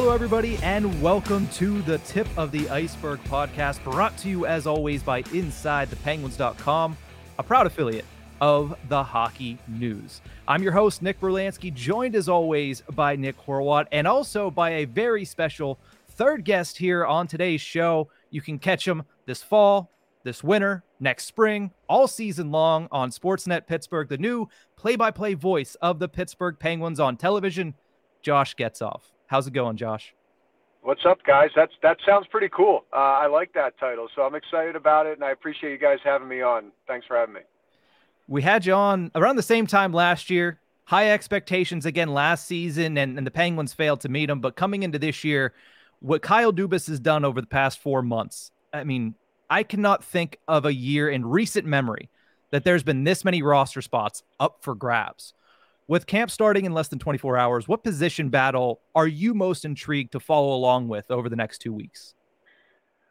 Hello, 0.00 0.14
everybody, 0.14 0.58
and 0.58 1.02
welcome 1.02 1.48
to 1.48 1.82
the 1.82 1.98
Tip 1.98 2.28
of 2.38 2.52
the 2.52 2.70
Ice-Burgh 2.70 3.18
podcast, 3.24 3.82
brought 3.82 4.16
to 4.18 4.28
you 4.28 4.46
as 4.46 4.64
always 4.64 5.02
by 5.02 5.24
InsideThePenguins.com, 5.24 6.96
a 7.36 7.42
proud 7.42 7.66
affiliate 7.66 8.04
of 8.40 8.78
the 8.88 9.02
Hockey 9.02 9.58
News. 9.66 10.20
I'm 10.46 10.62
your 10.62 10.70
host, 10.70 11.02
Nick 11.02 11.18
Brlansky, 11.18 11.74
joined 11.74 12.14
as 12.14 12.28
always 12.28 12.80
by 12.92 13.16
Nick 13.16 13.36
Horwat, 13.44 13.86
and 13.90 14.06
also 14.06 14.52
by 14.52 14.70
a 14.70 14.84
very 14.84 15.24
special 15.24 15.80
third 16.10 16.44
guest 16.44 16.78
here 16.78 17.04
on 17.04 17.26
today's 17.26 17.60
show. 17.60 18.08
You 18.30 18.40
can 18.40 18.60
catch 18.60 18.86
him 18.86 19.02
this 19.26 19.42
fall, 19.42 19.90
this 20.22 20.44
winter, 20.44 20.84
next 21.00 21.24
spring, 21.24 21.72
all 21.88 22.06
season 22.06 22.52
long 22.52 22.86
on 22.92 23.10
Sportsnet 23.10 23.66
Pittsburgh, 23.66 24.08
the 24.08 24.16
new 24.16 24.48
play 24.76 24.94
by 24.94 25.10
play 25.10 25.34
voice 25.34 25.74
of 25.82 25.98
the 25.98 26.08
Pittsburgh 26.08 26.56
Penguins 26.56 27.00
on 27.00 27.16
television, 27.16 27.74
Josh 28.22 28.54
Getzoff. 28.54 29.00
How's 29.28 29.46
it 29.46 29.52
going, 29.52 29.76
Josh? 29.76 30.14
What's 30.80 31.04
up, 31.04 31.18
guys? 31.24 31.50
That's 31.54 31.72
that 31.82 31.98
sounds 32.06 32.26
pretty 32.28 32.48
cool. 32.48 32.84
Uh, 32.92 32.96
I 32.96 33.26
like 33.26 33.52
that 33.52 33.78
title, 33.78 34.08
so 34.16 34.22
I'm 34.22 34.34
excited 34.34 34.74
about 34.74 35.06
it, 35.06 35.12
and 35.12 35.24
I 35.24 35.32
appreciate 35.32 35.70
you 35.70 35.78
guys 35.78 35.98
having 36.02 36.28
me 36.28 36.40
on. 36.40 36.72
Thanks 36.86 37.06
for 37.06 37.16
having 37.16 37.34
me. 37.34 37.40
We 38.26 38.42
had 38.42 38.64
you 38.64 38.72
on 38.72 39.10
around 39.14 39.36
the 39.36 39.42
same 39.42 39.66
time 39.66 39.92
last 39.92 40.30
year. 40.30 40.60
High 40.84 41.10
expectations 41.10 41.84
again 41.84 42.08
last 42.08 42.46
season, 42.46 42.96
and, 42.96 43.18
and 43.18 43.26
the 43.26 43.30
Penguins 43.30 43.74
failed 43.74 44.00
to 44.00 44.08
meet 44.08 44.26
them. 44.26 44.40
But 44.40 44.56
coming 44.56 44.82
into 44.82 44.98
this 44.98 45.22
year, 45.24 45.52
what 46.00 46.22
Kyle 46.22 46.52
Dubas 46.52 46.88
has 46.88 46.98
done 46.98 47.24
over 47.24 47.42
the 47.42 47.46
past 47.46 47.78
four 47.80 48.00
months, 48.00 48.50
I 48.72 48.84
mean, 48.84 49.14
I 49.50 49.64
cannot 49.64 50.02
think 50.02 50.38
of 50.48 50.64
a 50.64 50.72
year 50.72 51.10
in 51.10 51.26
recent 51.26 51.66
memory 51.66 52.08
that 52.50 52.64
there's 52.64 52.82
been 52.82 53.04
this 53.04 53.24
many 53.24 53.42
roster 53.42 53.82
spots 53.82 54.22
up 54.40 54.58
for 54.62 54.74
grabs. 54.74 55.34
With 55.88 56.06
camp 56.06 56.30
starting 56.30 56.66
in 56.66 56.74
less 56.74 56.88
than 56.88 56.98
24 56.98 57.38
hours, 57.38 57.66
what 57.66 57.82
position 57.82 58.28
battle 58.28 58.82
are 58.94 59.06
you 59.06 59.32
most 59.32 59.64
intrigued 59.64 60.12
to 60.12 60.20
follow 60.20 60.54
along 60.54 60.88
with 60.88 61.10
over 61.10 61.30
the 61.30 61.36
next 61.36 61.60
two 61.60 61.72
weeks? 61.72 62.14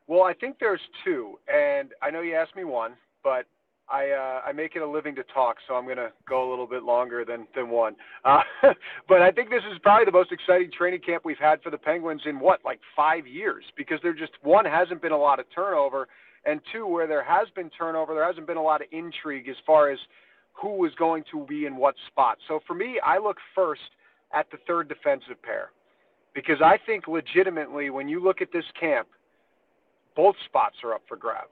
Well, 0.05 0.21
I 0.21 0.33
think 0.33 0.57
there's 0.59 0.79
two, 1.03 1.39
and 1.51 1.89
I 2.03 2.11
know 2.11 2.21
you 2.21 2.35
asked 2.35 2.55
me 2.55 2.65
one, 2.65 2.93
but 3.23 3.47
I 3.89 4.11
uh, 4.11 4.41
I 4.47 4.51
make 4.51 4.75
it 4.75 4.83
a 4.83 4.87
living 4.87 5.15
to 5.15 5.23
talk, 5.33 5.55
so 5.67 5.73
I'm 5.73 5.85
going 5.85 5.97
to 5.97 6.11
go 6.29 6.47
a 6.47 6.49
little 6.51 6.67
bit 6.67 6.83
longer 6.83 7.25
than 7.25 7.47
than 7.55 7.69
one. 7.69 7.95
Uh, 8.23 8.41
but 9.09 9.23
I 9.23 9.31
think 9.31 9.49
this 9.49 9.63
is 9.71 9.79
probably 9.81 10.05
the 10.05 10.11
most 10.11 10.31
exciting 10.31 10.69
training 10.71 11.01
camp 11.01 11.25
we've 11.25 11.39
had 11.39 11.63
for 11.63 11.71
the 11.71 11.79
Penguins 11.79 12.21
in 12.25 12.39
what 12.39 12.59
like 12.63 12.79
five 12.95 13.25
years, 13.25 13.65
because 13.75 13.99
there 14.03 14.13
just 14.13 14.33
one 14.43 14.65
hasn't 14.65 15.01
been 15.01 15.13
a 15.13 15.17
lot 15.17 15.39
of 15.39 15.47
turnover, 15.53 16.07
and 16.45 16.61
two 16.71 16.85
where 16.85 17.07
there 17.07 17.23
has 17.23 17.47
been 17.55 17.71
turnover, 17.71 18.13
there 18.13 18.27
hasn't 18.27 18.45
been 18.45 18.57
a 18.57 18.61
lot 18.61 18.81
of 18.81 18.87
intrigue 18.91 19.49
as 19.49 19.55
far 19.65 19.89
as 19.89 19.97
who 20.61 20.85
is 20.85 20.93
going 20.95 21.23
to 21.31 21.45
be 21.45 21.65
in 21.65 21.75
what 21.75 21.95
spot. 22.07 22.37
So 22.47 22.59
for 22.65 22.73
me, 22.73 22.99
I 23.05 23.17
look 23.17 23.37
first 23.53 23.81
at 24.33 24.49
the 24.51 24.57
third 24.67 24.89
defensive 24.89 25.41
pair 25.41 25.69
because 26.33 26.61
I 26.63 26.77
think 26.85 27.07
legitimately 27.07 27.89
when 27.89 28.07
you 28.07 28.23
look 28.23 28.41
at 28.41 28.49
this 28.51 28.65
camp, 28.79 29.07
both 30.15 30.35
spots 30.45 30.75
are 30.83 30.93
up 30.93 31.01
for 31.07 31.15
grabs, 31.15 31.49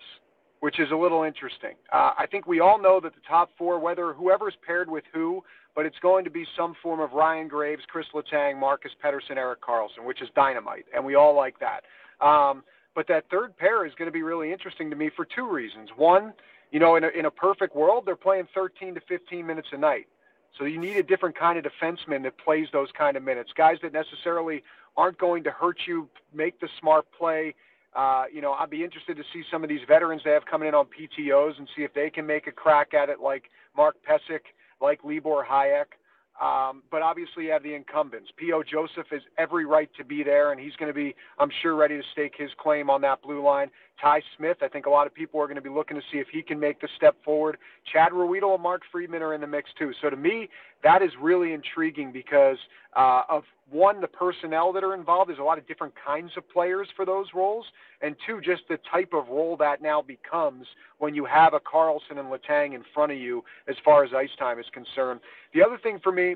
which 0.60 0.80
is 0.80 0.90
a 0.92 0.96
little 0.96 1.24
interesting. 1.24 1.76
Uh, 1.94 2.12
I 2.18 2.26
think 2.30 2.48
we 2.48 2.60
all 2.60 2.82
know 2.82 3.00
that 3.00 3.14
the 3.14 3.22
top 3.28 3.52
four, 3.58 3.80
whether 3.80 4.14
whoever's 4.14 4.56
paired 4.66 4.90
with 4.90 5.04
who, 5.14 5.44
but 5.76 5.86
it's 5.86 6.00
going 6.02 6.24
to 6.24 6.32
be 6.32 6.46
some 6.58 6.74
form 6.82 7.00
of 7.00 7.12
Ryan 7.14 7.48
Graves, 7.48 7.84
Kris 7.88 8.08
Letang, 8.14 8.60
Marcus 8.60 8.92
Pettersson, 9.04 9.38
Erik 9.38 9.62
Karlsson, 9.62 10.06
which 10.06 10.22
is 10.22 10.30
dynamite, 10.36 10.86
and 10.96 11.04
we 11.04 11.16
all 11.16 11.36
like 11.36 11.56
that. 11.60 11.82
Um, 12.26 12.64
but 12.96 13.08
that 13.10 13.26
third 13.30 13.56
pair 13.58 13.86
is 13.86 13.94
going 13.98 14.08
to 14.08 14.12
be 14.12 14.24
really 14.24 14.52
interesting 14.52 14.90
to 14.90 14.96
me 14.96 15.12
for 15.16 15.26
two 15.26 15.52
reasons. 15.52 15.90
One, 15.98 16.34
you 16.76 16.82
know, 16.82 16.98
in 16.98 17.06
a, 17.06 17.08
in 17.08 17.24
a 17.24 17.32
perfect 17.32 17.74
world, 17.74 18.04
they're 18.06 18.18
playing 18.18 18.50
13 18.54 18.96
to 18.96 19.02
15 19.08 19.48
minutes 19.48 19.70
a 19.72 19.78
night. 19.78 20.10
So 20.58 20.66
you 20.66 20.78
need 20.78 20.98
a 20.98 21.04
different 21.04 21.40
kind 21.40 21.58
of 21.58 21.64
defenseman 21.64 22.22
that 22.24 22.38
plays 22.38 22.68
those 22.74 22.90
kind 22.98 23.16
of 23.16 23.24
minutes. 23.24 23.52
Guys 23.56 23.78
that 23.82 23.94
necessarily 23.94 24.62
aren't 24.98 25.18
going 25.18 25.46
to 25.46 25.52
hurt 25.52 25.78
you, 25.88 26.10
make 26.34 26.60
the 26.60 26.68
smart 26.82 27.06
play. 27.18 27.56
Uh, 27.96 28.26
you 28.30 28.42
know, 28.42 28.52
I'd 28.52 28.70
be 28.70 28.84
interested 28.84 29.16
to 29.16 29.24
see 29.32 29.42
some 29.50 29.64
of 29.64 29.70
these 29.70 29.80
veterans 29.88 30.24
they 30.26 30.32
have 30.32 30.46
coming 30.46 30.68
in 30.68 30.76
on 30.76 30.88
PTOS 30.88 31.58
and 31.60 31.70
see 31.78 31.84
if 31.84 31.94
they 31.94 32.10
can 32.10 32.26
make 32.26 32.46
a 32.46 32.52
crack 32.52 32.94
at 32.94 33.08
it, 33.08 33.22
like 33.22 33.44
Mark 33.74 33.96
Pysyk, 34.06 34.42
like 34.82 35.00
Libor 35.06 35.48
Hajek. 35.50 35.96
Um, 36.42 36.84
but 36.92 37.02
obviously, 37.02 37.46
you 37.46 37.52
have 37.52 37.64
the 37.64 37.74
incumbents. 37.74 38.32
P.O. 38.36 38.64
Joseph 38.64 39.08
has 39.12 39.22
every 39.38 39.66
right 39.66 39.90
to 39.98 40.04
be 40.04 40.24
there, 40.24 40.52
and 40.52 40.60
he's 40.60 40.76
going 40.76 40.90
to 40.90 40.94
be, 40.94 41.16
I'm 41.40 41.52
sure, 41.62 41.76
ready 41.76 41.96
to 41.96 42.04
stake 42.12 42.34
his 42.38 42.50
claim 42.58 42.90
on 42.90 43.00
that 43.02 43.22
blue 43.22 43.42
line. 43.42 43.70
Ty 44.02 44.22
Smith, 44.38 44.58
I 44.62 44.68
think 44.68 44.86
a 44.86 44.90
lot 44.90 45.08
of 45.08 45.14
people 45.14 45.40
are 45.40 45.46
going 45.46 45.56
to 45.56 45.62
be 45.62 45.70
looking 45.70 45.96
to 45.96 46.04
see 46.12 46.18
if 46.18 46.28
he 46.32 46.42
can 46.42 46.60
make 46.60 46.82
the 46.82 46.90
step 46.98 47.16
forward. 47.24 47.58
Chad 47.92 48.12
Ruhwedel 48.12 48.54
and 48.54 48.64
Mark 48.64 48.82
Friedman 48.92 49.22
are 49.22 49.34
in 49.34 49.42
the 49.42 49.48
mix, 49.48 49.70
too. 49.80 49.92
So 50.02 50.10
to 50.10 50.18
me, 50.18 50.50
that 50.84 51.02
is 51.02 51.12
really 51.22 51.54
intriguing 51.54 52.12
because 52.12 52.58
uh, 52.96 53.24
of 53.30 53.44
one, 53.70 54.00
the 54.02 54.08
personnel 54.08 54.72
that 54.74 54.84
are 54.84 54.94
involved. 54.94 55.30
There's 55.30 55.40
a 55.40 55.44
lot 55.44 55.58
of 55.58 55.68
different 55.68 55.94
kinds 56.06 56.32
of 56.38 56.48
players 56.50 56.88
for 56.96 57.06
those 57.06 57.28
roles, 57.34 57.66
and 58.02 58.16
two, 58.28 58.40
just 58.42 58.62
the 58.70 58.78
type 58.92 59.14
of 59.14 59.28
role 59.30 59.58
that 59.58 59.82
now 59.82 60.02
becomes 60.02 60.68
when 61.00 61.16
you 61.16 61.26
have 61.26 61.54
a 61.54 61.60
Karlsson 61.60 62.20
and 62.20 62.30
Letang 62.30 62.76
in 62.76 62.84
front 62.94 63.12
of 63.12 63.18
you 63.18 63.44
as 63.68 63.76
far 63.84 64.04
as 64.04 64.12
ice 64.16 64.30
time 64.38 64.60
is 64.60 64.66
concerned. 64.74 65.20
The 65.54 65.64
other 65.64 65.78
thing 65.82 66.00
for 66.04 66.12
me 66.12 66.36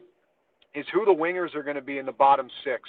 is 0.74 0.86
who 0.94 1.06
the 1.06 1.12
wingers 1.12 1.56
are 1.56 1.64
going 1.64 1.76
to 1.76 1.82
be 1.82 1.98
in 1.98 2.06
the 2.06 2.12
bottom 2.12 2.50
six. 2.64 2.82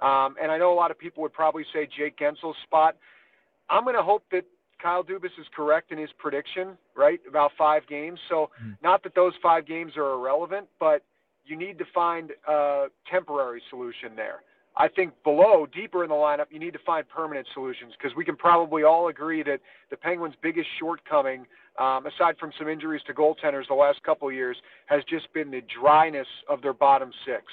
Um, 0.00 0.34
and 0.42 0.50
I 0.50 0.58
know 0.58 0.72
a 0.72 0.74
lot 0.74 0.90
of 0.90 0.98
people 0.98 1.22
would 1.22 1.32
probably 1.32 1.64
say 1.72 1.88
Jake 1.96 2.18
Guentzel's 2.18 2.56
spot. 2.64 2.96
I'm 3.70 3.84
going 3.84 3.96
to 3.96 4.02
hope 4.02 4.24
that 4.32 4.44
Kyle 4.82 5.02
Dubas 5.02 5.38
is 5.38 5.46
correct 5.54 5.92
in 5.92 5.98
his 5.98 6.10
prediction, 6.18 6.76
right, 6.96 7.20
about 7.28 7.52
five 7.56 7.86
games. 7.86 8.20
So, 8.28 8.50
mm. 8.62 8.76
not 8.82 9.02
that 9.04 9.14
those 9.14 9.32
five 9.42 9.66
games 9.66 9.92
are 9.96 10.12
irrelevant, 10.12 10.66
but 10.78 11.02
you 11.46 11.56
need 11.56 11.78
to 11.78 11.84
find 11.94 12.32
a 12.48 12.86
temporary 13.10 13.62
solution 13.70 14.16
there. 14.16 14.40
I 14.76 14.88
think 14.88 15.12
below, 15.22 15.66
deeper 15.72 16.02
in 16.02 16.10
the 16.10 16.16
lineup, 16.16 16.46
you 16.50 16.58
need 16.58 16.72
to 16.72 16.80
find 16.84 17.08
permanent 17.08 17.46
solutions 17.54 17.92
because 17.96 18.16
we 18.16 18.24
can 18.24 18.34
probably 18.34 18.82
all 18.82 19.08
agree 19.08 19.42
that 19.44 19.60
the 19.90 19.96
Penguins' 19.96 20.34
biggest 20.42 20.68
shortcoming, 20.80 21.46
um, 21.78 22.06
aside 22.06 22.36
from 22.38 22.50
some 22.58 22.68
injuries 22.68 23.02
to 23.06 23.14
goaltenders 23.14 23.68
the 23.68 23.74
last 23.74 24.02
couple 24.02 24.26
of 24.26 24.34
years, 24.34 24.56
has 24.86 25.04
just 25.04 25.32
been 25.32 25.50
the 25.50 25.62
dryness 25.80 26.26
of 26.48 26.60
their 26.60 26.72
bottom 26.72 27.12
six. 27.24 27.44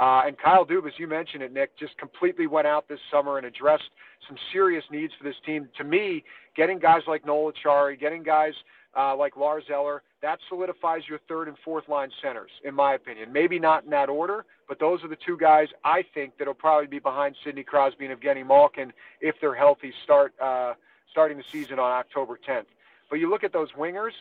Uh, 0.00 0.22
and 0.26 0.38
Kyle 0.38 0.64
Dubas, 0.64 0.92
you 0.96 1.06
mentioned 1.06 1.42
it, 1.42 1.52
Nick, 1.52 1.78
just 1.78 1.96
completely 1.98 2.46
went 2.46 2.66
out 2.66 2.88
this 2.88 2.98
summer 3.12 3.36
and 3.36 3.46
addressed 3.46 3.90
some 4.26 4.36
serious 4.50 4.82
needs 4.90 5.12
for 5.18 5.24
this 5.24 5.36
team. 5.44 5.68
To 5.76 5.84
me, 5.84 6.24
getting 6.56 6.78
guys 6.78 7.02
like 7.06 7.26
Noel 7.26 7.52
Acciari, 7.52 8.00
getting 8.00 8.22
guys 8.22 8.54
uh, 8.96 9.14
like 9.14 9.36
Lars 9.36 9.64
Eller, 9.70 10.02
that 10.22 10.38
solidifies 10.48 11.02
your 11.06 11.20
third 11.28 11.48
and 11.48 11.56
fourth 11.62 11.86
line 11.86 12.10
centers, 12.22 12.50
in 12.64 12.74
my 12.74 12.94
opinion. 12.94 13.30
Maybe 13.30 13.58
not 13.58 13.84
in 13.84 13.90
that 13.90 14.08
order, 14.08 14.46
but 14.66 14.80
those 14.80 15.04
are 15.04 15.08
the 15.08 15.18
two 15.26 15.36
guys 15.36 15.68
I 15.84 16.02
think 16.14 16.32
that'll 16.38 16.54
probably 16.54 16.86
be 16.86 16.98
behind 16.98 17.36
Sidney 17.44 17.62
Crosby 17.62 18.06
and 18.06 18.18
Evgeny 18.18 18.46
Malkin 18.46 18.94
if 19.20 19.34
they're 19.38 19.54
healthy 19.54 19.92
start 20.02 20.32
uh, 20.40 20.74
starting 21.10 21.36
the 21.36 21.44
season 21.52 21.78
on 21.78 21.92
October 21.92 22.38
10th. 22.48 22.66
But 23.10 23.16
you 23.16 23.28
look 23.28 23.44
at 23.44 23.52
those 23.52 23.72
wingers, 23.72 24.12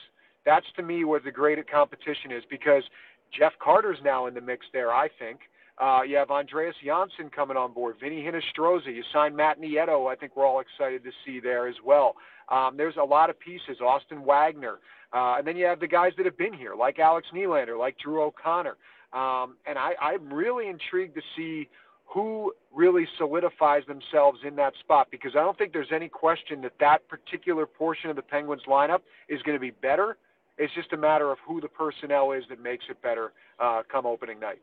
that's 0.45 0.65
to 0.75 0.83
me 0.83 1.05
where 1.05 1.21
the 1.21 1.31
great 1.31 1.59
competition 1.71 2.33
is 2.33 2.43
because 2.49 2.83
Jeff 3.31 3.53
Carter's 3.59 3.99
now 4.03 4.25
in 4.25 4.33
the 4.33 4.41
mix 4.41 4.65
there, 4.73 4.91
I 4.91 5.07
think. 5.07 5.39
Uh, 5.79 6.01
you 6.05 6.17
have 6.17 6.29
Andreas 6.29 6.75
Johnsson 6.83 7.29
coming 7.29 7.55
on 7.55 7.71
board, 7.73 7.95
Vinny 8.01 8.21
Hinostroza. 8.21 8.93
You 8.93 9.03
signed 9.13 9.35
Matt 9.35 9.61
Nieto. 9.61 10.11
I 10.11 10.15
think 10.15 10.35
we're 10.35 10.45
all 10.45 10.59
excited 10.59 11.03
to 11.03 11.11
see 11.25 11.39
there 11.39 11.67
as 11.67 11.75
well. 11.85 12.15
Um, 12.49 12.75
there's 12.75 12.97
a 12.97 13.03
lot 13.03 13.29
of 13.29 13.39
pieces. 13.39 13.79
Austin 13.81 14.25
Wagner, 14.25 14.79
uh, 15.13 15.35
and 15.37 15.47
then 15.47 15.55
you 15.55 15.65
have 15.65 15.79
the 15.79 15.87
guys 15.87 16.11
that 16.17 16.25
have 16.25 16.37
been 16.37 16.53
here, 16.53 16.75
like 16.75 16.99
Alex 16.99 17.27
Nylander, 17.33 17.79
like 17.79 17.97
Drew 17.97 18.21
O'Connor. 18.23 18.75
Um, 19.13 19.55
and 19.65 19.77
I, 19.77 19.93
I'm 20.01 20.31
really 20.31 20.67
intrigued 20.67 21.15
to 21.15 21.21
see 21.35 21.69
who 22.05 22.53
really 22.73 23.07
solidifies 23.17 23.83
themselves 23.87 24.39
in 24.45 24.55
that 24.55 24.73
spot 24.79 25.07
because 25.11 25.31
I 25.35 25.39
don't 25.39 25.57
think 25.57 25.73
there's 25.73 25.91
any 25.93 26.09
question 26.09 26.61
that 26.61 26.73
that 26.79 27.07
particular 27.07 27.65
portion 27.65 28.09
of 28.09 28.15
the 28.15 28.21
Penguins 28.21 28.63
lineup 28.67 29.01
is 29.29 29.41
going 29.43 29.55
to 29.55 29.61
be 29.61 29.71
better. 29.71 30.17
It's 30.57 30.73
just 30.73 30.91
a 30.91 30.97
matter 30.97 31.31
of 31.31 31.37
who 31.47 31.61
the 31.61 31.67
personnel 31.67 32.31
is 32.31 32.43
that 32.49 32.61
makes 32.61 32.85
it 32.89 33.01
better 33.01 33.31
uh, 33.59 33.83
come 33.89 34.05
opening 34.05 34.39
night. 34.39 34.59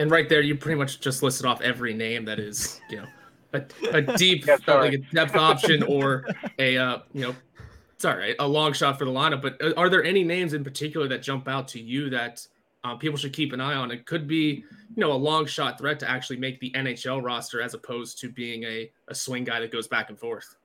And 0.00 0.10
right 0.10 0.30
there, 0.30 0.40
you 0.40 0.56
pretty 0.56 0.78
much 0.78 1.00
just 1.00 1.22
listed 1.22 1.44
off 1.44 1.60
every 1.60 1.92
name 1.92 2.24
that 2.24 2.38
is, 2.38 2.80
you 2.88 2.96
know, 2.96 3.06
a, 3.52 3.62
a 3.92 4.00
deep, 4.16 4.46
yeah, 4.46 4.56
uh, 4.66 4.78
like 4.78 4.94
a 4.94 4.98
depth 4.98 5.36
option 5.36 5.82
or 5.82 6.24
a, 6.58 6.78
uh, 6.78 6.98
you 7.12 7.20
know, 7.20 7.36
sorry, 7.98 8.34
a 8.38 8.48
long 8.48 8.72
shot 8.72 8.98
for 8.98 9.04
the 9.04 9.10
lineup. 9.10 9.42
But 9.42 9.62
uh, 9.62 9.74
are 9.76 9.90
there 9.90 10.02
any 10.02 10.24
names 10.24 10.54
in 10.54 10.64
particular 10.64 11.06
that 11.08 11.22
jump 11.22 11.48
out 11.48 11.68
to 11.68 11.80
you 11.80 12.08
that 12.08 12.46
um, 12.82 12.98
people 12.98 13.18
should 13.18 13.34
keep 13.34 13.52
an 13.52 13.60
eye 13.60 13.74
on? 13.74 13.90
It 13.90 14.06
could 14.06 14.26
be, 14.26 14.64
you 14.96 14.96
know, 14.96 15.12
a 15.12 15.20
long 15.20 15.44
shot 15.44 15.76
threat 15.76 16.00
to 16.00 16.10
actually 16.10 16.38
make 16.38 16.58
the 16.60 16.70
NHL 16.70 17.22
roster 17.22 17.60
as 17.60 17.74
opposed 17.74 18.18
to 18.20 18.30
being 18.30 18.64
a, 18.64 18.90
a 19.08 19.14
swing 19.14 19.44
guy 19.44 19.60
that 19.60 19.70
goes 19.70 19.86
back 19.86 20.08
and 20.08 20.18
forth. 20.18 20.56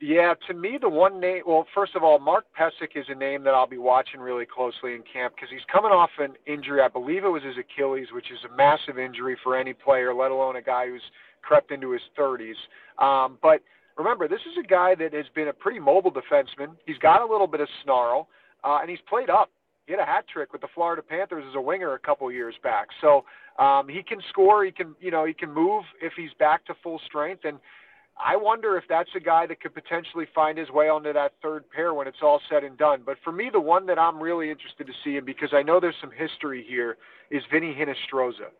Yeah, 0.00 0.34
to 0.46 0.54
me, 0.54 0.78
the 0.80 0.88
one 0.88 1.18
name. 1.18 1.42
Well, 1.44 1.66
first 1.74 1.96
of 1.96 2.04
all, 2.04 2.20
Mark 2.20 2.44
Pysyk 2.58 2.94
is 2.94 3.06
a 3.08 3.16
name 3.16 3.42
that 3.42 3.54
I'll 3.54 3.66
be 3.66 3.78
watching 3.78 4.20
really 4.20 4.46
closely 4.46 4.94
in 4.94 5.02
camp 5.12 5.34
because 5.34 5.48
he's 5.50 5.64
coming 5.72 5.90
off 5.90 6.10
an 6.18 6.34
injury. 6.46 6.80
I 6.80 6.88
believe 6.88 7.24
it 7.24 7.28
was 7.28 7.42
his 7.42 7.56
Achilles, 7.58 8.06
which 8.12 8.30
is 8.30 8.38
a 8.48 8.56
massive 8.56 8.96
injury 8.96 9.36
for 9.42 9.56
any 9.56 9.72
player, 9.72 10.14
let 10.14 10.30
alone 10.30 10.54
a 10.54 10.62
guy 10.62 10.86
who's 10.86 11.02
crept 11.42 11.72
into 11.72 11.90
his 11.90 12.02
30s. 12.16 12.54
Um, 13.02 13.38
but 13.42 13.60
remember, 13.96 14.28
this 14.28 14.40
is 14.40 14.56
a 14.62 14.66
guy 14.66 14.94
that 14.94 15.12
has 15.12 15.26
been 15.34 15.48
a 15.48 15.52
pretty 15.52 15.80
mobile 15.80 16.12
defenseman. 16.12 16.76
He's 16.86 16.98
got 16.98 17.20
a 17.20 17.26
little 17.26 17.48
bit 17.48 17.60
of 17.60 17.68
snarl, 17.82 18.28
uh, 18.62 18.78
and 18.80 18.88
he's 18.88 19.00
played 19.08 19.30
up. 19.30 19.50
He 19.86 19.94
had 19.94 20.00
a 20.00 20.06
hat 20.06 20.26
trick 20.32 20.52
with 20.52 20.60
the 20.60 20.68
Florida 20.76 21.02
Panthers 21.02 21.44
as 21.48 21.56
a 21.56 21.60
winger 21.60 21.94
a 21.94 21.98
couple 21.98 22.30
years 22.30 22.54
back. 22.62 22.88
So 23.00 23.24
um, 23.58 23.88
he 23.88 24.04
can 24.04 24.20
score. 24.28 24.64
He 24.64 24.70
can, 24.70 24.94
you 25.00 25.10
know, 25.10 25.24
he 25.24 25.34
can 25.34 25.52
move 25.52 25.82
if 26.00 26.12
he's 26.16 26.32
back 26.38 26.64
to 26.66 26.74
full 26.84 27.00
strength. 27.04 27.44
And 27.44 27.58
I 28.20 28.36
wonder 28.36 28.76
if 28.76 28.84
that's 28.88 29.10
a 29.14 29.20
guy 29.20 29.46
that 29.46 29.60
could 29.60 29.74
potentially 29.74 30.26
find 30.34 30.58
his 30.58 30.70
way 30.70 30.88
onto 30.88 31.12
that 31.12 31.34
third 31.40 31.64
pair 31.70 31.94
when 31.94 32.08
it's 32.08 32.18
all 32.20 32.40
said 32.50 32.64
and 32.64 32.76
done. 32.76 33.02
But 33.06 33.16
for 33.22 33.32
me, 33.32 33.48
the 33.52 33.60
one 33.60 33.86
that 33.86 33.98
I'm 33.98 34.20
really 34.20 34.50
interested 34.50 34.86
to 34.88 34.92
see, 35.04 35.16
and 35.16 35.24
because 35.24 35.50
I 35.52 35.62
know 35.62 35.78
there's 35.78 35.94
some 36.00 36.10
history 36.10 36.64
here, 36.68 36.96
is 37.30 37.42
Vinny 37.52 37.74
Hinostroza. 37.74 38.50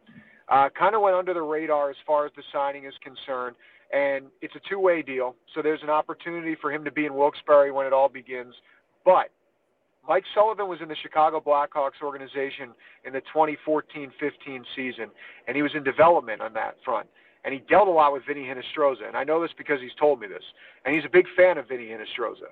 Uh, 0.48 0.68
kind 0.78 0.94
of 0.94 1.02
went 1.02 1.16
under 1.16 1.34
the 1.34 1.42
radar 1.42 1.90
as 1.90 1.96
far 2.06 2.24
as 2.24 2.32
the 2.36 2.42
signing 2.52 2.84
is 2.84 2.94
concerned, 3.02 3.56
and 3.92 4.26
it's 4.40 4.54
a 4.54 4.60
two-way 4.68 5.02
deal. 5.02 5.34
So 5.54 5.60
there's 5.60 5.82
an 5.82 5.90
opportunity 5.90 6.56
for 6.60 6.72
him 6.72 6.84
to 6.84 6.92
be 6.92 7.04
in 7.04 7.14
Wilkes-Barre 7.14 7.72
when 7.72 7.86
it 7.86 7.92
all 7.92 8.08
begins. 8.08 8.54
But 9.04 9.30
Mike 10.08 10.24
Sullivan 10.34 10.68
was 10.68 10.78
in 10.80 10.88
the 10.88 10.96
Chicago 11.02 11.40
Blackhawks 11.40 12.00
organization 12.02 12.70
in 13.04 13.12
the 13.12 13.22
2014-15 13.34 14.10
season, 14.74 15.10
and 15.46 15.56
he 15.56 15.62
was 15.62 15.72
in 15.74 15.82
development 15.82 16.40
on 16.40 16.54
that 16.54 16.76
front. 16.84 17.08
And 17.44 17.54
he 17.54 17.60
dealt 17.60 17.88
a 17.88 17.90
lot 17.90 18.12
with 18.12 18.24
Vinny 18.26 18.44
Hinostroza, 18.44 19.06
and 19.06 19.16
I 19.16 19.24
know 19.24 19.40
this 19.40 19.52
because 19.56 19.80
he's 19.80 19.94
told 19.98 20.20
me 20.20 20.26
this. 20.26 20.42
And 20.84 20.94
he's 20.94 21.04
a 21.04 21.08
big 21.08 21.26
fan 21.36 21.56
of 21.56 21.68
Vinny 21.68 21.86
Hinostroza. 21.86 22.50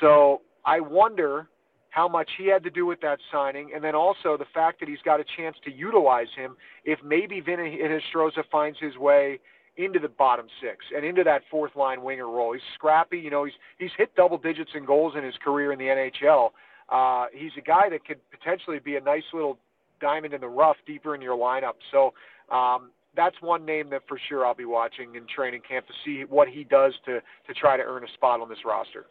So 0.00 0.42
I 0.64 0.80
wonder 0.80 1.48
how 1.90 2.08
much 2.08 2.28
he 2.36 2.46
had 2.46 2.62
to 2.64 2.70
do 2.70 2.84
with 2.84 3.00
that 3.00 3.18
signing, 3.32 3.70
and 3.74 3.82
then 3.82 3.94
also 3.94 4.36
the 4.36 4.46
fact 4.52 4.80
that 4.80 4.88
he's 4.88 5.00
got 5.04 5.20
a 5.20 5.24
chance 5.36 5.56
to 5.64 5.72
utilize 5.72 6.28
him 6.36 6.56
if 6.84 6.98
maybe 7.02 7.40
Vinny 7.40 7.78
Hinostroza 7.82 8.42
finds 8.50 8.78
his 8.78 8.96
way 8.96 9.38
into 9.76 9.98
the 10.00 10.08
bottom 10.08 10.46
six 10.60 10.84
and 10.94 11.04
into 11.04 11.22
that 11.22 11.42
fourth 11.50 11.76
line 11.76 12.02
winger 12.02 12.26
role. 12.26 12.52
He's 12.52 12.62
scrappy, 12.74 13.18
you 13.18 13.30
know. 13.30 13.44
He's 13.44 13.54
he's 13.78 13.92
hit 13.96 14.14
double 14.16 14.36
digits 14.36 14.72
in 14.74 14.84
goals 14.84 15.14
in 15.16 15.22
his 15.22 15.36
career 15.42 15.72
in 15.72 15.78
the 15.78 15.86
NHL, 15.86 16.50
uh, 16.88 17.26
he's 17.32 17.52
a 17.58 17.60
guy 17.60 17.88
that 17.90 18.04
could 18.04 18.18
potentially 18.30 18.78
be 18.78 18.96
a 18.96 19.00
nice 19.00 19.24
little 19.32 19.58
diamond 20.00 20.32
in 20.32 20.40
the 20.40 20.48
rough 20.48 20.76
deeper 20.86 21.14
in 21.14 21.20
your 21.20 21.36
lineup. 21.36 21.74
So 21.92 22.14
um, 22.54 22.90
that's 23.16 23.36
one 23.40 23.64
name 23.64 23.90
that 23.90 24.02
for 24.06 24.18
sure 24.28 24.46
I'll 24.46 24.54
be 24.54 24.64
watching 24.64 25.14
in 25.14 25.26
training 25.26 25.62
camp 25.68 25.86
to 25.86 25.92
see 26.04 26.24
what 26.24 26.48
he 26.48 26.64
does 26.64 26.94
to 27.06 27.20
to 27.46 27.54
try 27.54 27.76
to 27.76 27.82
earn 27.82 28.04
a 28.04 28.12
spot 28.14 28.40
on 28.40 28.48
this 28.48 28.64
roster. 28.64 29.06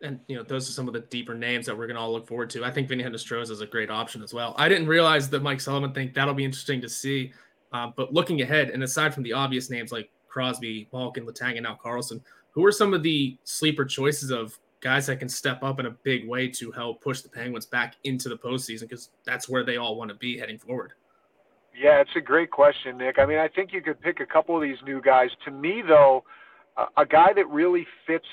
And 0.00 0.20
you 0.28 0.36
know, 0.36 0.42
those 0.42 0.68
are 0.68 0.72
some 0.72 0.86
of 0.86 0.94
the 0.94 1.00
deeper 1.00 1.34
names 1.34 1.66
that 1.66 1.76
we're 1.76 1.88
to 1.88 1.96
all 1.96 2.12
look 2.12 2.26
forward 2.26 2.50
to. 2.50 2.64
I 2.64 2.70
think 2.70 2.88
Vinny 2.88 3.02
Hinostroza 3.02 3.50
is 3.50 3.60
a 3.60 3.66
great 3.66 3.90
option 3.90 4.22
as 4.22 4.32
well. 4.32 4.54
I 4.56 4.68
didn't 4.68 4.86
realize 4.86 5.28
the 5.28 5.40
Mike 5.40 5.60
Sullivan 5.60 5.92
thing. 5.92 6.12
That'll 6.14 6.34
be 6.34 6.44
interesting 6.44 6.80
to 6.82 6.88
see. 6.88 7.32
Uh, 7.72 7.90
but 7.96 8.12
looking 8.12 8.40
ahead, 8.40 8.70
and 8.70 8.82
aside 8.82 9.12
from 9.12 9.24
the 9.24 9.32
obvious 9.32 9.70
names 9.70 9.92
like 9.92 10.10
Crosby, 10.28 10.88
Malkin, 10.92 11.26
Letang, 11.26 11.56
and 11.56 11.62
now 11.64 11.78
Karlsson, 11.82 12.20
who 12.52 12.64
are 12.64 12.72
some 12.72 12.94
of 12.94 13.02
the 13.02 13.36
sleeper 13.44 13.84
choices 13.84 14.30
of 14.30 14.58
guys 14.80 15.06
that 15.06 15.18
can 15.18 15.28
step 15.28 15.62
up 15.62 15.80
in 15.80 15.86
a 15.86 15.90
big 15.90 16.28
way 16.28 16.48
to 16.48 16.70
help 16.70 17.02
push 17.02 17.20
the 17.20 17.28
Penguins 17.28 17.66
back 17.66 17.96
into 18.04 18.28
the 18.28 18.36
postseason 18.36 18.82
because 18.82 19.10
that's 19.24 19.48
where 19.48 19.64
they 19.64 19.76
all 19.76 19.96
want 19.96 20.08
to 20.10 20.14
be 20.14 20.38
heading 20.38 20.58
forward. 20.58 20.92
Yeah, 21.78 22.00
it's 22.00 22.16
a 22.16 22.20
great 22.20 22.50
question, 22.50 22.98
Nick. 22.98 23.18
I 23.18 23.26
mean, 23.26 23.38
I 23.38 23.46
think 23.46 23.72
you 23.72 23.80
could 23.80 24.00
pick 24.00 24.18
a 24.18 24.26
couple 24.26 24.56
of 24.56 24.62
these 24.62 24.78
new 24.84 25.00
guys. 25.00 25.30
To 25.44 25.50
me, 25.52 25.82
though, 25.86 26.24
a, 26.76 27.02
a 27.02 27.06
guy 27.06 27.32
that 27.34 27.48
really 27.48 27.86
fits 28.06 28.26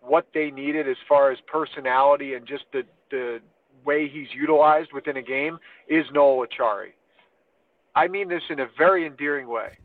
what 0.00 0.28
they 0.34 0.50
needed 0.50 0.88
as 0.88 0.96
far 1.08 1.32
as 1.32 1.38
personality 1.46 2.34
and 2.34 2.46
just 2.46 2.64
the 2.72 2.82
the 3.10 3.40
way 3.84 4.08
he's 4.08 4.28
utilized 4.32 4.92
within 4.92 5.16
a 5.16 5.22
game 5.22 5.58
is 5.88 6.06
Noel 6.12 6.46
Acciari. 6.46 6.92
I 7.94 8.08
mean 8.08 8.28
this 8.28 8.42
in 8.48 8.60
a 8.60 8.66
very 8.78 9.06
endearing 9.06 9.48
way. 9.48 9.76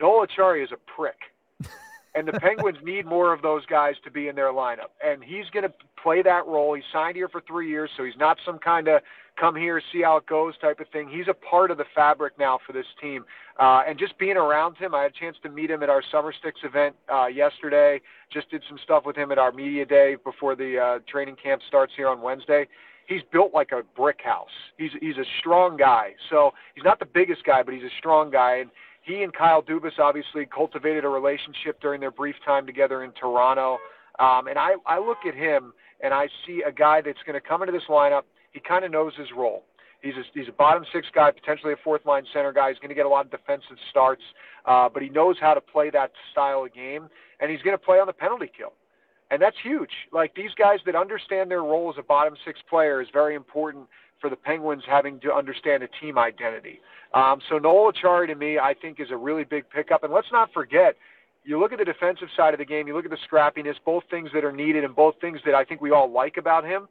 Noel 0.00 0.26
Acciari 0.26 0.64
is 0.64 0.70
a 0.72 0.78
prick 0.96 1.16
and 2.14 2.26
the 2.26 2.32
Penguins 2.32 2.78
need 2.82 3.06
more 3.06 3.32
of 3.32 3.42
those 3.42 3.64
guys 3.66 3.94
to 4.04 4.10
be 4.10 4.28
in 4.28 4.34
their 4.34 4.52
lineup. 4.52 4.90
And 5.04 5.22
he's 5.22 5.48
going 5.52 5.64
to 5.64 5.72
play 6.02 6.22
that 6.22 6.46
role. 6.46 6.74
He's 6.74 6.84
signed 6.92 7.16
here 7.16 7.28
for 7.28 7.42
three 7.42 7.68
years, 7.68 7.90
so 7.96 8.04
he's 8.04 8.16
not 8.18 8.38
some 8.44 8.58
kind 8.58 8.88
of 8.88 9.02
come 9.38 9.56
here, 9.56 9.80
see 9.92 10.02
how 10.02 10.16
it 10.16 10.26
goes 10.26 10.54
type 10.58 10.80
of 10.80 10.88
thing. 10.88 11.08
He's 11.08 11.28
a 11.28 11.34
part 11.34 11.70
of 11.70 11.78
the 11.78 11.84
fabric 11.94 12.34
now 12.38 12.58
for 12.66 12.72
this 12.72 12.86
team. 13.00 13.24
Uh, 13.58 13.82
and 13.86 13.98
just 13.98 14.18
being 14.18 14.36
around 14.36 14.76
him, 14.76 14.94
I 14.94 15.02
had 15.02 15.12
a 15.12 15.18
chance 15.18 15.36
to 15.42 15.48
meet 15.48 15.70
him 15.70 15.82
at 15.82 15.90
our 15.90 16.02
Summer 16.10 16.32
Sticks 16.38 16.60
event 16.64 16.96
uh, 17.12 17.26
yesterday. 17.26 18.00
Just 18.32 18.50
did 18.50 18.62
some 18.68 18.78
stuff 18.82 19.04
with 19.04 19.16
him 19.16 19.32
at 19.32 19.38
our 19.38 19.52
media 19.52 19.84
day 19.84 20.16
before 20.22 20.56
the 20.56 20.78
uh, 20.78 20.98
training 21.08 21.36
camp 21.42 21.62
starts 21.66 21.92
here 21.96 22.08
on 22.08 22.22
Wednesday. 22.22 22.66
He's 23.06 23.22
built 23.32 23.52
like 23.52 23.72
a 23.72 23.82
brick 23.96 24.20
house. 24.22 24.48
He's 24.78 24.92
he's 25.00 25.16
a 25.16 25.24
strong 25.40 25.76
guy. 25.76 26.14
So 26.30 26.52
he's 26.74 26.84
not 26.84 26.98
the 26.98 27.06
biggest 27.06 27.44
guy, 27.44 27.62
but 27.62 27.74
he's 27.74 27.82
a 27.82 27.94
strong 27.98 28.30
guy. 28.30 28.58
And 28.58 28.70
he 29.02 29.22
and 29.22 29.32
Kyle 29.34 29.62
Dubas 29.62 29.98
obviously 29.98 30.46
cultivated 30.46 31.04
a 31.04 31.08
relationship 31.08 31.80
during 31.80 32.00
their 32.00 32.12
brief 32.12 32.36
time 32.44 32.64
together 32.64 33.02
in 33.02 33.12
Toronto. 33.12 33.78
Um, 34.18 34.46
and 34.46 34.58
I, 34.58 34.74
I 34.86 34.98
look 34.98 35.18
at 35.26 35.34
him 35.34 35.72
and 36.02 36.14
I 36.14 36.28
see 36.46 36.62
a 36.66 36.72
guy 36.72 37.00
that's 37.00 37.22
going 37.26 37.40
to 37.40 37.46
come 37.46 37.62
into 37.62 37.72
this 37.72 37.88
lineup. 37.88 38.22
He 38.52 38.60
kind 38.60 38.84
of 38.84 38.90
knows 38.90 39.12
his 39.16 39.28
role. 39.36 39.64
He's 40.02 40.14
a, 40.14 40.22
he's 40.34 40.48
a 40.48 40.52
bottom 40.52 40.84
six 40.92 41.06
guy, 41.14 41.30
potentially 41.30 41.72
a 41.72 41.76
fourth 41.84 42.04
line 42.04 42.24
center 42.32 42.52
guy. 42.52 42.70
He's 42.70 42.78
going 42.78 42.88
to 42.88 42.94
get 42.94 43.06
a 43.06 43.08
lot 43.08 43.24
of 43.24 43.30
defensive 43.30 43.76
starts, 43.90 44.22
uh, 44.66 44.88
but 44.92 45.02
he 45.02 45.08
knows 45.08 45.36
how 45.40 45.54
to 45.54 45.60
play 45.60 45.90
that 45.90 46.10
style 46.32 46.64
of 46.64 46.74
game, 46.74 47.08
and 47.40 47.50
he's 47.50 47.62
going 47.62 47.76
to 47.78 47.84
play 47.84 47.98
on 48.00 48.06
the 48.06 48.12
penalty 48.12 48.50
kill. 48.56 48.72
And 49.30 49.40
that's 49.40 49.56
huge. 49.62 49.90
Like 50.12 50.34
these 50.34 50.50
guys 50.58 50.80
that 50.86 50.94
understand 50.94 51.50
their 51.50 51.62
role 51.62 51.88
as 51.88 51.96
a 51.98 52.02
bottom 52.02 52.34
six 52.44 52.58
player 52.68 53.00
is 53.00 53.08
very 53.12 53.34
important 53.34 53.86
for 54.20 54.28
the 54.28 54.36
Penguins 54.36 54.82
having 54.86 55.20
to 55.20 55.32
understand 55.32 55.82
a 55.82 55.88
team 56.00 56.18
identity. 56.18 56.80
Um, 57.14 57.40
so 57.48 57.58
Noel 57.58 57.92
Acciari 57.92 58.26
to 58.26 58.34
me, 58.34 58.58
I 58.58 58.74
think, 58.74 59.00
is 59.00 59.08
a 59.10 59.16
really 59.16 59.44
big 59.44 59.64
pickup. 59.70 60.04
And 60.04 60.12
let's 60.12 60.28
not 60.32 60.52
forget, 60.52 60.96
you 61.44 61.58
look 61.58 61.72
at 61.72 61.78
the 61.78 61.84
defensive 61.84 62.28
side 62.36 62.54
of 62.54 62.58
the 62.58 62.64
game, 62.64 62.86
you 62.86 62.94
look 62.94 63.04
at 63.04 63.10
the 63.10 63.16
scrappiness, 63.30 63.74
both 63.84 64.04
things 64.10 64.30
that 64.34 64.44
are 64.44 64.52
needed 64.52 64.84
and 64.84 64.94
both 64.94 65.14
things 65.20 65.40
that 65.46 65.54
I 65.54 65.64
think 65.64 65.80
we 65.80 65.90
all 65.90 66.10
like 66.10 66.36
about 66.36 66.64
him. 66.64 66.88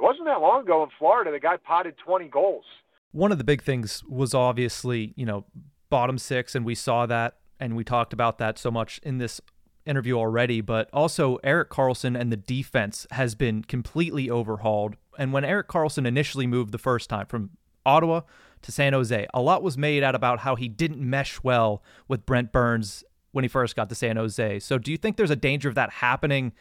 It 0.00 0.02
wasn't 0.02 0.26
that 0.28 0.40
long 0.40 0.62
ago 0.62 0.82
in 0.82 0.88
Florida, 0.98 1.30
the 1.30 1.38
guy 1.38 1.58
potted 1.58 1.94
20 2.02 2.28
goals. 2.28 2.64
One 3.12 3.32
of 3.32 3.38
the 3.38 3.44
big 3.44 3.62
things 3.62 4.02
was 4.08 4.32
obviously, 4.32 5.12
you 5.14 5.26
know, 5.26 5.44
bottom 5.90 6.16
six, 6.16 6.54
and 6.54 6.64
we 6.64 6.74
saw 6.74 7.04
that 7.04 7.36
and 7.58 7.76
we 7.76 7.84
talked 7.84 8.14
about 8.14 8.38
that 8.38 8.58
so 8.58 8.70
much 8.70 8.98
in 9.02 9.18
this 9.18 9.42
interview 9.84 10.16
already, 10.16 10.62
but 10.62 10.88
also 10.94 11.36
Erik 11.44 11.68
Karlsson 11.68 12.18
and 12.18 12.32
the 12.32 12.38
defense 12.38 13.06
has 13.10 13.34
been 13.34 13.62
completely 13.62 14.30
overhauled. 14.30 14.96
And 15.18 15.34
when 15.34 15.44
Erik 15.44 15.68
Karlsson 15.68 16.06
initially 16.06 16.46
moved 16.46 16.72
the 16.72 16.78
first 16.78 17.10
time 17.10 17.26
from 17.26 17.50
Ottawa 17.84 18.22
to 18.62 18.72
San 18.72 18.94
Jose, 18.94 19.26
a 19.34 19.42
lot 19.42 19.62
was 19.62 19.76
made 19.76 20.02
out 20.02 20.14
about 20.14 20.38
how 20.38 20.56
he 20.56 20.68
didn't 20.68 20.98
mesh 20.98 21.42
well 21.42 21.82
with 22.08 22.24
Brent 22.24 22.52
Burns 22.52 23.04
when 23.32 23.44
he 23.44 23.48
first 23.48 23.76
got 23.76 23.90
to 23.90 23.94
San 23.94 24.16
Jose. 24.16 24.60
So 24.60 24.78
do 24.78 24.90
you 24.90 24.96
think 24.96 25.18
there's 25.18 25.30
a 25.30 25.36
danger 25.36 25.68
of 25.68 25.74
that 25.74 25.90
happening 25.90 26.52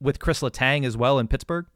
with 0.00 0.20
Kris 0.20 0.42
Letang 0.42 0.86
as 0.86 0.96
well 0.96 1.18
in 1.18 1.26
Pittsburgh? 1.26 1.66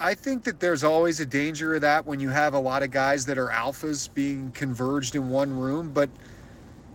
I 0.00 0.14
think 0.14 0.44
that 0.44 0.60
there's 0.60 0.84
always 0.84 1.18
a 1.18 1.26
danger 1.26 1.74
of 1.74 1.80
that 1.80 2.06
when 2.06 2.20
you 2.20 2.28
have 2.28 2.54
a 2.54 2.58
lot 2.58 2.84
of 2.84 2.92
guys 2.92 3.26
that 3.26 3.36
are 3.36 3.48
alphas 3.48 4.12
being 4.12 4.52
converged 4.52 5.16
in 5.16 5.28
one 5.28 5.52
room. 5.52 5.90
But 5.90 6.08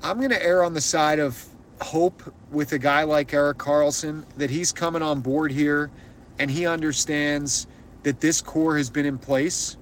I'm 0.01 0.17
going 0.17 0.29
to 0.29 0.41
err 0.41 0.63
on 0.63 0.73
the 0.73 0.81
side 0.81 1.19
of 1.19 1.45
hope 1.81 2.23
with 2.49 2.71
a 2.71 2.79
guy 2.79 3.03
like 3.03 3.33
Erik 3.33 3.57
Karlsson 3.57 4.23
that 4.37 4.49
he's 4.49 4.71
coming 4.71 5.01
on 5.01 5.19
board 5.19 5.51
here 5.51 5.91
and 6.39 6.49
he 6.49 6.65
understands 6.65 7.67
that 8.03 8.21
this 8.21 8.41
core 8.41 8.77
has 8.77 8.89
been 8.89 9.05
in 9.05 9.17
place. 9.17 9.75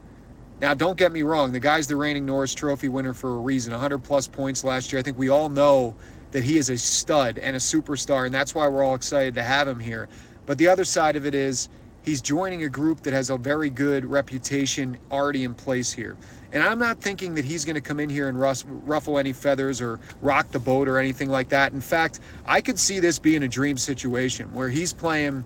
Now, 0.60 0.74
don't 0.74 0.98
get 0.98 1.12
me 1.12 1.22
wrong, 1.22 1.51
the 1.51 1.60
guy's 1.60 1.86
the 1.88 1.96
reigning 1.96 2.25
Norris 2.25 2.56
Trophy 2.56 2.90
winner 2.90 3.13
for 3.13 3.36
a 3.36 3.40
reason 3.40 3.72
100 3.72 4.00
plus 4.00 4.28
points 4.28 4.63
last 4.63 4.92
year. 4.92 5.00
I 5.00 5.04
think 5.04 5.18
we 5.18 5.30
all 5.30 5.50
know 5.50 5.96
that 6.32 6.44
he 6.44 6.58
is 6.58 6.72
a 6.72 6.78
stud 6.78 7.38
and 7.38 7.56
a 7.56 7.60
superstar, 7.60 8.25
and 8.25 8.34
that's 8.34 8.56
why 8.56 8.68
we're 8.68 8.84
all 8.84 8.96
excited 8.96 9.36
to 9.36 9.44
have 9.44 9.68
him 9.68 9.80
here. 9.80 10.08
But 10.46 10.58
the 10.58 10.68
other 10.68 10.86
side 10.86 11.16
of 11.16 11.25
it 11.25 11.36
is 11.36 11.70
he's 12.03 12.22
joining 12.22 12.63
a 12.63 12.70
group 12.70 13.01
that 13.01 13.13
has 13.13 13.29
a 13.29 13.38
very 13.38 13.70
good 13.70 14.05
reputation 14.05 14.98
already 15.12 15.43
in 15.43 15.53
place 15.53 15.91
here. 15.91 16.17
And 16.53 16.62
I'm 16.62 16.79
not 16.79 17.00
thinking 17.00 17.36
that 17.36 17.46
he's 17.46 17.63
going 17.63 17.75
to 17.75 17.81
come 17.81 18.00
in 18.00 18.10
here 18.10 18.27
and 18.27 18.39
ruffle 18.39 19.17
any 19.17 19.31
feathers 19.31 19.79
or 19.79 20.00
rock 20.22 20.51
the 20.51 20.60
boat 20.60 20.88
or 20.88 20.98
anything 20.98 21.29
like 21.29 21.50
that. 21.50 21.72
In 21.72 21.79
fact, 21.79 22.20
I 22.46 22.60
could 22.60 22.77
see 22.77 23.00
this 23.00 23.20
being 23.20 23.43
a 23.43 23.48
dream 23.48 23.77
situation 23.77 24.53
where 24.53 24.67
he's 24.67 24.91
playing, 24.91 25.46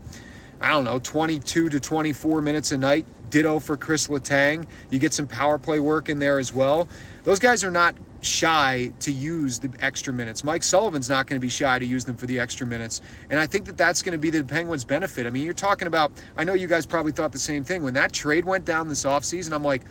I 0.62 0.70
don't 0.70 0.84
know, 0.84 0.98
22 1.00 1.70
to 1.70 1.80
24 1.80 2.42
minutes 2.42 2.72
a 2.72 2.78
night. 2.78 3.06
Ditto 3.30 3.60
for 3.60 3.76
Kris 3.78 4.08
Letang. 4.08 4.66
You 4.90 4.98
get 4.98 5.14
some 5.14 5.28
power 5.28 5.58
play 5.58 5.80
work 5.80 6.10
in 6.10 6.20
there 6.20 6.40
as 6.40 6.54
well. 6.54 6.88
Those 7.24 7.40
guys 7.40 7.64
are 7.64 7.72
not 7.72 7.96
shy 8.26 8.92
to 9.00 9.12
use 9.12 9.60
the 9.60 9.72
extra 9.80 10.12
minutes. 10.12 10.44
Mike 10.44 10.64
Sullivan's 10.64 11.10
not 11.10 11.28
going 11.28 11.40
to 11.40 11.42
be 11.42 11.50
shy 11.50 11.80
to 11.80 11.86
use 11.86 12.06
them 12.06 12.18
for 12.18 12.26
the 12.26 12.40
extra 12.40 12.66
minutes. 12.66 13.02
And 13.30 13.40
I 13.40 13.48
think 13.48 13.66
that 13.66 13.78
that's 13.78 14.02
going 14.02 14.14
to 14.14 14.18
be 14.18 14.30
the 14.30 14.44
Penguins' 14.44 14.84
benefit. 14.84 15.26
I 15.26 15.30
mean, 15.30 15.44
you're 15.44 15.54
talking 15.54 15.88
about, 15.88 16.12
I 16.38 16.44
know 16.44 16.54
you 16.54 16.68
guys 16.68 16.86
probably 16.86 17.12
thought 17.12 17.32
the 17.32 17.40
same 17.40 17.64
thing. 17.64 17.84
When 17.84 17.94
that 17.94 18.12
trade 18.12 18.46
went 18.46 18.66
down 18.66 18.88
this 18.88 19.04
offseason, 19.04 19.54
I'm 19.54 19.64
like, 19.64 19.84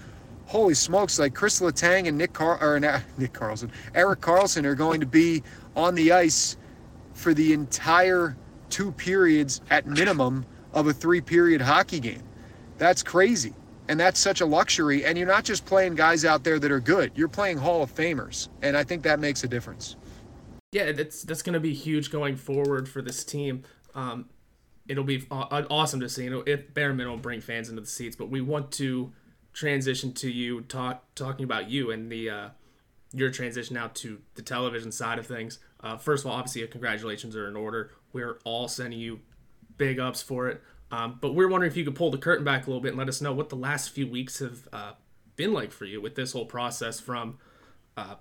holy 0.47 0.75
smokes, 0.75 1.19
like 1.19 1.35
Kris 1.35 1.61
Letang 1.61 2.09
and 2.09 2.19
Nick 2.19 2.33
Car- 2.33 2.59
or 2.61 2.79
Nick 3.19 3.33
Karlsson, 3.33 3.71
Erik 3.95 4.21
Karlsson 4.21 4.64
are 4.64 4.75
going 4.75 5.00
to 5.00 5.07
be 5.07 5.43
on 5.76 5.95
the 5.95 6.12
ice 6.12 6.57
for 7.14 7.33
the 7.33 7.53
entire 7.53 8.37
two 8.71 8.93
periods 8.93 9.61
at 9.71 9.87
minimum 9.87 10.45
of 10.73 10.88
a 10.88 10.93
three 10.93 11.21
period 11.21 11.61
hockey 11.61 12.00
game. 12.00 12.23
That's 12.79 13.03
crazy. 13.03 13.55
And 13.88 14.00
that's 14.00 14.19
such 14.19 14.41
a 14.41 14.47
luxury. 14.47 15.05
And 15.05 15.19
you're 15.19 15.29
not 15.29 15.45
just 15.45 15.67
playing 15.67 15.95
guys 15.95 16.25
out 16.25 16.43
there 16.45 16.59
that 16.59 16.71
are 16.71 16.81
good, 16.81 17.12
you're 17.14 17.29
playing 17.29 17.59
Hall 17.59 17.83
of 17.83 17.95
Famers. 17.95 18.49
And 18.62 18.76
I 18.76 18.85
think 18.85 19.03
that 19.03 19.21
makes 19.21 19.45
a 19.45 19.49
difference. 19.49 19.97
Yeah, 20.73 20.91
that's 20.93 21.23
that's 21.23 21.43
going 21.43 21.55
to 21.55 21.61
be 21.61 21.73
huge 21.73 22.11
going 22.11 22.37
forward 22.37 22.88
for 22.88 23.00
this 23.00 23.23
team. 23.25 23.62
Um, 23.95 24.29
it'll 24.88 25.05
be 25.05 25.26
awesome 25.31 26.00
to 26.00 26.09
see. 26.09 26.25
You 26.25 26.31
know, 26.31 26.43
if 26.47 26.75
bare 26.75 26.93
minimum 26.93 27.21
bring 27.21 27.41
fans 27.41 27.69
into 27.69 27.81
the 27.81 27.87
seats, 27.87 28.17
but 28.17 28.29
we 28.29 28.41
want 28.41 28.73
to 28.73 29.12
transition 29.53 30.12
to 30.12 30.31
you 30.31 30.62
talk 30.62 31.05
talking 31.14 31.45
about 31.45 31.71
you 31.71 31.93
and 31.93 32.11
the 32.11 32.29
uh, 32.29 32.49
your 33.12 33.31
transition 33.31 33.75
now 33.75 33.91
to 33.95 34.21
the 34.35 34.43
television 34.43 34.91
side 34.91 35.19
of 35.19 35.26
things. 35.26 35.61
Uh, 35.81 35.97
first 35.97 36.25
of 36.25 36.31
all, 36.31 36.37
obviously, 36.37 36.67
congratulations 36.67 37.37
are 37.37 37.49
in 37.49 37.57
order. 37.57 37.93
We're 38.12 38.38
all 38.45 38.69
sending 38.69 38.99
you 38.99 39.21
big 39.76 40.00
ups 40.00 40.23
for 40.23 40.49
it. 40.49 40.61
Um, 40.95 41.19
but 41.21 41.35
we're 41.35 41.49
wondering 41.49 41.73
if 41.73 41.77
you 41.77 41.85
could 41.85 41.97
pull 41.97 42.13
the 42.13 42.19
curtain 42.19 42.45
back 42.45 42.67
a 42.67 42.71
little 42.71 42.81
bit 42.81 42.91
and 42.91 42.99
let 42.99 43.09
us 43.09 43.21
know 43.21 43.33
what 43.33 43.49
the 43.49 43.57
last 43.57 43.91
few 43.91 44.07
weeks 44.07 44.39
have 44.39 44.69
uh, 44.73 44.93
been 45.35 45.53
like 45.53 45.73
for 45.73 45.87
you 45.87 46.01
with 46.01 46.15
this 46.15 46.33
whole 46.33 46.45
process 46.45 47.01
from 47.01 47.39
uh, 47.97 48.15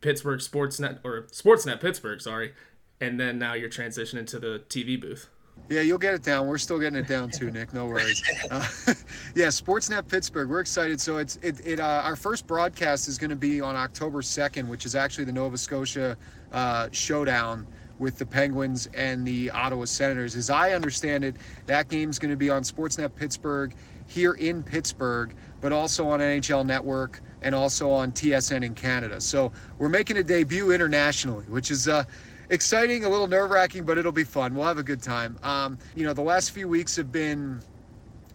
Pittsburgh 0.00 0.40
Sportsnet 0.40 1.00
or 1.04 1.24
Sportsnet 1.24 1.82
Pittsburgh, 1.82 2.22
sorry, 2.22 2.54
and 2.98 3.20
then 3.20 3.38
now 3.38 3.52
you're 3.52 3.68
transitioning 3.68 4.26
to 4.28 4.38
the 4.38 4.62
TV 4.70 4.98
booth. 4.98 5.28
Yeah, 5.68 5.82
you'll 5.82 5.98
get 5.98 6.14
it 6.14 6.22
down. 6.22 6.46
We're 6.46 6.56
still 6.56 6.78
getting 6.78 6.98
it 6.98 7.08
down 7.08 7.30
too, 7.30 7.50
Nick. 7.50 7.74
No 7.74 7.84
worries. 7.84 8.22
Uh, 8.50 8.66
yeah, 9.34 9.48
Sportsnet 9.48 10.08
Pittsburgh. 10.08 10.48
We're 10.48 10.60
excited. 10.60 10.98
So 11.02 11.18
it's 11.18 11.36
it, 11.42 11.60
it 11.66 11.78
uh, 11.78 12.02
our 12.04 12.16
first 12.16 12.46
broadcast 12.46 13.08
is 13.08 13.18
going 13.18 13.30
to 13.30 13.36
be 13.36 13.60
on 13.60 13.76
October 13.76 14.22
second, 14.22 14.66
which 14.66 14.86
is 14.86 14.94
actually 14.94 15.24
the 15.24 15.32
Nova 15.32 15.58
Scotia 15.58 16.16
uh, 16.52 16.88
showdown 16.90 17.66
with 17.98 18.18
the 18.18 18.26
Penguins 18.26 18.88
and 18.94 19.26
the 19.26 19.50
Ottawa 19.50 19.84
Senators. 19.84 20.36
As 20.36 20.50
I 20.50 20.72
understand 20.72 21.24
it, 21.24 21.36
that 21.66 21.88
game's 21.88 22.18
going 22.18 22.30
to 22.30 22.36
be 22.36 22.50
on 22.50 22.62
Sportsnet 22.62 23.14
Pittsburgh 23.14 23.74
here 24.06 24.34
in 24.34 24.62
Pittsburgh, 24.62 25.34
but 25.60 25.72
also 25.72 26.08
on 26.08 26.20
NHL 26.20 26.64
Network 26.64 27.20
and 27.42 27.54
also 27.54 27.90
on 27.90 28.12
TSN 28.12 28.64
in 28.64 28.74
Canada. 28.74 29.20
So 29.20 29.52
we're 29.78 29.88
making 29.88 30.16
a 30.16 30.22
debut 30.22 30.72
internationally, 30.72 31.44
which 31.44 31.70
is 31.70 31.88
uh, 31.88 32.04
exciting, 32.50 33.04
a 33.04 33.08
little 33.08 33.26
nerve 33.26 33.50
wracking, 33.50 33.84
but 33.84 33.98
it'll 33.98 34.12
be 34.12 34.24
fun. 34.24 34.54
We'll 34.54 34.66
have 34.66 34.78
a 34.78 34.82
good 34.82 35.02
time. 35.02 35.38
Um, 35.42 35.78
you 35.94 36.04
know, 36.04 36.12
the 36.12 36.22
last 36.22 36.50
few 36.50 36.68
weeks 36.68 36.96
have 36.96 37.12
been 37.12 37.60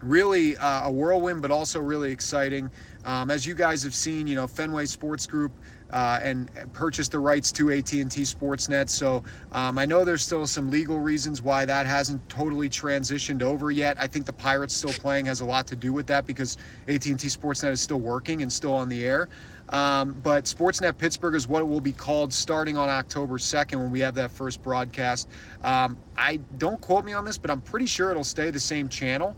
really 0.03 0.57
uh, 0.57 0.87
a 0.87 0.91
whirlwind, 0.91 1.41
but 1.41 1.51
also 1.51 1.79
really 1.79 2.11
exciting. 2.11 2.69
Um, 3.05 3.31
as 3.31 3.45
you 3.45 3.53
guys 3.53 3.83
have 3.83 3.93
seen, 3.93 4.27
you 4.27 4.35
know, 4.35 4.47
Fenway 4.47 4.85
Sports 4.85 5.25
Group 5.25 5.51
uh, 5.91 6.19
and 6.23 6.49
purchased 6.73 7.11
the 7.11 7.19
rights 7.19 7.51
to 7.51 7.71
AT&T 7.71 8.03
Sportsnet. 8.03 8.89
So 8.89 9.23
um, 9.51 9.77
I 9.77 9.85
know 9.85 10.03
there's 10.03 10.23
still 10.23 10.47
some 10.47 10.71
legal 10.71 10.99
reasons 10.99 11.41
why 11.41 11.65
that 11.65 11.85
hasn't 11.85 12.27
totally 12.29 12.67
transitioned 12.67 13.43
over 13.43 13.69
yet. 13.69 13.95
I 13.99 14.07
think 14.07 14.25
the 14.25 14.33
Pirates 14.33 14.75
still 14.75 14.93
playing 14.93 15.27
has 15.27 15.41
a 15.41 15.45
lot 15.45 15.67
to 15.67 15.75
do 15.75 15.93
with 15.93 16.07
that 16.07 16.25
because 16.25 16.57
AT&T 16.87 17.13
Sportsnet 17.13 17.71
is 17.71 17.81
still 17.81 17.99
working 17.99 18.41
and 18.41 18.51
still 18.51 18.73
on 18.73 18.89
the 18.89 19.05
air. 19.05 19.29
Um, 19.69 20.19
but 20.23 20.45
Sportsnet 20.45 20.97
Pittsburgh 20.97 21.35
is 21.35 21.47
what 21.47 21.61
it 21.61 21.65
will 21.65 21.81
be 21.81 21.93
called 21.93 22.33
starting 22.33 22.75
on 22.75 22.89
October 22.89 23.37
2nd 23.37 23.77
when 23.77 23.91
we 23.91 23.99
have 24.01 24.15
that 24.15 24.31
first 24.31 24.61
broadcast. 24.61 25.29
Um, 25.63 25.97
I 26.17 26.37
don't 26.57 26.81
quote 26.81 27.05
me 27.05 27.13
on 27.13 27.23
this, 27.23 27.37
but 27.37 27.49
I'm 27.49 27.61
pretty 27.61 27.85
sure 27.85 28.11
it'll 28.11 28.23
stay 28.23 28.49
the 28.49 28.59
same 28.59 28.89
channel. 28.89 29.35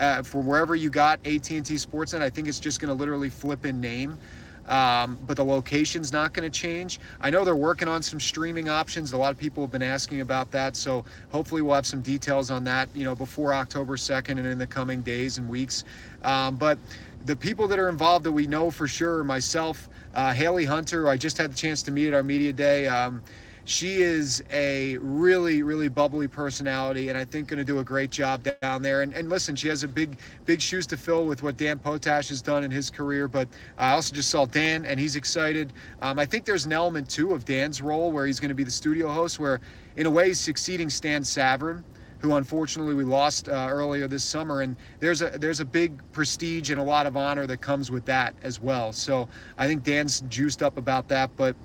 Uh, 0.00 0.22
for 0.22 0.40
wherever 0.40 0.74
you 0.74 0.90
got 0.90 1.20
AT&T 1.26 1.60
Sportsnet, 1.60 2.22
I 2.22 2.30
think 2.30 2.48
it's 2.48 2.58
just 2.58 2.80
going 2.80 2.88
to 2.88 2.94
literally 2.94 3.28
flip 3.28 3.66
in 3.66 3.80
name. 3.80 4.18
Um, 4.66 5.18
but 5.26 5.36
the 5.36 5.44
location's 5.44 6.12
not 6.12 6.32
going 6.32 6.50
to 6.50 6.58
change. 6.58 7.00
I 7.20 7.28
know 7.28 7.44
they're 7.44 7.56
working 7.56 7.88
on 7.88 8.02
some 8.02 8.20
streaming 8.20 8.68
options. 8.68 9.12
A 9.12 9.16
lot 9.16 9.32
of 9.32 9.36
people 9.36 9.64
have 9.64 9.72
been 9.72 9.82
asking 9.82 10.20
about 10.20 10.50
that, 10.52 10.76
so 10.76 11.04
hopefully 11.30 11.60
we'll 11.60 11.74
have 11.74 11.86
some 11.86 12.02
details 12.02 12.50
on 12.50 12.62
that, 12.64 12.88
you 12.94 13.04
know, 13.04 13.14
before 13.14 13.52
October 13.52 13.96
2nd 13.96 14.30
and 14.30 14.46
in 14.46 14.58
the 14.58 14.66
coming 14.66 15.02
days 15.02 15.38
and 15.38 15.48
weeks. 15.48 15.84
Um, 16.22 16.56
but 16.56 16.78
the 17.26 17.34
people 17.36 17.68
that 17.68 17.78
are 17.78 17.88
involved 17.88 18.24
that 18.24 18.32
we 18.32 18.46
know 18.46 18.70
for 18.70 18.86
sure, 18.86 19.24
myself, 19.24 19.88
uh, 20.14 20.32
Haley 20.32 20.64
Hunter, 20.64 21.08
I 21.08 21.16
just 21.16 21.36
had 21.36 21.50
the 21.50 21.56
chance 21.56 21.82
to 21.82 21.90
meet 21.90 22.08
at 22.08 22.14
our 22.14 22.22
media 22.22 22.52
day. 22.52 22.86
Um, 22.86 23.22
she 23.70 24.02
is 24.02 24.42
a 24.50 24.96
really, 24.98 25.62
really 25.62 25.86
bubbly 25.86 26.26
personality, 26.26 27.08
and 27.08 27.16
I 27.16 27.24
think 27.24 27.46
going 27.46 27.58
to 27.58 27.64
do 27.64 27.78
a 27.78 27.84
great 27.84 28.10
job 28.10 28.44
down 28.60 28.82
there. 28.82 29.02
And, 29.02 29.14
and 29.14 29.28
listen, 29.28 29.54
she 29.54 29.68
has 29.68 29.84
a 29.84 29.88
big, 29.88 30.18
big 30.44 30.60
shoes 30.60 30.88
to 30.88 30.96
fill 30.96 31.24
with 31.24 31.44
what 31.44 31.56
Dan 31.56 31.78
Potash 31.78 32.30
has 32.30 32.42
done 32.42 32.64
in 32.64 32.70
his 32.72 32.90
career. 32.90 33.28
But 33.28 33.46
I 33.78 33.92
also 33.92 34.12
just 34.12 34.28
saw 34.28 34.44
Dan, 34.44 34.84
and 34.86 34.98
he's 34.98 35.14
excited. 35.14 35.72
Um, 36.02 36.18
I 36.18 36.26
think 36.26 36.46
there's 36.46 36.66
an 36.66 36.72
element 36.72 37.08
too 37.08 37.32
of 37.32 37.44
Dan's 37.44 37.80
role 37.80 38.10
where 38.10 38.26
he's 38.26 38.40
going 38.40 38.48
to 38.48 38.56
be 38.56 38.64
the 38.64 38.72
studio 38.72 39.08
host, 39.08 39.38
where 39.38 39.60
in 39.94 40.04
a 40.06 40.10
way 40.10 40.26
he's 40.26 40.40
succeeding 40.40 40.90
Stan 40.90 41.22
Savran 41.22 41.84
who 42.18 42.34
unfortunately 42.34 42.92
we 42.92 43.02
lost 43.02 43.48
uh, 43.48 43.66
earlier 43.70 44.06
this 44.06 44.22
summer. 44.22 44.60
And 44.60 44.76
there's 44.98 45.22
a 45.22 45.30
there's 45.38 45.60
a 45.60 45.64
big 45.64 46.02
prestige 46.12 46.68
and 46.68 46.78
a 46.78 46.84
lot 46.84 47.06
of 47.06 47.16
honor 47.16 47.46
that 47.46 47.62
comes 47.62 47.90
with 47.90 48.04
that 48.04 48.34
as 48.42 48.60
well. 48.60 48.92
So 48.92 49.26
I 49.56 49.66
think 49.66 49.84
Dan's 49.84 50.20
juiced 50.28 50.62
up 50.62 50.76
about 50.76 51.08
that. 51.08 51.30
But 51.36 51.56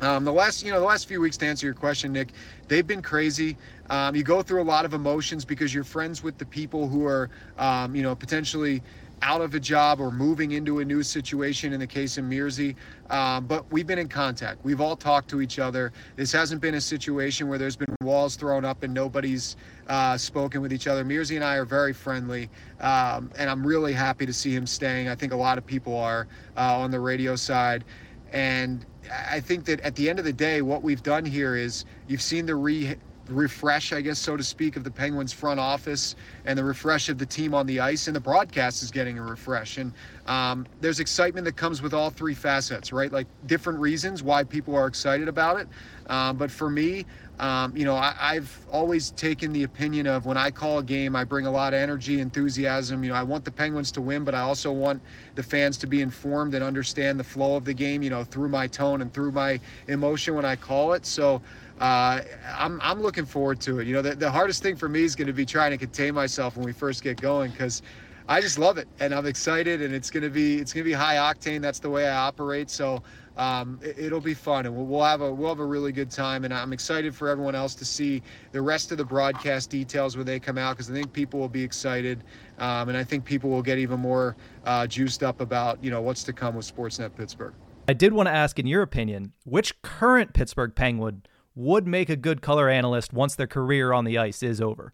um, 0.00 0.24
the 0.24 0.32
last, 0.32 0.64
you 0.64 0.72
know, 0.72 0.80
the 0.80 0.86
last 0.86 1.08
few 1.08 1.20
weeks 1.20 1.36
to 1.38 1.46
answer 1.46 1.66
your 1.66 1.74
question, 1.74 2.12
Nick, 2.12 2.32
they've 2.68 2.86
been 2.86 3.02
crazy. 3.02 3.56
Um, 3.88 4.14
you 4.14 4.22
go 4.22 4.42
through 4.42 4.62
a 4.62 4.64
lot 4.64 4.84
of 4.84 4.94
emotions 4.94 5.44
because 5.44 5.72
you're 5.72 5.84
friends 5.84 6.22
with 6.22 6.38
the 6.38 6.46
people 6.46 6.88
who 6.88 7.06
are, 7.06 7.30
um, 7.58 7.94
you 7.94 8.02
know, 8.02 8.14
potentially 8.14 8.82
out 9.22 9.40
of 9.40 9.54
a 9.54 9.60
job 9.60 9.98
or 10.00 10.10
moving 10.10 10.52
into 10.52 10.80
a 10.80 10.84
new 10.84 11.02
situation 11.02 11.72
in 11.72 11.80
the 11.80 11.86
case 11.86 12.18
of 12.18 12.24
Mearsy. 12.24 12.76
Um, 13.08 13.46
but 13.46 13.70
we've 13.72 13.86
been 13.86 13.98
in 13.98 14.08
contact. 14.08 14.62
We've 14.62 14.80
all 14.80 14.96
talked 14.96 15.30
to 15.30 15.40
each 15.40 15.58
other. 15.58 15.92
This 16.16 16.32
hasn't 16.32 16.60
been 16.60 16.74
a 16.74 16.80
situation 16.80 17.48
where 17.48 17.58
there's 17.58 17.76
been 17.76 17.94
walls 18.02 18.36
thrown 18.36 18.64
up 18.64 18.82
and 18.82 18.92
nobody's 18.92 19.56
uh, 19.88 20.18
spoken 20.18 20.60
with 20.60 20.72
each 20.72 20.86
other. 20.86 21.04
Mearsy 21.04 21.36
and 21.36 21.44
I 21.44 21.54
are 21.54 21.64
very 21.64 21.92
friendly, 21.92 22.50
um, 22.80 23.30
and 23.38 23.48
I'm 23.48 23.66
really 23.66 23.92
happy 23.92 24.26
to 24.26 24.32
see 24.32 24.54
him 24.54 24.66
staying. 24.66 25.08
I 25.08 25.14
think 25.14 25.32
a 25.32 25.36
lot 25.36 25.56
of 25.56 25.64
people 25.64 25.96
are 25.96 26.26
uh, 26.56 26.78
on 26.78 26.90
the 26.90 27.00
radio 27.00 27.36
side. 27.36 27.84
And 28.32 28.84
I 29.30 29.40
think 29.40 29.64
that 29.66 29.80
at 29.80 29.94
the 29.94 30.10
end 30.10 30.18
of 30.18 30.24
the 30.24 30.32
day, 30.32 30.62
what 30.62 30.82
we've 30.82 31.02
done 31.02 31.24
here 31.24 31.56
is 31.56 31.84
you've 32.08 32.22
seen 32.22 32.46
the 32.46 32.56
re 32.56 32.96
refresh, 33.28 33.92
I 33.92 34.00
guess, 34.00 34.18
so 34.18 34.36
to 34.36 34.42
speak, 34.42 34.76
of 34.76 34.84
the 34.84 34.90
Penguins 34.90 35.32
front 35.32 35.58
office 35.58 36.14
and 36.44 36.58
the 36.58 36.64
refresh 36.64 37.08
of 37.08 37.18
the 37.18 37.26
team 37.26 37.54
on 37.54 37.66
the 37.66 37.80
ice, 37.80 38.06
and 38.06 38.14
the 38.14 38.20
broadcast 38.20 38.82
is 38.82 38.90
getting 38.90 39.18
a 39.18 39.22
refresh. 39.22 39.78
And 39.78 39.92
um, 40.26 40.66
there's 40.80 41.00
excitement 41.00 41.44
that 41.44 41.56
comes 41.56 41.82
with 41.82 41.94
all 41.94 42.10
three 42.10 42.34
facets, 42.34 42.92
right? 42.92 43.10
Like 43.10 43.26
different 43.46 43.78
reasons 43.80 44.22
why 44.22 44.44
people 44.44 44.74
are 44.76 44.86
excited 44.86 45.28
about 45.28 45.60
it. 45.60 45.68
Um, 46.08 46.36
but 46.36 46.50
for 46.50 46.70
me, 46.70 47.04
um, 47.38 47.76
you 47.76 47.84
know, 47.84 47.94
I, 47.94 48.34
have 48.34 48.50
always 48.72 49.10
taken 49.10 49.52
the 49.52 49.64
opinion 49.64 50.06
of 50.06 50.24
when 50.24 50.38
I 50.38 50.50
call 50.50 50.78
a 50.78 50.82
game, 50.82 51.14
I 51.14 51.24
bring 51.24 51.44
a 51.44 51.50
lot 51.50 51.74
of 51.74 51.80
energy, 51.80 52.20
enthusiasm. 52.20 53.04
You 53.04 53.10
know, 53.10 53.16
I 53.16 53.22
want 53.24 53.44
the 53.44 53.50
Penguins 53.50 53.92
to 53.92 54.00
win, 54.00 54.24
but 54.24 54.34
I 54.34 54.40
also 54.40 54.72
want 54.72 55.02
the 55.34 55.42
fans 55.42 55.76
to 55.78 55.86
be 55.86 56.00
informed 56.00 56.54
and 56.54 56.64
understand 56.64 57.20
the 57.20 57.24
flow 57.24 57.56
of 57.56 57.66
the 57.66 57.74
game, 57.74 58.02
you 58.02 58.08
know, 58.08 58.24
through 58.24 58.48
my 58.48 58.66
tone 58.66 59.02
and 59.02 59.12
through 59.12 59.32
my 59.32 59.60
emotion 59.88 60.34
when 60.34 60.46
I 60.46 60.56
call 60.56 60.94
it. 60.94 61.04
So 61.04 61.42
uh, 61.78 62.22
I'm, 62.56 62.80
I'm 62.82 63.02
looking 63.02 63.26
forward 63.26 63.60
to 63.62 63.80
it. 63.80 63.86
You 63.86 63.94
know, 63.94 64.02
the, 64.02 64.14
the 64.14 64.30
hardest 64.30 64.62
thing 64.62 64.76
for 64.76 64.88
me 64.88 65.02
is 65.02 65.14
going 65.14 65.26
to 65.26 65.34
be 65.34 65.44
trying 65.44 65.72
to 65.72 65.78
contain 65.78 66.14
myself 66.14 66.56
when 66.56 66.64
we 66.64 66.72
first 66.72 67.02
get 67.02 67.20
going 67.20 67.50
because 67.50 67.82
I 68.28 68.40
just 68.40 68.58
love 68.58 68.76
it 68.78 68.88
and 68.98 69.14
I'm 69.14 69.26
excited 69.26 69.82
and 69.82 69.94
it's 69.94 70.10
going 70.10 70.22
to 70.22 70.30
be 70.30 70.56
it's 70.56 70.72
going 70.72 70.84
to 70.84 70.90
be 70.90 70.94
high 70.94 71.16
octane. 71.16 71.60
That's 71.60 71.78
the 71.78 71.90
way 71.90 72.08
I 72.08 72.16
operate. 72.16 72.70
So 72.70 73.02
um, 73.36 73.78
it, 73.82 74.10
will 74.10 74.20
be 74.20 74.34
fun, 74.34 74.64
and 74.64 74.74
we'll, 74.74 74.86
we'll, 74.86 75.04
have 75.04 75.20
a 75.20 75.32
we'll 75.32 75.50
have 75.50 75.58
a 75.58 75.64
really 75.64 75.92
good 75.92 76.10
time. 76.10 76.44
And 76.44 76.54
I'm 76.54 76.72
excited 76.72 77.14
for 77.14 77.28
everyone 77.28 77.54
else 77.54 77.74
to 77.74 77.84
see 77.84 78.22
the 78.52 78.62
rest 78.62 78.92
of 78.92 78.98
the 78.98 79.04
broadcast 79.04 79.68
details 79.68 80.16
when 80.16 80.24
they 80.24 80.40
come 80.40 80.56
out, 80.56 80.76
because 80.76 80.90
I 80.90 80.94
think 80.94 81.12
people 81.12 81.38
will 81.38 81.48
be 81.48 81.62
excited, 81.62 82.24
um, 82.58 82.88
and 82.88 82.96
I 82.96 83.04
think 83.04 83.24
people 83.24 83.50
will 83.50 83.62
get 83.62 83.78
even 83.78 84.00
more 84.00 84.36
uh, 84.64 84.86
juiced 84.86 85.22
up 85.22 85.40
about 85.40 85.82
you 85.84 85.90
know 85.90 86.00
what's 86.00 86.24
to 86.24 86.32
come 86.32 86.54
with 86.54 86.74
Sportsnet 86.74 87.14
Pittsburgh. 87.14 87.54
I 87.88 87.92
did 87.92 88.12
want 88.12 88.28
to 88.28 88.32
ask, 88.32 88.58
in 88.58 88.66
your 88.66 88.82
opinion, 88.82 89.32
which 89.44 89.80
current 89.82 90.32
Pittsburgh 90.32 90.74
Penguin 90.74 91.22
would 91.54 91.86
make 91.86 92.08
a 92.08 92.16
good 92.16 92.40
color 92.40 92.68
analyst 92.68 93.12
once 93.12 93.34
their 93.34 93.46
career 93.46 93.92
on 93.92 94.04
the 94.04 94.18
ice 94.18 94.42
is 94.42 94.60
over? 94.60 94.92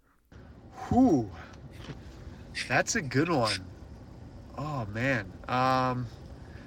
Whew, 0.88 1.30
that's 2.68 2.96
a 2.96 3.02
good 3.02 3.28
one. 3.28 3.64
Oh 4.58 4.86
man. 4.92 5.32
Um, 5.48 6.06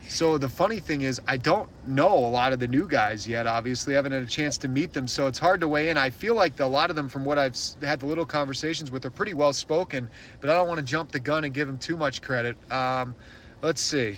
so 0.08 0.38
the 0.38 0.50
funny 0.50 0.80
thing 0.80 1.02
is, 1.02 1.20
I 1.28 1.38
don't 1.38 1.70
know 1.88 2.14
a 2.14 2.30
lot 2.30 2.54
of 2.54 2.60
the 2.60 2.68
new 2.68 2.88
guys 2.88 3.28
yet. 3.28 3.48
Obviously, 3.48 3.96
I 3.96 3.98
haven't 3.98 4.12
had 4.12 4.22
a 4.22 4.28
chance 4.28 4.58
to 4.60 4.68
meet 4.68 4.94
them, 4.94 5.08
so 5.08 5.28
it's 5.28 5.40
hard 5.40 5.60
to 5.62 5.68
weigh 5.68 5.90
in. 5.90 5.98
I 5.98 6.10
feel 6.10 6.36
like 6.36 6.60
a 6.60 6.66
lot 6.66 6.90
of 6.90 6.96
them, 6.96 7.10
from 7.10 7.26
what 7.26 7.40
I've 7.40 7.58
had 7.82 8.00
the 8.00 8.06
little 8.06 8.26
conversations 8.26 8.92
with, 8.92 9.06
are 9.06 9.10
pretty 9.10 9.34
well 9.34 9.52
spoken. 9.52 10.10
But 10.42 10.52
I 10.52 10.54
don't 10.54 10.68
want 10.68 10.80
to 10.80 10.86
jump 10.86 11.12
the 11.12 11.20
gun 11.20 11.44
and 11.44 11.54
give 11.54 11.68
them 11.68 11.78
too 11.78 11.98
much 11.98 12.22
credit. 12.22 12.56
Um, 12.72 13.16
let's 13.62 13.82
see. 13.82 14.18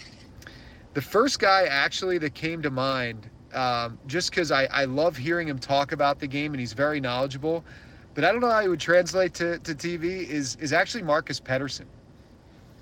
The 0.94 1.02
first 1.02 1.40
guy 1.40 1.66
actually 1.66 2.18
that 2.20 2.34
came 2.34 2.62
to 2.64 2.70
mind, 2.70 3.30
um, 3.54 3.98
just 4.08 4.30
because 4.30 4.52
I, 4.52 4.66
I 4.66 4.86
love 4.86 5.16
hearing 5.16 5.48
him 5.48 5.58
talk 5.58 5.94
about 5.94 6.20
the 6.20 6.28
game 6.28 6.54
and 6.54 6.60
he's 6.60 6.74
very 6.74 7.00
knowledgeable, 7.00 7.64
but 8.18 8.26
I 8.26 8.32
don't 8.32 8.42
know 8.42 8.50
how 8.50 8.62
he 8.62 8.68
would 8.68 8.80
translate 8.80 9.36
to, 9.36 9.60
to 9.60 9.76
TV, 9.76 10.28
is 10.28 10.58
is 10.60 10.74
actually 10.74 11.04
Marcus 11.04 11.40
Pettersson. 11.40 11.86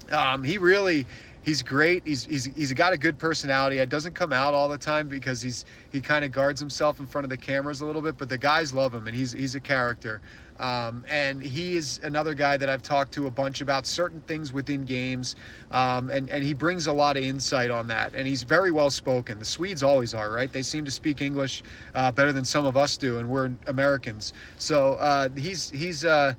Um, 0.09 0.45
he 0.45 0.57
really 0.57 1.05
he's 1.45 1.61
great. 1.61 2.01
He's 2.05 2.25
he's 2.25 2.45
he's 2.45 2.73
got 2.73 2.91
a 2.91 2.97
good 2.97 3.17
personality. 3.17 3.77
It 3.77 3.89
doesn't 3.89 4.15
come 4.15 4.33
out 4.33 4.53
all 4.53 4.67
the 4.67 4.77
time 4.77 5.07
because 5.07 5.41
he's 5.41 5.63
he 5.91 6.01
kind 6.01 6.25
of 6.25 6.31
guards 6.31 6.59
himself 6.59 6.99
in 6.99 7.05
front 7.05 7.23
of 7.23 7.29
the 7.29 7.37
cameras 7.37 7.81
a 7.81 7.85
little 7.85 8.01
bit, 8.01 8.17
but 8.17 8.27
the 8.27 8.37
guys 8.37 8.73
love 8.73 8.93
him 8.93 9.07
and 9.07 9.15
he's 9.15 9.31
he's 9.31 9.55
a 9.55 9.59
character. 9.59 10.21
Um, 10.57 11.03
and 11.09 11.43
he 11.43 11.75
is 11.75 11.99
another 12.03 12.33
guy 12.33 12.55
that 12.55 12.69
I've 12.69 12.81
talked 12.81 13.11
to 13.13 13.27
a 13.27 13.31
bunch 13.31 13.59
about 13.59 13.85
certain 13.85 14.21
things 14.21 14.53
within 14.53 14.85
games, 14.85 15.35
um, 15.71 16.09
and 16.09 16.29
and 16.29 16.43
he 16.43 16.53
brings 16.53 16.87
a 16.87 16.93
lot 16.93 17.15
of 17.17 17.23
insight 17.23 17.69
on 17.69 17.87
that. 17.87 18.15
And 18.15 18.25
he's 18.27 18.43
very 18.43 18.71
well 18.71 18.89
spoken. 18.89 19.37
The 19.37 19.45
Swedes 19.45 19.83
always 19.83 20.13
are, 20.13 20.31
right? 20.31 20.51
They 20.51 20.63
seem 20.63 20.83
to 20.85 20.91
speak 20.91 21.21
English 21.21 21.61
uh, 21.93 22.11
better 22.11 22.33
than 22.33 22.45
some 22.45 22.65
of 22.65 22.75
us 22.75 22.97
do, 22.97 23.19
and 23.19 23.29
we're 23.29 23.51
Americans. 23.67 24.33
So 24.57 24.93
uh, 24.95 25.29
he's 25.37 25.69
he's. 25.69 26.03
Uh, 26.05 26.33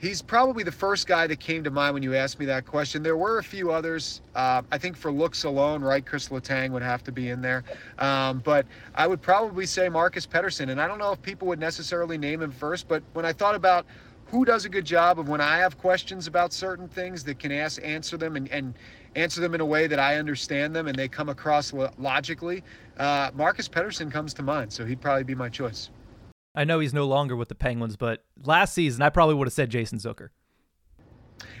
he's 0.00 0.22
probably 0.22 0.64
the 0.64 0.72
first 0.72 1.06
guy 1.06 1.26
that 1.26 1.38
came 1.40 1.62
to 1.62 1.70
mind 1.70 1.94
when 1.94 2.02
you 2.02 2.14
asked 2.14 2.38
me 2.38 2.46
that 2.46 2.66
question. 2.66 3.02
There 3.02 3.16
were 3.16 3.38
a 3.38 3.44
few 3.44 3.70
others. 3.70 4.22
Uh, 4.34 4.62
I 4.72 4.78
think 4.78 4.96
for 4.96 5.12
looks 5.12 5.44
alone, 5.44 5.82
right, 5.82 6.04
Kris 6.04 6.30
Letang 6.30 6.70
would 6.70 6.82
have 6.82 7.04
to 7.04 7.12
be 7.12 7.28
in 7.28 7.42
there. 7.42 7.64
Um, 7.98 8.40
but 8.40 8.66
I 8.94 9.06
would 9.06 9.20
probably 9.20 9.66
say 9.66 9.88
Marcus 9.88 10.26
Pettersson. 10.26 10.70
And 10.70 10.80
I 10.80 10.88
don't 10.88 10.98
know 10.98 11.12
if 11.12 11.20
people 11.20 11.46
would 11.48 11.60
necessarily 11.60 12.16
name 12.16 12.40
him 12.40 12.50
first, 12.50 12.88
but 12.88 13.02
when 13.12 13.26
I 13.26 13.32
thought 13.32 13.54
about 13.54 13.84
who 14.26 14.44
does 14.44 14.64
a 14.64 14.68
good 14.68 14.84
job 14.84 15.18
of 15.18 15.28
when 15.28 15.40
I 15.40 15.58
have 15.58 15.76
questions 15.76 16.26
about 16.26 16.52
certain 16.52 16.88
things 16.88 17.22
that 17.24 17.38
can 17.38 17.52
ask, 17.52 17.80
answer 17.84 18.16
them 18.16 18.36
and, 18.36 18.48
and 18.50 18.74
answer 19.16 19.40
them 19.40 19.54
in 19.54 19.60
a 19.60 19.66
way 19.66 19.86
that 19.86 19.98
I 19.98 20.16
understand 20.16 20.74
them 20.74 20.86
and 20.86 20.96
they 20.96 21.08
come 21.08 21.28
across 21.28 21.72
logically, 21.98 22.62
uh, 22.98 23.32
Marcus 23.34 23.68
Pettersson 23.68 24.10
comes 24.10 24.32
to 24.34 24.42
mind. 24.42 24.72
So 24.72 24.86
he'd 24.86 25.00
probably 25.00 25.24
be 25.24 25.34
my 25.34 25.48
choice. 25.48 25.90
I 26.54 26.64
know 26.64 26.80
he's 26.80 26.94
no 26.94 27.06
longer 27.06 27.36
with 27.36 27.48
the 27.48 27.54
Penguins, 27.54 27.96
but 27.96 28.24
last 28.42 28.74
season 28.74 29.02
I 29.02 29.10
probably 29.10 29.34
would 29.36 29.46
have 29.46 29.52
said 29.52 29.70
Jason 29.70 29.98
Zucker. 29.98 30.30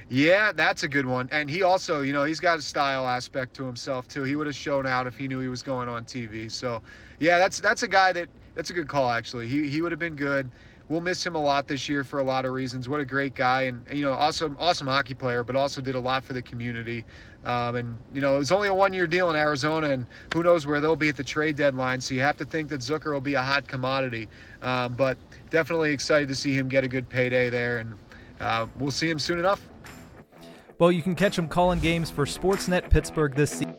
Yeah, 0.08 0.50
that's 0.52 0.82
a 0.82 0.88
good 0.88 1.06
one. 1.06 1.28
And 1.30 1.48
he 1.48 1.62
also, 1.62 2.02
you 2.02 2.12
know, 2.12 2.24
he's 2.24 2.40
got 2.40 2.58
a 2.58 2.62
style 2.62 3.06
aspect 3.06 3.54
to 3.54 3.64
himself 3.64 4.08
too. 4.08 4.24
He 4.24 4.34
would 4.34 4.48
have 4.48 4.56
shown 4.56 4.86
out 4.86 5.06
if 5.06 5.16
he 5.16 5.28
knew 5.28 5.38
he 5.38 5.48
was 5.48 5.62
going 5.62 5.88
on 5.88 6.04
TV. 6.04 6.50
So, 6.50 6.82
yeah, 7.20 7.38
that's 7.38 7.60
that's 7.60 7.84
a 7.84 7.88
guy 7.88 8.12
that 8.12 8.28
that's 8.54 8.70
a 8.70 8.72
good 8.72 8.88
call 8.88 9.08
actually. 9.10 9.46
He 9.46 9.68
he 9.68 9.82
would 9.82 9.92
have 9.92 10.00
been 10.00 10.16
good. 10.16 10.50
We'll 10.88 11.00
miss 11.00 11.24
him 11.24 11.36
a 11.36 11.40
lot 11.40 11.68
this 11.68 11.88
year 11.88 12.02
for 12.02 12.18
a 12.18 12.24
lot 12.24 12.44
of 12.44 12.52
reasons. 12.52 12.88
What 12.88 12.98
a 12.98 13.04
great 13.04 13.36
guy 13.36 13.62
and 13.62 13.84
you 13.92 14.02
know, 14.02 14.12
awesome 14.12 14.56
awesome 14.58 14.88
hockey 14.88 15.14
player, 15.14 15.44
but 15.44 15.54
also 15.54 15.80
did 15.80 15.94
a 15.94 16.00
lot 16.00 16.24
for 16.24 16.32
the 16.32 16.42
community. 16.42 17.04
Um, 17.44 17.76
and 17.76 17.98
you 18.12 18.20
know, 18.20 18.36
it 18.36 18.38
was 18.38 18.52
only 18.52 18.68
a 18.68 18.74
one-year 18.74 19.06
deal 19.06 19.30
in 19.30 19.36
Arizona, 19.36 19.90
and 19.90 20.06
who 20.34 20.42
knows 20.42 20.66
where 20.66 20.80
they'll 20.80 20.96
be 20.96 21.08
at 21.08 21.16
the 21.16 21.24
trade 21.24 21.56
deadline. 21.56 22.00
So 22.00 22.14
you 22.14 22.20
have 22.20 22.36
to 22.36 22.44
think 22.44 22.68
that 22.68 22.80
Zucker 22.80 23.12
will 23.12 23.20
be 23.20 23.34
a 23.34 23.42
hot 23.42 23.66
commodity. 23.66 24.28
Um, 24.62 24.94
but 24.94 25.16
definitely 25.48 25.92
excited 25.92 26.28
to 26.28 26.34
see 26.34 26.54
him 26.54 26.68
get 26.68 26.84
a 26.84 26.88
good 26.88 27.08
payday 27.08 27.48
there, 27.48 27.78
and 27.78 27.94
uh, 28.40 28.66
we'll 28.78 28.90
see 28.90 29.08
him 29.08 29.18
soon 29.18 29.38
enough. 29.38 29.66
Well, 30.78 30.92
you 30.92 31.02
can 31.02 31.14
catch 31.14 31.38
him 31.38 31.48
calling 31.48 31.78
games 31.78 32.10
for 32.10 32.24
Sportsnet 32.24 32.88
Pittsburgh 32.90 33.34
this 33.34 33.50
season. 33.50 33.76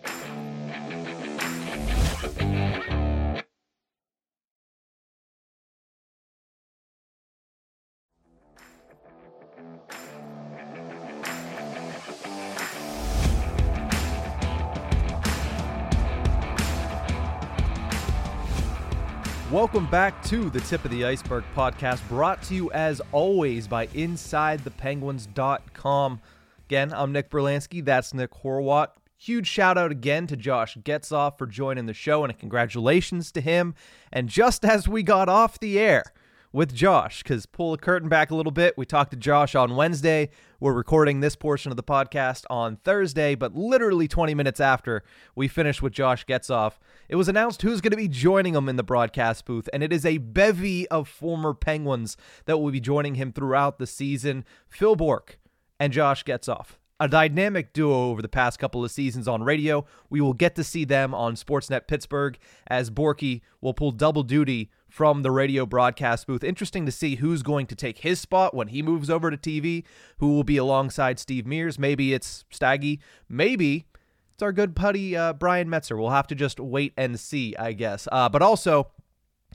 Back 19.92 20.24
to 20.28 20.50
the 20.50 20.62
Tip 20.62 20.86
of 20.86 20.92
the 20.92 21.04
Ice-Burgh 21.04 21.44
podcast, 21.54 22.08
brought 22.08 22.42
to 22.44 22.56
you 22.56 22.72
as 22.72 23.02
always 23.12 23.68
by 23.68 23.88
InsideThePenguins.com. 23.88 26.22
Again, 26.70 26.94
I'm 26.96 27.12
Nick 27.12 27.30
Brlansky. 27.30 27.84
That's 27.84 28.14
Nick 28.14 28.32
Horwat. 28.32 28.88
Huge 29.18 29.48
shout 29.48 29.78
out 29.78 29.92
again 29.92 30.28
to 30.28 30.38
Josh 30.38 30.78
Getzoff 30.78 31.38
for 31.38 31.46
joining 31.46 31.88
the 31.88 31.94
show, 31.94 32.24
and 32.24 32.40
congratulations 32.40 33.34
to 33.34 33.42
him. 33.42 33.76
And 34.14 34.30
just 34.30 34.64
as 34.64 34.88
we 34.88 35.04
got 35.04 35.28
off 35.28 35.60
the 35.60 35.78
air, 35.78 36.06
with 36.54 36.74
Josh 36.74 37.24
because 37.24 37.46
pull 37.46 37.72
the 37.72 37.78
curtain 37.78 38.10
back 38.10 38.32
a 38.32 38.36
little 38.36 38.52
bit. 38.52 38.78
We 38.78 38.86
talked 38.86 39.12
to 39.12 39.18
Josh 39.18 39.56
on 39.56 39.76
Wednesday. 39.76 40.30
We're 40.60 40.74
recording 40.74 41.20
this 41.20 41.36
portion 41.36 41.72
of 41.72 41.78
the 41.78 41.84
podcast 41.84 42.44
on 42.50 42.78
Thursday, 42.78 43.36
but 43.36 43.56
literally 43.56 44.08
20 44.08 44.34
minutes 44.34 44.60
after 44.60 45.04
we 45.36 45.48
finished 45.48 45.82
with 45.82 45.94
Josh 45.94 46.26
Getzoff, 46.26 46.74
it 47.10 47.16
was 47.16 47.28
announced 47.28 47.62
who's 47.62 47.82
going 47.82 47.92
to 47.92 47.98
be 47.98 48.08
joining 48.08 48.56
him 48.56 48.70
in 48.70 48.76
the 48.76 48.84
broadcast 48.84 49.46
booth, 49.46 49.70
and 49.72 49.82
it 49.84 49.94
is 49.94 50.06
a 50.06 50.18
bevy 50.18 50.88
of 50.90 51.08
former 51.08 51.54
Penguins 51.54 52.18
that 52.46 52.58
will 52.58 52.72
be 52.72 52.80
joining 52.80 53.16
him 53.16 53.32
throughout 53.32 53.80
the 53.80 53.88
season. 53.88 54.44
Phil 54.68 54.96
Bourque 54.96 55.40
and 55.80 55.94
Josh 55.94 56.24
Getzoff 56.24 56.78
a 57.02 57.08
dynamic 57.08 57.74
duo 57.74 58.12
over 58.12 58.22
the 58.22 58.30
past 58.30 58.60
couple 58.60 58.86
of 58.86 58.92
seasons 58.92 59.28
on 59.28 59.42
radio. 59.42 59.84
We 60.12 60.22
will 60.22 60.36
get 60.36 60.54
to 60.56 60.64
see 60.64 60.86
them 60.86 61.16
on 61.16 61.34
Sportsnet 61.34 61.88
Pittsburgh 61.88 62.38
as 62.68 62.92
Borky 62.92 63.42
will 63.60 63.74
pull 63.74 63.90
double 63.92 64.22
duty 64.22 64.70
from 64.88 65.24
the 65.24 65.32
radio 65.32 65.66
broadcast 65.66 66.28
booth. 66.28 66.44
Interesting 66.44 66.86
to 66.86 66.92
see 66.92 67.16
who's 67.16 67.42
going 67.42 67.66
to 67.66 67.76
take 67.76 67.98
his 67.98 68.20
spot 68.20 68.54
when 68.54 68.68
he 68.68 68.84
moves 68.84 69.10
over 69.10 69.32
to 69.32 69.38
TV, 69.38 69.84
who 70.20 70.30
will 70.36 70.44
be 70.44 70.58
alongside 70.58 71.18
Steve 71.18 71.48
Mears. 71.48 71.80
Maybe 71.80 72.14
it's 72.14 72.46
Staggy. 72.52 73.02
Maybe 73.28 73.88
it's 74.32 74.44
our 74.44 74.54
good 74.54 74.76
buddy 74.76 75.18
uh, 75.18 75.34
Brian 75.34 75.70
Metzer. 75.70 75.98
We'll 75.98 76.12
have 76.12 76.28
to 76.28 76.36
just 76.36 76.60
wait 76.60 76.94
and 76.96 77.20
see, 77.20 77.56
I 77.58 77.74
guess. 77.74 78.08
Uh, 78.12 78.30
but 78.30 78.44
also 78.44 78.92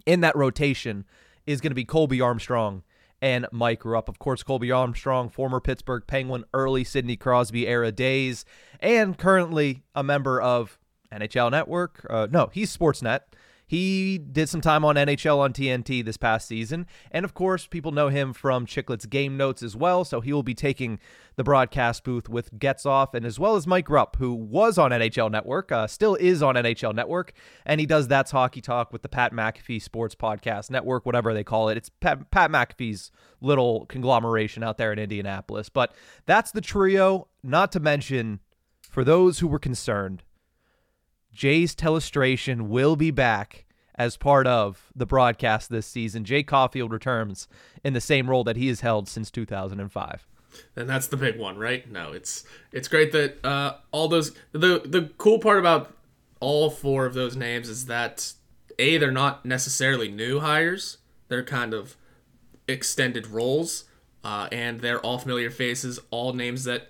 in 0.04 0.20
that 0.22 0.35
rotation 0.35 1.04
is 1.46 1.61
going 1.61 1.70
to 1.70 1.76
be 1.76 1.85
Colby 1.85 2.20
Armstrong 2.20 2.82
and 3.20 3.46
Mike 3.52 3.85
Rupp. 3.85 4.09
Of 4.09 4.18
course, 4.18 4.42
Colby 4.42 4.70
Armstrong, 4.70 5.29
former 5.29 5.61
Pittsburgh 5.61 6.05
Penguin, 6.07 6.44
early 6.52 6.85
Sidney 6.85 7.16
Crosby 7.16 7.66
era 7.66 7.92
days, 7.92 8.44
and 8.81 9.16
currently 9.16 9.83
a 9.94 10.02
member 10.02 10.40
of 10.40 10.79
NHL 11.12 11.50
Network. 11.50 12.07
Uh, 12.09 12.26
no, 12.31 12.50
he's 12.52 12.76
Sportsnet. 12.76 13.20
He 13.68 14.16
did 14.18 14.48
some 14.48 14.61
time 14.61 14.85
on 14.85 14.94
NHL 14.94 15.38
on 15.38 15.52
TNT 15.52 16.05
this 16.05 16.16
past 16.16 16.46
season. 16.46 16.87
And 17.11 17.24
of 17.24 17.35
course, 17.35 17.66
people 17.66 17.90
know 17.90 18.09
him 18.09 18.33
from 18.33 18.64
Chiclets 18.64 19.09
game 19.11 19.37
notes 19.37 19.61
as 19.61 19.74
well. 19.74 20.05
So 20.05 20.20
he 20.20 20.33
will 20.33 20.44
be 20.44 20.55
taking 20.55 21.00
the 21.35 21.42
broadcast 21.42 22.05
booth 22.05 22.29
with 22.29 22.57
Getzoff 22.57 23.12
and 23.12 23.26
as 23.26 23.40
well 23.40 23.57
as 23.57 23.66
Mike 23.66 23.90
Rupp, 23.90 24.16
who 24.16 24.35
was 24.35 24.79
on 24.79 24.92
NHL 24.92 25.33
Network, 25.33 25.72
uh, 25.72 25.88
still 25.88 26.14
is 26.14 26.44
on 26.44 26.55
NHL 26.55 26.94
Network. 26.94 27.33
And 27.64 27.81
he 27.81 27.87
does 27.87 28.07
That's 28.07 28.31
Hockey 28.31 28.61
Talk 28.61 28.92
with 28.92 29.02
the 29.02 29.09
Pat 29.09 29.33
McAfee 29.33 29.83
Sports 29.83 30.14
Podcast 30.14 30.70
Network, 30.70 31.05
whatever 31.05 31.35
they 31.35 31.44
call 31.44 31.68
it. 31.68 31.76
It's 31.76 31.88
Pat, 31.88 32.31
Pat 32.31 32.52
McAfee's 32.52 33.11
little 33.40 33.87
conglomeration 33.87 34.62
out 34.62 34.79
there 34.79 34.92
in 34.92 35.00
Indianapolis. 35.00 35.70
But 35.70 35.92
that's 36.24 36.52
the 36.52 36.61
trio, 36.61 37.26
not 37.42 37.72
to 37.72 37.81
mention, 37.81 38.38
for 38.88 39.02
those 39.02 39.40
who 39.40 39.48
were 39.48 39.59
concerned, 39.59 40.22
Jay's 41.37 41.75
Telestration 41.75 42.62
will 42.62 42.96
be 42.96 43.11
back 43.11 43.66
as 43.94 44.16
part 44.16 44.46
of 44.46 44.90
the 44.96 45.05
broadcast 45.05 45.68
this 45.68 45.87
season. 45.87 46.25
Jay 46.25 46.42
Caulfield 46.42 46.90
returns 46.90 47.46
in 47.85 47.92
the 47.92 48.01
same 48.01 48.31
role 48.31 48.42
that 48.44 48.57
he 48.57 48.68
has 48.68 48.81
held 48.81 49.07
since 49.07 49.31
2005. 49.31 50.27
And 50.75 50.88
that's 50.88 51.09
the 51.09 51.16
big 51.18 51.38
one, 51.38 51.59
right? 51.59 51.90
No, 51.90 52.12
it's 52.12 52.44
it's 52.72 52.88
great 52.88 53.12
that 53.12 53.44
uh, 53.44 53.75
all 53.92 54.09
those 54.09 54.33
the 54.53 54.81
the 54.83 55.11
cool 55.18 55.38
part 55.38 55.59
about 55.59 55.94
all 56.40 56.70
four 56.70 57.05
of 57.05 57.12
those 57.12 57.37
names 57.37 57.68
is 57.68 57.85
that 57.85 58.33
a 58.79 58.96
they're 58.96 59.11
not 59.11 59.44
necessarily 59.44 60.09
new 60.09 60.40
hires; 60.40 60.96
they're 61.29 61.44
kind 61.44 61.75
of 61.75 61.96
extended 62.66 63.27
roles, 63.27 63.85
uh, 64.25 64.49
and 64.51 64.81
they're 64.81 65.01
all 65.01 65.18
familiar 65.18 65.51
faces, 65.51 66.01
all 66.11 66.33
names 66.33 66.64
that 66.64 66.88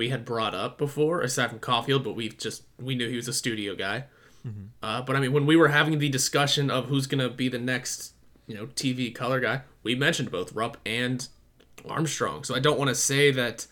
we 0.00 0.08
had 0.08 0.24
brought 0.24 0.54
up 0.54 0.78
before, 0.78 1.20
aside 1.20 1.50
from 1.50 1.58
Caulfield, 1.58 2.02
but 2.02 2.16
we 2.16 2.30
just 2.30 2.62
we 2.80 2.94
knew 2.94 3.06
he 3.06 3.16
was 3.16 3.28
a 3.28 3.34
studio 3.34 3.74
guy. 3.74 4.04
Mm-hmm. 4.46 4.68
Uh, 4.82 5.02
but 5.02 5.14
I 5.14 5.20
mean, 5.20 5.34
when 5.34 5.44
we 5.44 5.56
were 5.56 5.68
having 5.68 5.98
the 5.98 6.08
discussion 6.08 6.70
of 6.70 6.86
who's 6.86 7.06
gonna 7.06 7.28
be 7.28 7.50
the 7.50 7.58
next, 7.58 8.14
you 8.46 8.54
know, 8.54 8.66
TV 8.68 9.14
color 9.14 9.40
guy, 9.40 9.60
we 9.82 9.94
mentioned 9.94 10.30
both 10.30 10.54
Rupp 10.54 10.78
and 10.86 11.28
Armstrong. 11.86 12.44
So 12.44 12.54
I 12.54 12.60
don't 12.60 12.78
want 12.78 12.88
to 12.88 12.94
say 12.94 13.30
that 13.30 13.66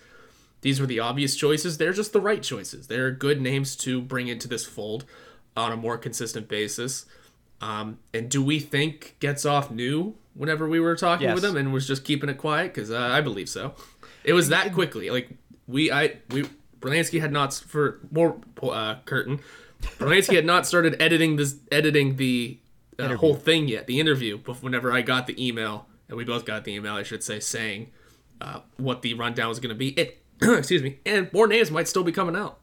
these 0.61 0.83
were 0.83 0.87
the 0.87 1.01
obvious 1.01 1.35
choices. 1.35 1.79
They're 1.79 1.95
just 1.95 2.13
the 2.13 2.21
right 2.21 2.43
choices. 2.43 2.89
They're 2.89 3.11
good 3.11 3.41
names 3.41 3.75
to 3.77 4.03
bring 4.03 4.29
into 4.29 4.49
this 4.49 4.67
fold 4.67 5.07
on 5.57 5.73
a 5.73 5.77
more 5.79 5.97
consistent 5.97 6.47
basis. 6.47 7.07
Um, 7.63 8.01
and 8.13 8.29
do 8.29 8.45
we 8.45 8.61
think 8.61 9.17
Getzoff 9.19 9.71
knew 9.71 10.15
whenever 10.35 10.69
we 10.69 10.79
were 10.79 10.95
talking 10.95 11.29
yes. 11.29 11.35
with 11.37 11.45
him 11.47 11.57
and 11.57 11.73
was 11.73 11.87
just 11.87 12.05
keeping 12.05 12.29
it 12.29 12.37
quiet? 12.37 12.75
Because 12.75 12.91
uh, 12.91 12.99
I 12.99 13.23
believe 13.23 13.49
so. 13.49 13.75
It 14.25 14.35
was 14.35 14.51
that 14.51 14.75
quickly. 14.75 15.09
Like 15.09 15.31
we 15.69 15.93
I 15.93 16.17
we 16.31 16.49
Brlansky 16.81 17.21
had 17.21 17.31
not 17.31 17.55
for 17.55 18.01
more 18.11 18.41
uh, 18.63 18.97
curtain. 19.05 19.41
Brlansky 19.83 20.35
had 20.35 20.47
not 20.47 20.67
started 20.67 21.01
editing 21.01 21.37
this 21.37 21.57
editing 21.71 22.17
the 22.17 22.59
uh, 22.99 23.15
whole 23.17 23.35
thing 23.35 23.69
yet, 23.69 23.87
the 23.87 24.01
interview. 24.01 24.39
But 24.39 24.63
whenever 24.63 24.93
I 24.93 25.03
got 25.03 25.27
the 25.27 25.47
email, 25.47 25.87
and 26.09 26.17
we 26.17 26.25
both 26.25 26.45
got 26.45 26.65
the 26.65 26.75
email, 26.75 26.95
I 26.95 27.03
should 27.03 27.23
say, 27.23 27.39
saying 27.39 27.91
uh, 28.41 28.61
what 28.77 29.03
the 29.03 29.15
rundown 29.15 29.49
was 29.49 29.61
going 29.61 29.71
to 29.71 29.79
be. 29.79 29.91
It 29.91 30.23
excuse 30.43 30.83
me, 30.83 30.99
and 31.07 31.33
more 31.33 31.47
names 31.47 31.71
might 31.71 31.87
still 31.87 32.05
be 32.05 32.13
coming 32.13 32.35
out. 32.35 32.59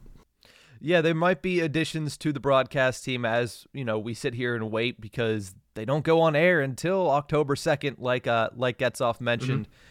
Yeah, 0.78 1.00
there 1.00 1.14
might 1.14 1.40
be 1.40 1.60
additions 1.60 2.18
to 2.18 2.32
the 2.32 2.40
broadcast 2.40 3.04
team 3.04 3.24
as 3.24 3.66
you 3.72 3.84
know 3.84 3.98
we 3.98 4.12
sit 4.14 4.34
here 4.34 4.54
and 4.54 4.70
wait 4.70 5.00
because 5.00 5.54
they 5.74 5.84
don't 5.84 6.04
go 6.04 6.20
on 6.20 6.36
air 6.36 6.60
until 6.60 7.10
October 7.10 7.56
second, 7.56 7.98
like 7.98 8.26
uh 8.26 8.50
like 8.56 8.78
Getzoff 8.78 9.20
mentioned. 9.20 9.66
Mm-hmm 9.66 9.86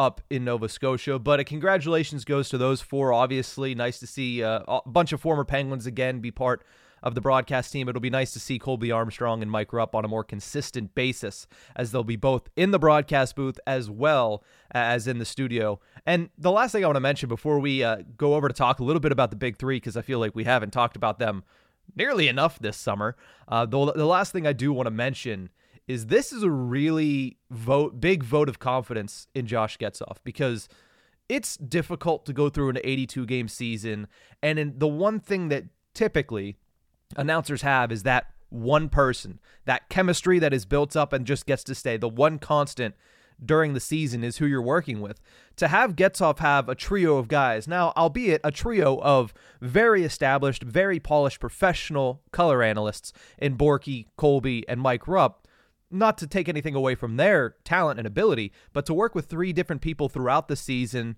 up 0.00 0.22
in 0.30 0.44
Nova 0.44 0.66
Scotia. 0.66 1.18
But 1.18 1.40
a 1.40 1.44
congratulations 1.44 2.24
goes 2.24 2.48
to 2.48 2.56
those 2.56 2.80
four. 2.80 3.12
Obviously, 3.12 3.74
nice 3.74 4.00
to 4.00 4.06
see 4.06 4.42
uh, 4.42 4.62
a 4.66 4.88
bunch 4.88 5.12
of 5.12 5.20
former 5.20 5.44
Penguins 5.44 5.84
again 5.84 6.20
be 6.20 6.30
part 6.30 6.64
of 7.02 7.14
the 7.14 7.20
broadcast 7.20 7.70
team. 7.70 7.86
It'll 7.86 8.00
be 8.00 8.08
nice 8.08 8.32
to 8.32 8.40
see 8.40 8.58
Colby 8.58 8.90
Armstrong 8.90 9.42
and 9.42 9.50
Mike 9.50 9.74
Rupp 9.74 9.94
on 9.94 10.06
a 10.06 10.08
more 10.08 10.24
consistent 10.24 10.94
basis, 10.94 11.46
as 11.76 11.92
they'll 11.92 12.02
be 12.02 12.16
both 12.16 12.48
in 12.56 12.70
the 12.70 12.78
broadcast 12.78 13.36
booth 13.36 13.60
as 13.66 13.90
well 13.90 14.42
as 14.70 15.06
in 15.06 15.18
the 15.18 15.24
studio. 15.26 15.80
And 16.06 16.30
the 16.38 16.50
last 16.50 16.72
thing 16.72 16.82
I 16.82 16.86
want 16.86 16.96
to 16.96 17.00
mention 17.00 17.28
before 17.28 17.58
we 17.58 17.84
uh, 17.84 17.98
go 18.16 18.34
over 18.34 18.48
to 18.48 18.54
talk 18.54 18.80
a 18.80 18.84
little 18.84 19.00
bit 19.00 19.12
about 19.12 19.28
the 19.28 19.36
big 19.36 19.58
three, 19.58 19.76
because 19.76 19.98
I 19.98 20.02
feel 20.02 20.18
like 20.18 20.34
we 20.34 20.44
haven't 20.44 20.72
talked 20.72 20.96
about 20.96 21.18
them 21.18 21.44
nearly 21.94 22.26
enough 22.26 22.58
this 22.58 22.78
summer. 22.78 23.16
Uh, 23.48 23.66
the, 23.66 23.92
the 23.92 24.06
last 24.06 24.32
thing 24.32 24.46
I 24.46 24.54
do 24.54 24.72
want 24.72 24.86
to 24.86 24.90
mention 24.90 25.50
is 25.88 26.06
this 26.06 26.32
is 26.32 26.42
a 26.42 26.50
really 26.50 27.38
vote 27.50 28.00
big 28.00 28.22
vote 28.22 28.48
of 28.48 28.58
confidence 28.58 29.26
in 29.34 29.46
Josh 29.46 29.78
Getzoff 29.78 30.18
because 30.24 30.68
it's 31.28 31.56
difficult 31.56 32.26
to 32.26 32.32
go 32.32 32.48
through 32.48 32.70
an 32.70 32.78
82 32.82 33.26
game 33.26 33.48
season 33.48 34.08
and 34.42 34.58
in 34.58 34.78
the 34.78 34.88
one 34.88 35.20
thing 35.20 35.48
that 35.48 35.64
typically 35.94 36.56
announcers 37.16 37.62
have 37.62 37.92
is 37.92 38.02
that 38.04 38.26
one 38.50 38.88
person, 38.88 39.38
that 39.64 39.88
chemistry 39.88 40.38
that 40.38 40.52
is 40.52 40.64
built 40.64 40.96
up 40.96 41.12
and 41.12 41.24
just 41.24 41.46
gets 41.46 41.64
to 41.64 41.74
stay. 41.74 41.96
The 41.96 42.08
one 42.08 42.38
constant 42.38 42.94
during 43.42 43.72
the 43.72 43.80
season 43.80 44.22
is 44.22 44.36
who 44.36 44.46
you're 44.46 44.60
working 44.60 45.00
with. 45.00 45.20
To 45.56 45.68
have 45.68 45.96
Getzoff 45.96 46.38
have 46.38 46.68
a 46.68 46.74
trio 46.74 47.16
of 47.16 47.28
guys, 47.28 47.66
now, 47.66 47.92
albeit 47.96 48.40
a 48.44 48.50
trio 48.50 48.98
of 49.00 49.32
very 49.60 50.04
established, 50.04 50.62
very 50.62 51.00
polished 51.00 51.40
professional 51.40 52.22
color 52.32 52.62
analysts 52.62 53.12
in 53.38 53.56
Borky, 53.56 54.06
Colby, 54.16 54.68
and 54.68 54.80
Mike 54.80 55.08
Rupp, 55.08 55.39
not 55.90 56.18
to 56.18 56.26
take 56.26 56.48
anything 56.48 56.74
away 56.74 56.94
from 56.94 57.16
their 57.16 57.56
talent 57.64 57.98
and 57.98 58.06
ability, 58.06 58.52
but 58.72 58.86
to 58.86 58.94
work 58.94 59.14
with 59.14 59.26
three 59.26 59.52
different 59.52 59.82
people 59.82 60.08
throughout 60.08 60.48
the 60.48 60.56
season, 60.56 61.16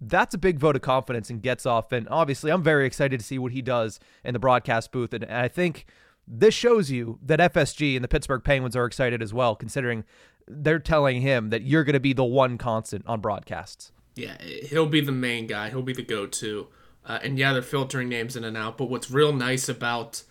that's 0.00 0.34
a 0.34 0.38
big 0.38 0.58
vote 0.58 0.76
of 0.76 0.82
confidence 0.82 1.30
in 1.30 1.40
Getzoff. 1.40 1.92
And 1.92 2.08
obviously, 2.08 2.50
I'm 2.50 2.62
very 2.62 2.86
excited 2.86 3.20
to 3.20 3.26
see 3.26 3.38
what 3.38 3.52
he 3.52 3.62
does 3.62 4.00
in 4.24 4.32
the 4.32 4.38
broadcast 4.38 4.92
booth. 4.92 5.12
And 5.12 5.24
I 5.24 5.48
think 5.48 5.86
this 6.26 6.54
shows 6.54 6.90
you 6.90 7.18
that 7.22 7.40
FSG 7.40 7.96
and 7.96 8.04
the 8.04 8.08
Pittsburgh 8.08 8.44
Penguins 8.44 8.76
are 8.76 8.86
excited 8.86 9.22
as 9.22 9.34
well, 9.34 9.56
considering 9.56 10.04
they're 10.46 10.78
telling 10.78 11.20
him 11.20 11.50
that 11.50 11.62
you're 11.62 11.84
going 11.84 11.94
to 11.94 12.00
be 12.00 12.12
the 12.12 12.24
one 12.24 12.58
constant 12.58 13.06
on 13.06 13.20
broadcasts. 13.20 13.92
Yeah, 14.16 14.40
he'll 14.42 14.86
be 14.86 15.00
the 15.00 15.12
main 15.12 15.46
guy. 15.46 15.70
He'll 15.70 15.82
be 15.82 15.92
the 15.92 16.02
go-to. 16.02 16.68
Uh, 17.04 17.18
and 17.22 17.38
yeah, 17.38 17.52
they're 17.52 17.62
filtering 17.62 18.08
names 18.08 18.36
in 18.36 18.44
and 18.44 18.56
out. 18.56 18.76
But 18.76 18.90
what's 18.90 19.10
real 19.10 19.32
nice 19.32 19.68
about 19.68 20.24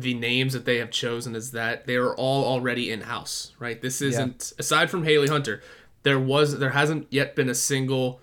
the 0.00 0.14
names 0.14 0.52
that 0.52 0.64
they 0.64 0.78
have 0.78 0.90
chosen 0.90 1.34
is 1.34 1.52
that 1.52 1.86
they 1.86 1.96
are 1.96 2.14
all 2.14 2.44
already 2.44 2.90
in-house, 2.90 3.52
right? 3.58 3.80
This 3.80 4.00
isn't 4.00 4.52
yeah. 4.52 4.60
aside 4.60 4.90
from 4.90 5.04
Haley 5.04 5.28
Hunter, 5.28 5.62
there 6.02 6.18
was 6.18 6.58
there 6.58 6.70
hasn't 6.70 7.06
yet 7.10 7.36
been 7.36 7.48
a 7.48 7.54
single 7.54 8.20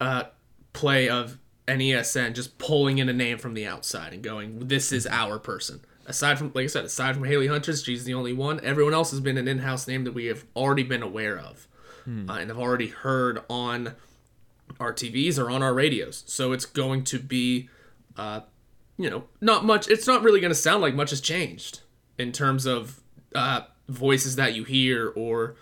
uh, 0.00 0.24
play 0.72 1.08
of 1.08 1.38
NESN 1.68 2.34
just 2.34 2.58
pulling 2.58 2.98
in 2.98 3.08
a 3.08 3.12
name 3.12 3.38
from 3.38 3.54
the 3.54 3.66
outside 3.66 4.12
and 4.12 4.22
going, 4.22 4.68
"This 4.68 4.92
is 4.92 5.06
our 5.06 5.38
person." 5.38 5.80
aside 6.10 6.38
from 6.38 6.50
like 6.54 6.64
I 6.64 6.66
said, 6.66 6.84
aside 6.84 7.14
from 7.14 7.24
Haley 7.24 7.46
Hunters, 7.46 7.82
she's 7.82 8.04
the 8.04 8.14
only 8.14 8.32
one. 8.32 8.60
Everyone 8.62 8.92
else 8.92 9.10
has 9.12 9.20
been 9.20 9.38
an 9.38 9.48
in-house 9.48 9.88
name 9.88 10.04
that 10.04 10.12
we 10.12 10.26
have 10.26 10.44
already 10.54 10.82
been 10.82 11.02
aware 11.02 11.38
of, 11.38 11.66
hmm. 12.04 12.28
uh, 12.28 12.36
and 12.38 12.50
have 12.50 12.58
already 12.58 12.88
heard 12.88 13.42
on 13.48 13.94
our 14.78 14.92
TVs 14.92 15.38
or 15.38 15.50
on 15.50 15.62
our 15.62 15.72
radios. 15.72 16.24
So 16.26 16.52
it's 16.52 16.66
going 16.66 17.04
to 17.04 17.18
be, 17.18 17.68
uh, 18.16 18.40
you 19.00 19.08
know, 19.08 19.24
not 19.40 19.64
much. 19.64 19.88
It's 19.88 20.06
not 20.06 20.22
really 20.22 20.40
going 20.40 20.50
to 20.50 20.54
sound 20.54 20.82
like 20.82 20.94
much 20.94 21.08
has 21.08 21.22
changed 21.22 21.80
in 22.18 22.32
terms 22.32 22.66
of 22.66 23.00
uh, 23.34 23.62
voices 23.88 24.36
that 24.36 24.54
you 24.54 24.64
hear 24.64 25.08
or 25.16 25.56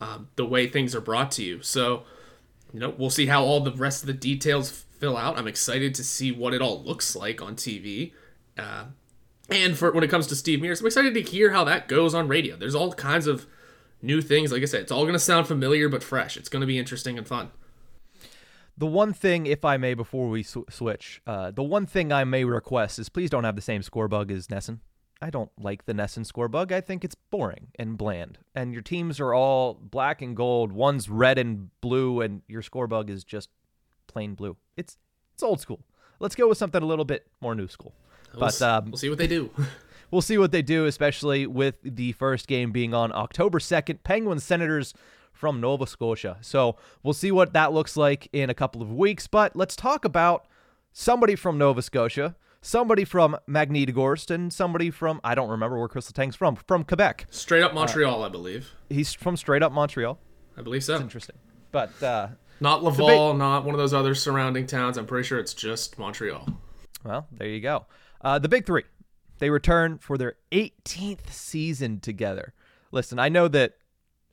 um, 0.00 0.28
the 0.36 0.46
way 0.46 0.68
things 0.68 0.94
are 0.94 1.00
brought 1.00 1.32
to 1.32 1.42
you. 1.42 1.60
So, 1.60 2.04
you 2.72 2.78
know, 2.78 2.94
we'll 2.96 3.10
see 3.10 3.26
how 3.26 3.42
all 3.42 3.58
the 3.58 3.72
rest 3.72 4.04
of 4.04 4.06
the 4.06 4.12
details 4.12 4.70
fill 4.70 5.16
out. 5.16 5.36
I'm 5.36 5.48
excited 5.48 5.92
to 5.96 6.04
see 6.04 6.30
what 6.30 6.54
it 6.54 6.62
all 6.62 6.84
looks 6.84 7.16
like 7.16 7.42
on 7.42 7.56
TV. 7.56 8.12
Uh, 8.56 8.84
and 9.50 9.76
for 9.76 9.90
when 9.90 10.04
it 10.04 10.10
comes 10.10 10.28
to 10.28 10.36
Steve 10.36 10.62
Mears, 10.62 10.80
I'm 10.80 10.86
excited 10.86 11.14
to 11.14 11.22
hear 11.22 11.50
how 11.50 11.64
that 11.64 11.88
goes 11.88 12.14
on 12.14 12.28
radio. 12.28 12.54
There's 12.54 12.76
all 12.76 12.92
kinds 12.92 13.26
of 13.26 13.46
new 14.00 14.22
things. 14.22 14.52
Like 14.52 14.62
I 14.62 14.66
said, 14.66 14.82
it's 14.82 14.92
all 14.92 15.02
going 15.02 15.14
to 15.14 15.18
sound 15.18 15.48
familiar 15.48 15.88
but 15.88 16.04
fresh. 16.04 16.36
It's 16.36 16.48
going 16.48 16.60
to 16.60 16.66
be 16.66 16.78
interesting 16.78 17.18
and 17.18 17.26
fun. 17.26 17.50
The 18.76 18.86
one 18.86 19.12
thing, 19.12 19.46
if 19.46 19.64
I 19.64 19.76
may, 19.76 19.94
before 19.94 20.28
we 20.28 20.42
sw- 20.42 20.68
switch, 20.68 21.22
uh, 21.26 21.52
the 21.52 21.62
one 21.62 21.86
thing 21.86 22.12
I 22.12 22.24
may 22.24 22.44
request 22.44 22.98
is 22.98 23.08
please 23.08 23.30
don't 23.30 23.44
have 23.44 23.56
the 23.56 23.62
same 23.62 23.82
score 23.82 24.08
bug 24.08 24.32
as 24.32 24.48
NESN. 24.48 24.80
I 25.22 25.30
don't 25.30 25.50
like 25.58 25.86
the 25.86 25.94
NESN 25.94 26.26
score 26.26 26.48
bug. 26.48 26.72
I 26.72 26.80
think 26.80 27.04
it's 27.04 27.14
boring 27.14 27.68
and 27.78 27.96
bland. 27.96 28.38
And 28.54 28.72
your 28.72 28.82
teams 28.82 29.20
are 29.20 29.32
all 29.32 29.74
black 29.74 30.20
and 30.20 30.36
gold. 30.36 30.72
One's 30.72 31.08
red 31.08 31.38
and 31.38 31.70
blue, 31.80 32.20
and 32.20 32.42
your 32.48 32.62
score 32.62 32.86
bug 32.86 33.08
is 33.10 33.22
just 33.24 33.48
plain 34.06 34.34
blue. 34.34 34.56
It's 34.76 34.98
it's 35.32 35.42
old 35.42 35.60
school. 35.60 35.80
Let's 36.20 36.34
go 36.34 36.48
with 36.48 36.58
something 36.58 36.82
a 36.82 36.86
little 36.86 37.04
bit 37.04 37.26
more 37.40 37.54
new 37.54 37.68
school. 37.68 37.94
But 38.32 38.56
we'll, 38.60 38.70
um, 38.70 38.84
we'll 38.86 38.98
see 38.98 39.08
what 39.08 39.18
they 39.18 39.26
do. 39.26 39.50
we'll 40.10 40.22
see 40.22 40.38
what 40.38 40.52
they 40.52 40.62
do, 40.62 40.86
especially 40.86 41.46
with 41.46 41.76
the 41.82 42.12
first 42.12 42.46
game 42.46 42.72
being 42.72 42.94
on 42.94 43.12
October 43.12 43.58
2nd. 43.58 43.98
Penguins 44.04 44.44
Senators 44.44 44.94
from 45.34 45.60
Nova 45.60 45.86
Scotia. 45.86 46.38
So 46.40 46.76
we'll 47.02 47.12
see 47.12 47.30
what 47.30 47.52
that 47.52 47.72
looks 47.72 47.96
like 47.96 48.28
in 48.32 48.48
a 48.48 48.54
couple 48.54 48.80
of 48.80 48.90
weeks. 48.90 49.26
But 49.26 49.54
let's 49.54 49.76
talk 49.76 50.04
about 50.04 50.46
somebody 50.92 51.34
from 51.34 51.58
Nova 51.58 51.82
Scotia, 51.82 52.36
somebody 52.62 53.04
from 53.04 53.36
Magnitogorsk, 53.46 54.30
and 54.30 54.52
somebody 54.52 54.90
from, 54.90 55.20
I 55.22 55.34
don't 55.34 55.50
remember 55.50 55.78
where 55.78 55.88
Crystal 55.88 56.14
Letang's 56.16 56.36
from, 56.36 56.56
from 56.56 56.84
Quebec. 56.84 57.26
Straight 57.30 57.62
up 57.62 57.74
Montreal, 57.74 58.22
uh, 58.22 58.26
I 58.26 58.28
believe. 58.30 58.70
He's 58.88 59.12
from 59.12 59.36
straight 59.36 59.62
up 59.62 59.72
Montreal. 59.72 60.18
I 60.56 60.62
believe 60.62 60.84
so. 60.84 60.92
That's 60.92 61.02
interesting. 61.02 61.36
But 61.72 62.00
uh, 62.02 62.28
not 62.60 62.84
Laval, 62.84 63.34
not 63.34 63.64
one 63.64 63.74
of 63.74 63.78
those 63.78 63.92
other 63.92 64.14
surrounding 64.14 64.66
towns. 64.66 64.96
I'm 64.96 65.06
pretty 65.06 65.26
sure 65.26 65.38
it's 65.38 65.52
just 65.52 65.98
Montreal. 65.98 66.48
Well, 67.04 67.26
there 67.32 67.48
you 67.48 67.60
go. 67.60 67.86
Uh, 68.20 68.38
the 68.38 68.48
big 68.48 68.64
three, 68.64 68.84
they 69.38 69.50
return 69.50 69.98
for 69.98 70.16
their 70.16 70.36
18th 70.52 71.30
season 71.30 72.00
together. 72.00 72.54
Listen, 72.92 73.18
I 73.18 73.28
know 73.28 73.48
that 73.48 73.74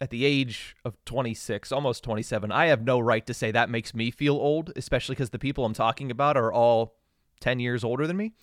at 0.01 0.09
the 0.09 0.25
age 0.25 0.75
of 0.83 0.97
26, 1.05 1.71
almost 1.71 2.03
27, 2.03 2.51
I 2.51 2.65
have 2.65 2.83
no 2.83 2.99
right 2.99 3.25
to 3.27 3.33
say 3.35 3.51
that 3.51 3.69
makes 3.69 3.93
me 3.93 4.09
feel 4.09 4.33
old, 4.33 4.73
especially 4.75 5.13
because 5.13 5.29
the 5.29 5.39
people 5.39 5.63
I'm 5.63 5.75
talking 5.75 6.09
about 6.09 6.35
are 6.35 6.51
all 6.51 6.95
10 7.39 7.59
years 7.59 7.83
older 7.83 8.07
than 8.07 8.17
me. 8.17 8.33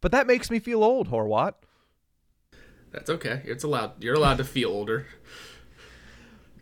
But 0.00 0.12
that 0.12 0.28
makes 0.28 0.48
me 0.48 0.60
feel 0.60 0.84
old, 0.84 1.10
Horwat. 1.10 1.54
That's 2.92 3.10
okay. 3.10 3.42
It's 3.44 3.64
allowed. 3.64 4.02
You're 4.02 4.14
allowed 4.14 4.38
to 4.38 4.44
feel 4.44 4.70
older. 4.70 5.06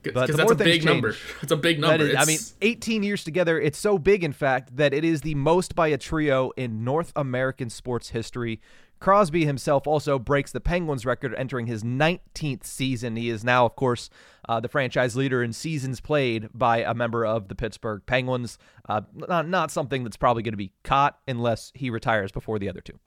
Because 0.02 0.34
that's 0.34 0.50
a 0.50 0.54
big 0.54 0.66
change, 0.66 0.84
number. 0.86 1.14
It's 1.42 1.52
a 1.52 1.56
big 1.56 1.78
number. 1.78 2.06
Is, 2.06 2.16
I 2.16 2.24
mean, 2.24 2.38
18 2.62 3.02
years 3.02 3.22
together. 3.22 3.60
It's 3.60 3.78
so 3.78 3.98
big, 3.98 4.24
in 4.24 4.32
fact, 4.32 4.76
that 4.76 4.94
it 4.94 5.04
is 5.04 5.20
the 5.20 5.34
most 5.34 5.74
by 5.74 5.88
a 5.88 5.98
trio 5.98 6.52
in 6.56 6.84
North 6.84 7.12
American 7.14 7.68
sports 7.68 8.08
history. 8.10 8.62
Crosby 9.00 9.46
himself 9.46 9.86
also 9.86 10.18
breaks 10.18 10.52
the 10.52 10.60
Penguins 10.60 11.06
record, 11.06 11.34
entering 11.36 11.66
his 11.66 11.82
19th 11.82 12.64
season. 12.64 13.16
He 13.16 13.30
is 13.30 13.42
now, 13.42 13.64
of 13.64 13.74
course, 13.74 14.10
uh, 14.46 14.60
the 14.60 14.68
franchise 14.68 15.16
leader 15.16 15.42
in 15.42 15.54
seasons 15.54 16.00
played 16.00 16.50
by 16.52 16.82
a 16.82 16.92
member 16.92 17.24
of 17.24 17.48
the 17.48 17.54
Pittsburgh 17.54 18.02
Penguins. 18.04 18.58
Uh, 18.88 19.00
not, 19.14 19.48
not 19.48 19.70
something 19.70 20.04
that's 20.04 20.18
probably 20.18 20.42
going 20.42 20.52
to 20.52 20.58
be 20.58 20.72
caught 20.84 21.18
unless 21.26 21.72
he 21.74 21.88
retires 21.88 22.30
before 22.30 22.58
the 22.58 22.68
other 22.68 22.82
two. 22.82 22.98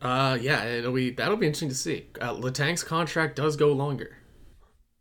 Uh, 0.00 0.38
yeah, 0.40 0.64
it'll 0.64 0.92
be 0.92 1.10
that'll 1.10 1.36
be 1.36 1.46
interesting 1.46 1.68
to 1.68 1.74
see. 1.74 2.06
Uh, 2.20 2.32
Letang's 2.32 2.84
contract 2.84 3.36
does 3.36 3.56
go 3.56 3.72
longer. 3.72 4.16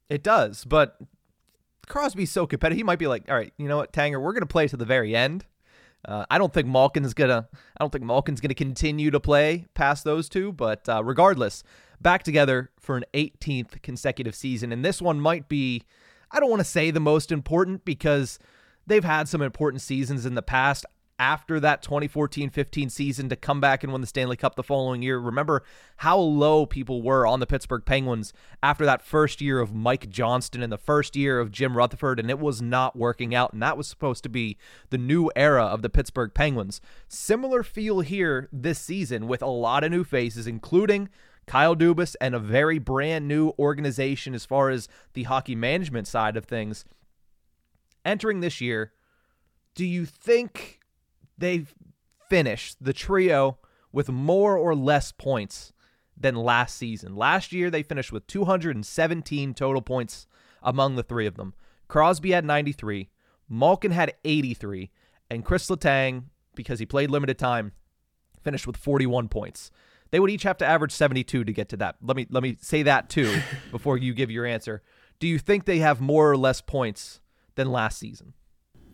It 0.10 0.23
does, 0.23 0.65
but 0.65 0.97
Crosby's 1.88 2.31
so 2.31 2.47
competitive. 2.47 2.77
He 2.77 2.83
might 2.83 2.99
be 2.99 3.07
like, 3.07 3.29
all 3.29 3.36
right, 3.36 3.53
you 3.57 3.67
know 3.67 3.77
what, 3.77 3.93
Tanger, 3.93 4.21
we're 4.21 4.33
gonna 4.33 4.47
play 4.47 4.67
to 4.67 4.75
the 4.75 4.86
very 4.86 5.15
end. 5.15 5.45
Uh, 6.05 6.25
I 6.29 6.38
don't 6.38 6.53
think 6.53 6.67
Malkin's 6.67 7.13
gonna. 7.13 7.47
I 7.53 7.83
don't 7.83 7.91
think 7.91 8.03
Malkin's 8.03 8.41
gonna 8.41 8.53
continue 8.53 9.12
to 9.12 9.19
play 9.19 9.65
past 9.73 10.03
those 10.03 10.29
two. 10.29 10.51
But 10.51 10.88
uh, 10.88 11.03
regardless, 11.03 11.63
back 12.01 12.23
together 12.23 12.71
for 12.79 12.97
an 12.97 13.05
18th 13.13 13.81
consecutive 13.81 14.36
season, 14.36 14.71
and 14.71 14.83
this 14.83 15.01
one 15.01 15.19
might 15.19 15.47
be. 15.49 15.83
I 16.29 16.41
don't 16.41 16.49
want 16.49 16.60
to 16.60 16.65
say 16.65 16.91
the 16.91 16.99
most 16.99 17.31
important 17.31 17.86
because 17.86 18.38
they've 18.86 19.03
had 19.03 19.29
some 19.29 19.41
important 19.41 19.81
seasons 19.81 20.25
in 20.25 20.36
the 20.36 20.41
past 20.41 20.86
after 21.19 21.60
that 21.60 21.82
2014 21.82 22.49
15 22.49 22.89
season 22.89 23.30
to 23.30 23.36
come 23.36 23.60
back 23.60 23.84
and 23.84 23.91
win 23.91 24.01
the 24.01 24.08
Stanley 24.08 24.38
Cup 24.38 24.56
the 24.56 24.63
following 24.63 25.01
year. 25.01 25.19
Remember 25.19 25.63
how 25.97 26.17
low 26.17 26.65
people 26.65 27.01
were 27.01 27.25
on 27.25 27.39
the 27.39 27.47
Pittsburgh 27.47 27.84
Penguins 27.86 28.34
after 28.62 28.86
that 28.86 29.01
first 29.01 29.41
year 29.41 29.60
of 29.60 29.73
Mike 29.73 30.10
Johnston 30.10 30.62
and 30.62 30.71
the 30.71 30.77
first 30.77 31.15
year 31.15 31.39
of 31.39 31.51
Jim 31.51 31.75
Rutherford, 31.75 32.19
and 32.19 32.30
it 32.30 32.39
was 32.39 32.62
not 32.62 32.95
working 32.95 33.34
out. 33.34 33.53
And 33.53 33.62
that 33.62 33.77
was 33.77 33.88
supposed 33.88 34.23
to 34.23 34.30
be 34.30 34.58
the 34.89 34.97
new 34.97 35.32
era 35.36 35.63
of 35.63 35.82
the 35.82 35.89
Pittsburgh 35.89 36.34
Penguins. 36.34 36.82
Similar 37.08 37.63
feel 37.63 38.01
here 38.01 38.47
this 38.51 38.80
season 38.80 39.27
with 39.27 39.41
a 39.41 39.47
lot 39.47 39.84
of 39.84 39.91
new 39.91 40.03
faces, 40.03 40.47
including. 40.47 41.10
Kyle 41.47 41.77
Dubas 41.77 42.13
and 42.19 42.36
a 42.36 42.39
very 42.39 42.77
brand 42.77 43.25
new 43.25 43.53
organization 43.58 44.36
as 44.36 44.43
far 44.45 44.69
as 44.69 44.89
the 45.13 45.23
hockey 45.23 45.56
management 45.56 46.06
side 46.06 46.36
of 46.36 46.43
things. 46.43 46.84
Entering 48.03 48.41
this 48.41 48.60
year, 48.60 48.91
do 49.73 49.86
you 49.86 50.06
think 50.06 50.77
they've 51.38 51.73
finished 52.30 52.78
the 52.82 52.93
trio 52.93 53.58
with 53.91 54.10
more 54.10 54.58
or 54.58 54.76
less 54.76 55.12
points 55.12 55.73
than 56.19 56.36
last 56.36 56.76
season. 56.78 57.15
Last 57.15 57.52
year, 57.52 57.69
they 57.69 57.84
finished 57.84 58.12
with 58.12 58.28
217 58.28 59.54
total 59.54 59.82
points 59.82 60.28
among 60.62 60.95
the 60.95 61.04
three 61.04 61.28
of 61.28 61.36
them. 61.36 61.54
Crosby 61.88 62.32
had 62.32 62.43
93, 62.43 63.10
Malkin 63.47 63.91
had 63.91 64.13
83, 64.26 64.91
and 65.30 65.45
Kris 65.45 65.67
Letang, 65.69 66.26
because 66.56 66.80
he 66.80 66.86
played 66.86 67.12
limited 67.12 67.38
time, 67.38 67.71
finished 68.43 68.67
with 68.67 68.78
41 68.78 69.30
points. 69.30 69.71
They 70.12 70.19
would 70.19 70.30
each 70.30 70.43
have 70.43 70.58
to 70.58 70.65
average 70.65 70.91
72 70.91 71.43
to 71.43 71.54
get 71.54 71.69
to 71.69 71.78
that. 71.78 71.97
Let 72.02 72.15
me 72.17 72.28
let 72.30 72.43
me 72.43 72.58
say 72.62 72.84
that 72.84 73.10
too 73.10 73.41
before 73.71 73.97
you 73.97 74.13
give 74.13 74.32
your 74.32 74.45
answer. 74.45 74.82
Do 75.19 75.28
you 75.28 75.38
think 75.38 75.65
they 75.65 75.80
have 75.80 76.00
more 76.00 76.32
or 76.32 76.38
less 76.38 76.62
points 76.62 77.19
than 77.56 77.71
last 77.71 78.00
season? 78.00 78.34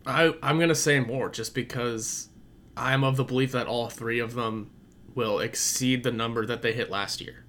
I 0.05 0.33
I'm 0.41 0.59
gonna 0.59 0.75
say 0.75 0.99
more 0.99 1.29
just 1.29 1.53
because 1.53 2.29
I'm 2.75 3.03
of 3.03 3.17
the 3.17 3.23
belief 3.23 3.51
that 3.51 3.67
all 3.67 3.89
three 3.89 4.19
of 4.19 4.33
them 4.33 4.71
will 5.15 5.39
exceed 5.39 6.03
the 6.03 6.11
number 6.11 6.45
that 6.45 6.61
they 6.61 6.73
hit 6.73 6.89
last 6.89 7.21
year. 7.21 7.45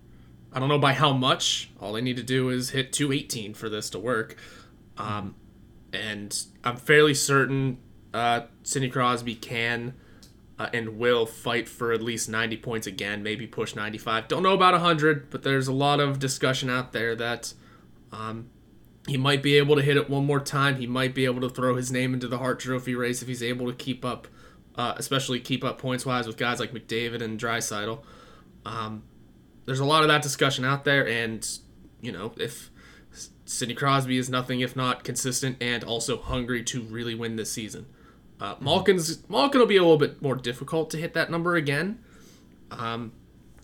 I 0.52 0.60
don't 0.60 0.68
know 0.68 0.78
by 0.78 0.92
how 0.92 1.12
much. 1.12 1.70
All 1.80 1.92
they 1.92 2.00
need 2.00 2.16
to 2.16 2.22
do 2.22 2.50
is 2.50 2.70
hit 2.70 2.92
218 2.92 3.54
for 3.54 3.68
this 3.68 3.90
to 3.90 3.98
work. 3.98 4.36
Um, 4.96 5.34
and 5.92 6.36
I'm 6.62 6.76
fairly 6.76 7.14
certain 7.14 7.78
uh, 8.12 8.42
Sidney 8.62 8.88
Crosby 8.88 9.34
can 9.34 9.94
uh, 10.58 10.68
and 10.72 10.98
will 10.98 11.26
fight 11.26 11.68
for 11.68 11.92
at 11.92 12.02
least 12.02 12.28
90 12.28 12.56
points 12.58 12.86
again, 12.86 13.22
maybe 13.22 13.46
push 13.46 13.74
95. 13.74 14.28
Don't 14.28 14.42
know 14.42 14.54
about 14.54 14.72
100, 14.72 15.30
but 15.30 15.42
there's 15.42 15.66
a 15.66 15.72
lot 15.72 16.00
of 16.00 16.18
discussion 16.18 16.70
out 16.70 16.92
there 16.92 17.16
that 17.16 17.54
um, 18.12 18.50
he 19.08 19.16
might 19.16 19.42
be 19.42 19.56
able 19.56 19.76
to 19.76 19.82
hit 19.82 19.96
it 19.96 20.08
one 20.08 20.24
more 20.24 20.40
time. 20.40 20.76
He 20.76 20.86
might 20.86 21.14
be 21.14 21.24
able 21.24 21.40
to 21.40 21.50
throw 21.50 21.74
his 21.74 21.90
name 21.90 22.14
into 22.14 22.28
the 22.28 22.38
Hart 22.38 22.60
Trophy 22.60 22.94
race 22.94 23.20
if 23.20 23.28
he's 23.28 23.42
able 23.42 23.66
to 23.66 23.74
keep 23.74 24.04
up, 24.04 24.28
uh, 24.76 24.94
especially 24.96 25.40
keep 25.40 25.64
up 25.64 25.78
points 25.78 26.04
wise 26.04 26.26
with 26.26 26.36
guys 26.36 26.60
like 26.60 26.72
McDavid 26.72 27.22
and 27.22 27.38
Draisaitl. 27.38 28.00
Um, 28.64 29.04
there's 29.66 29.80
a 29.80 29.84
lot 29.84 30.02
of 30.02 30.08
that 30.08 30.22
discussion 30.22 30.64
out 30.64 30.84
there, 30.84 31.06
and 31.06 31.46
you 32.00 32.12
know 32.12 32.32
if 32.36 32.70
Sidney 33.44 33.74
Crosby 33.74 34.18
is 34.18 34.28
nothing 34.28 34.60
if 34.60 34.74
not 34.74 35.04
consistent 35.04 35.56
and 35.60 35.84
also 35.84 36.18
hungry 36.18 36.62
to 36.64 36.82
really 36.82 37.14
win 37.14 37.36
this 37.36 37.52
season. 37.52 37.86
Uh, 38.40 38.56
Malkin's 38.60 39.28
Malkin 39.28 39.60
will 39.60 39.66
be 39.66 39.76
a 39.76 39.82
little 39.82 39.98
bit 39.98 40.20
more 40.20 40.34
difficult 40.34 40.90
to 40.90 40.96
hit 40.96 41.14
that 41.14 41.30
number 41.30 41.54
again. 41.54 42.02
Um, 42.70 43.12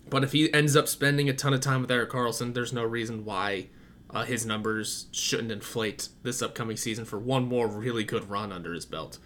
but 0.08 0.24
if 0.24 0.32
he 0.32 0.52
ends 0.52 0.76
up 0.76 0.88
spending 0.88 1.28
a 1.28 1.32
ton 1.32 1.54
of 1.54 1.60
time 1.60 1.82
with 1.82 1.90
Erik 1.90 2.10
Karlsson, 2.10 2.54
there's 2.54 2.72
no 2.72 2.84
reason 2.84 3.24
why 3.24 3.68
uh, 4.10 4.24
his 4.24 4.44
numbers 4.44 5.06
shouldn't 5.12 5.52
inflate 5.52 6.08
this 6.22 6.42
upcoming 6.42 6.76
season 6.76 7.04
for 7.04 7.18
one 7.18 7.46
more 7.46 7.68
really 7.68 8.04
good 8.04 8.28
run 8.28 8.52
under 8.52 8.72
his 8.72 8.84
belt. 8.84 9.18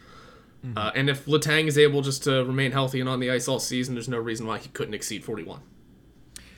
Mm-hmm. 0.64 0.79
Uh, 0.79 0.92
and 0.94 1.11
if 1.11 1.27
Letang 1.27 1.66
is 1.66 1.77
able 1.77 2.00
just 2.00 2.24
to 2.24 2.44
remain 2.44 2.72
healthy 2.72 3.00
and 3.00 3.09
on 3.09 3.20
the 3.20 3.31
ice 3.31 3.48
all 3.48 3.59
season, 3.59 3.94
there's 3.94 4.09
no 4.09 4.18
reason 4.18 4.46
why 4.46 4.59
he 4.59 4.68
couldn't 4.68 4.94
exceed 4.94 5.24
41. 5.24 5.61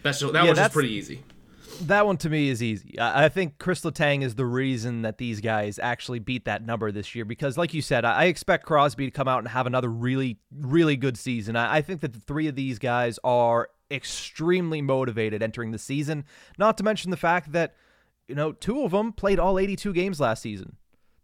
That's 0.02 0.20
just, 0.20 0.32
that 0.32 0.44
yeah, 0.44 0.50
was 0.50 0.58
just 0.58 0.72
pretty 0.72 0.92
easy. 0.92 1.22
That 1.82 2.06
one 2.06 2.16
to 2.18 2.30
me 2.30 2.48
is 2.48 2.62
easy. 2.62 2.98
I 2.98 3.28
think 3.28 3.58
Kris 3.58 3.82
Letang 3.82 4.22
is 4.22 4.36
the 4.36 4.46
reason 4.46 5.02
that 5.02 5.18
these 5.18 5.40
guys 5.40 5.78
actually 5.78 6.20
beat 6.20 6.46
that 6.46 6.64
number 6.64 6.90
this 6.90 7.14
year 7.14 7.24
because, 7.24 7.58
like 7.58 7.74
you 7.74 7.82
said, 7.82 8.04
I 8.04 8.26
expect 8.26 8.64
Crosby 8.64 9.06
to 9.06 9.10
come 9.10 9.28
out 9.28 9.40
and 9.40 9.48
have 9.48 9.66
another 9.66 9.90
really, 9.90 10.38
really 10.50 10.96
good 10.96 11.18
season. 11.18 11.54
I 11.54 11.82
think 11.82 12.00
that 12.00 12.14
the 12.14 12.20
three 12.20 12.46
of 12.46 12.54
these 12.54 12.78
guys 12.78 13.18
are 13.24 13.68
extremely 13.90 14.80
motivated 14.80 15.42
entering 15.42 15.72
the 15.72 15.78
season, 15.78 16.24
not 16.56 16.78
to 16.78 16.84
mention 16.84 17.10
the 17.10 17.16
fact 17.16 17.52
that 17.52 17.74
you 18.28 18.34
know, 18.34 18.52
two 18.52 18.82
of 18.82 18.90
them 18.90 19.12
played 19.12 19.38
all 19.38 19.58
82 19.58 19.92
games 19.92 20.20
last 20.20 20.42
season. 20.42 20.76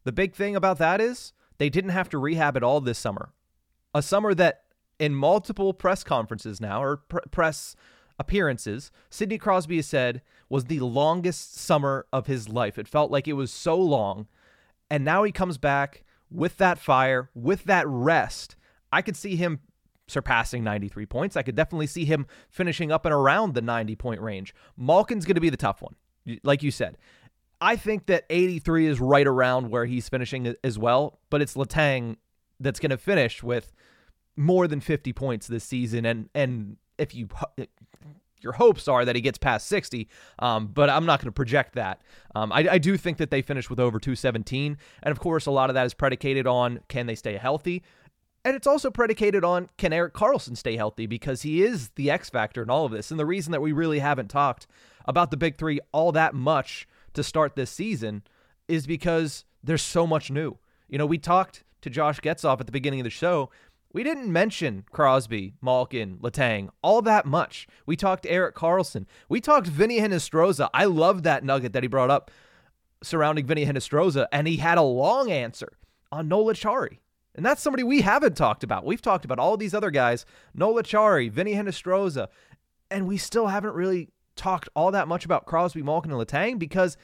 The 0.05 0.13
big 0.13 0.35
thing 0.35 0.57
about 0.57 0.79
that 0.79 1.01
is 1.01 1.33
they 1.63 1.71
didn't 1.71 1.91
have 1.91 2.09
to 2.09 2.19
rehab 2.19 2.57
at 2.57 2.65
all 2.65 2.81
this 2.81 2.99
summer. 2.99 3.33
A 3.95 4.03
summer 4.03 4.35
that, 4.35 4.65
in 4.99 5.15
multiple 5.15 5.73
press 5.73 6.03
conferences 6.03 6.61
now, 6.61 6.83
or 6.83 6.97
pr- 6.97 7.21
press 7.31 7.77
appearances, 8.19 8.91
Sidney 9.11 9.39
Crosby 9.39 9.77
has 9.77 9.87
said 9.87 10.23
was 10.49 10.65
the 10.65 10.81
longest 10.81 11.55
summer 11.55 12.05
of 12.13 12.27
his 12.27 12.49
life. 12.49 12.79
It 12.79 12.89
felt 12.89 13.13
like 13.13 13.29
it 13.29 13.35
was 13.35 13.53
so 13.53 13.79
long. 13.79 14.27
And 14.91 15.05
now 15.05 15.23
he 15.23 15.31
comes 15.31 15.57
back 15.57 16.03
with 16.33 16.57
that 16.57 16.81
fire, 16.81 17.31
with 17.33 17.63
that 17.67 17.87
rest. 17.87 18.57
I 18.91 19.01
could 19.01 19.17
see 19.17 19.37
him 19.37 19.61
surpassing 20.09 20.65
93 20.65 21.07
points. 21.07 21.37
I 21.37 21.43
could 21.43 21.55
definitely 21.55 21.87
see 21.87 22.05
him 22.05 22.27
finishing 22.51 22.91
up 22.91 23.07
and 23.07 23.15
around 23.15 23.55
the 23.55 23.63
90 23.63 23.95
point 23.95 24.21
range. 24.21 24.53
Malkin's 24.77 25.27
going 25.27 25.37
to 25.37 25.41
be 25.41 25.49
the 25.49 25.57
tough 25.57 25.81
one 25.81 25.95
like 26.43 26.63
you 26.63 26.71
said. 26.71 26.97
I 27.63 27.77
think 27.77 28.07
that 28.07 28.25
83 28.29 28.89
is 28.89 29.01
right 29.01 29.27
around 29.27 29.71
where 29.71 29.87
he's 29.87 30.09
finishing 30.09 30.53
as 30.65 30.81
well, 30.81 31.21
but 31.31 31.41
it's 31.41 31.55
Letang 31.55 32.17
that's 32.59 32.81
going 32.81 32.91
to 32.91 32.99
finish 32.99 33.41
with 33.41 33.73
more 34.37 34.67
than 34.67 34.81
50 34.81 35.13
points 35.13 35.47
this 35.47 35.63
season 35.63 36.05
and 36.05 36.29
and 36.35 36.77
if 36.99 37.15
you 37.15 37.29
your 38.41 38.55
hopes 38.55 38.89
are 38.89 39.05
that 39.05 39.15
he 39.15 39.23
gets 39.23 39.39
past 39.39 39.69
60, 39.69 40.09
um, 40.41 40.67
but 40.69 40.91
I'm 40.91 41.07
not 41.07 41.21
going 41.21 41.27
to 41.27 41.33
project 41.33 41.75
that. 41.75 42.03
Um, 42.35 42.51
I, 42.51 42.67
I, 42.73 42.79
do 42.79 42.97
think 42.97 43.19
that 43.19 43.31
they 43.31 43.41
finish 43.41 43.71
with 43.71 43.79
over 43.79 44.01
217, 44.01 44.77
and 45.05 45.13
of 45.13 45.21
course, 45.21 45.47
a 45.47 45.53
lot 45.53 45.71
of 45.71 45.75
that 45.75 45.87
is 45.87 45.95
predicated 45.95 46.45
on 46.45 46.81
can 46.89 47.07
they 47.07 47.15
stay 47.15 47.37
healthy, 47.37 47.85
and 48.45 48.57
it's 48.57 48.67
also 48.67 48.91
predicated 48.91 49.45
on 49.45 49.69
can 49.79 49.93
Erik 49.93 50.15
Karlsson 50.15 50.57
stay 50.57 50.77
healthy 50.77 51.07
because 51.07 51.43
he 51.43 51.63
is 51.63 51.91
the 51.91 52.11
X 52.11 52.31
factor 52.31 52.65
in 52.65 52.71
all 52.71 52.85
of 52.85 52.91
this, 52.91 53.13
and 53.13 53.21
the 53.21 53.27
reason 53.27 53.53
that 53.53 53.63
we 53.63 53.71
really 53.71 54.01
haven't 54.01 54.29
talked 54.29 54.67
about 55.05 55.31
the 55.31 55.37
big 55.37 55.57
three 55.57 55.79
all 55.93 56.11
that 56.11 56.35
much 56.35 56.89
to 57.15 57.23
start 57.23 57.57
this 57.57 57.71
season 57.71 58.23
is 58.69 58.87
because 58.87 59.45
there's 59.63 59.83
so 59.83 60.07
much 60.07 60.31
new. 60.31 60.59
You 60.89 60.99
know, 60.99 61.07
we 61.07 61.19
talked 61.19 61.65
to 61.83 61.91
Josh 61.91 62.21
Getzoff 62.21 62.61
at 62.61 62.67
the 62.67 62.73
beginning 62.73 63.01
of 63.01 63.05
the 63.05 63.11
show. 63.11 63.51
We 63.93 64.03
didn't 64.03 64.33
mention 64.33 64.85
Crosby, 64.91 65.55
Malkin, 65.61 66.19
Letang 66.19 66.71
all 66.83 67.03
that 67.03 67.27
much. 67.27 67.67
We 67.85 67.97
talked 67.97 68.25
Erik 68.27 68.55
Karlsson. 68.55 69.07
We 69.29 69.41
talked 69.41 69.67
Vinny 69.67 70.01
Hinostroza. 70.01 70.71
I 70.73 70.87
love 70.87 71.25
that 71.25 71.45
nugget 71.45 71.75
that 71.75 71.83
he 71.83 71.89
brought 71.89 72.11
up 72.11 72.31
surrounding 73.03 73.47
Vinny 73.47 73.67
Hinostroza, 73.67 74.27
and 74.33 74.47
he 74.47 74.57
had 74.57 74.79
a 74.79 74.83
long 74.83 75.31
answer 75.31 75.73
on 76.11 76.29
Noel 76.29 76.55
Acciari. 76.55 76.99
And 77.35 77.45
that's 77.45 77.63
somebody 77.63 77.83
we 77.83 78.03
haven't 78.03 78.37
talked 78.37 78.63
about. 78.63 78.85
We've 78.85 79.03
talked 79.03 79.25
about 79.25 79.39
all 79.39 79.57
these 79.57 79.75
other 79.75 79.91
guys, 79.91 80.25
Noel 80.55 80.83
Acciari, 80.83 81.31
Vinny 81.31 81.55
Hinostroza, 81.55 82.29
and 82.91 83.07
we 83.07 83.17
still 83.17 83.47
haven't 83.47 83.75
really 83.75 84.09
talked 84.43 84.69
all 84.75 84.91
that 84.91 85.07
much 85.07 85.25
about 85.25 85.47
Crosby, 85.47 85.83
Malkin, 85.83 86.11
and 86.11 86.21
Letang 86.21 86.59
because 86.59 86.97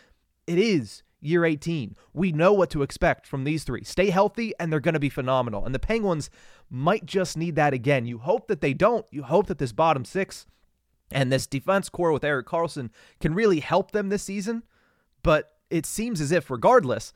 it 0.47 0.59
is 0.59 1.05
year 1.21 1.45
18. 1.45 1.95
We 2.13 2.33
know 2.33 2.53
what 2.53 2.71
to 2.71 2.83
expect 2.83 3.27
from 3.27 3.45
these 3.45 3.63
three. 3.63 3.85
Stay 3.85 4.11
healthy, 4.11 4.53
and 4.59 4.73
they're 4.73 4.81
going 4.81 4.95
to 4.95 5.01
be 5.01 5.09
phenomenal. 5.09 5.65
And 5.65 5.75
the 5.75 5.79
Penguins 5.79 6.31
might 6.69 7.07
just 7.07 7.37
need 7.37 7.55
that 7.55 7.73
again. 7.73 8.07
You 8.07 8.19
hope 8.19 8.49
that 8.49 8.61
they 8.61 8.75
don't. 8.75 9.07
You 9.13 9.23
hope 9.23 9.47
that 9.47 9.59
this 9.59 9.73
bottom 9.73 10.05
six 10.05 10.47
and 11.11 11.33
this 11.33 11.47
defense 11.47 11.89
core 11.89 12.13
with 12.13 12.25
Erik 12.25 12.47
Karlsson 12.47 12.91
can 13.21 13.35
really 13.35 13.61
help 13.61 13.93
them 13.93 14.09
this 14.09 14.25
season. 14.25 14.65
But 15.23 15.53
it 15.71 15.87
seems 15.87 16.21
as 16.21 16.33
if, 16.33 16.51
regardless, 16.51 17.13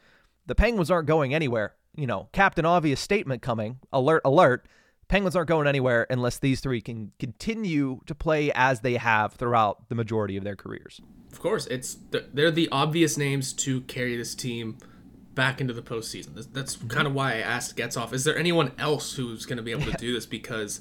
the 0.47 0.55
Penguins 0.55 0.91
aren't 0.91 1.09
going 1.09 1.35
anywhere. 1.35 1.75
You 1.97 2.07
know, 2.07 2.29
Captain 2.33 2.65
Obvious 2.65 3.01
statement 3.01 3.43
coming. 3.43 3.81
Alert, 3.93 4.23
alert. 4.25 4.67
Penguins 5.09 5.37
aren't 5.37 5.49
going 5.49 5.67
anywhere 5.67 6.07
unless 6.09 6.39
these 6.39 6.61
three 6.61 6.81
can 6.81 7.13
continue 7.19 8.01
to 8.07 8.15
play 8.15 8.51
as 8.55 8.81
they 8.81 8.95
have 8.95 9.35
throughout 9.35 9.89
the 9.89 9.95
majority 9.95 10.37
of 10.37 10.45
their 10.45 10.57
careers. 10.57 11.01
Of 11.31 11.41
course, 11.41 11.67
it's 11.67 11.97
they're 12.11 12.51
the 12.51 12.69
obvious 12.71 13.17
names 13.17 13.53
to 13.55 13.83
carry 13.83 14.17
this 14.17 14.35
team 14.35 14.79
back 15.35 15.61
into 15.61 15.73
the 15.73 15.83
postseason. 15.83 16.35
That's 16.53 16.77
mm-hmm. 16.77 16.89
kind 16.89 17.07
of 17.07 17.15
why 17.15 17.33
I 17.33 17.39
asked 17.39 17.77
Getzoff, 17.77 18.13
is 18.13 18.25
there 18.25 18.37
anyone 18.37 18.73
else 18.79 19.15
who's 19.15 19.47
going 19.47 19.57
to 19.57 19.63
be 19.63 19.71
able 19.71 19.91
to 19.91 19.97
do 19.97 20.13
this? 20.13 20.27
Because, 20.27 20.81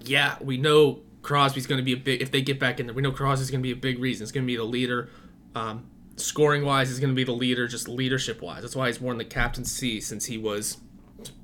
yeah, 0.00 0.36
we 0.40 0.56
know 0.56 1.00
Crosby's 1.22 1.66
going 1.66 1.78
to 1.78 1.84
be 1.84 1.92
a 1.92 1.96
big. 1.96 2.22
If 2.22 2.30
they 2.30 2.42
get 2.42 2.58
back 2.58 2.80
in 2.80 2.86
there, 2.86 2.94
we 2.94 3.02
know 3.02 3.12
Crosby's 3.12 3.50
going 3.50 3.60
to 3.60 3.66
be 3.66 3.72
a 3.72 3.76
big 3.76 3.98
reason. 3.98 4.22
It's 4.22 4.32
going 4.32 4.44
to 4.44 4.46
be 4.46 4.56
the 4.56 4.64
leader. 4.64 5.10
Um, 5.54 5.88
scoring 6.16 6.64
wise, 6.64 6.88
he's 6.88 7.00
going 7.00 7.10
to 7.10 7.16
be 7.16 7.24
the 7.24 7.32
leader. 7.32 7.66
Just 7.68 7.88
leadership 7.88 8.42
wise, 8.42 8.62
that's 8.62 8.76
why 8.76 8.88
he's 8.88 9.00
worn 9.00 9.18
the 9.18 9.24
captain's 9.24 9.70
C 9.70 10.00
since 10.00 10.26
he 10.26 10.38
was 10.38 10.78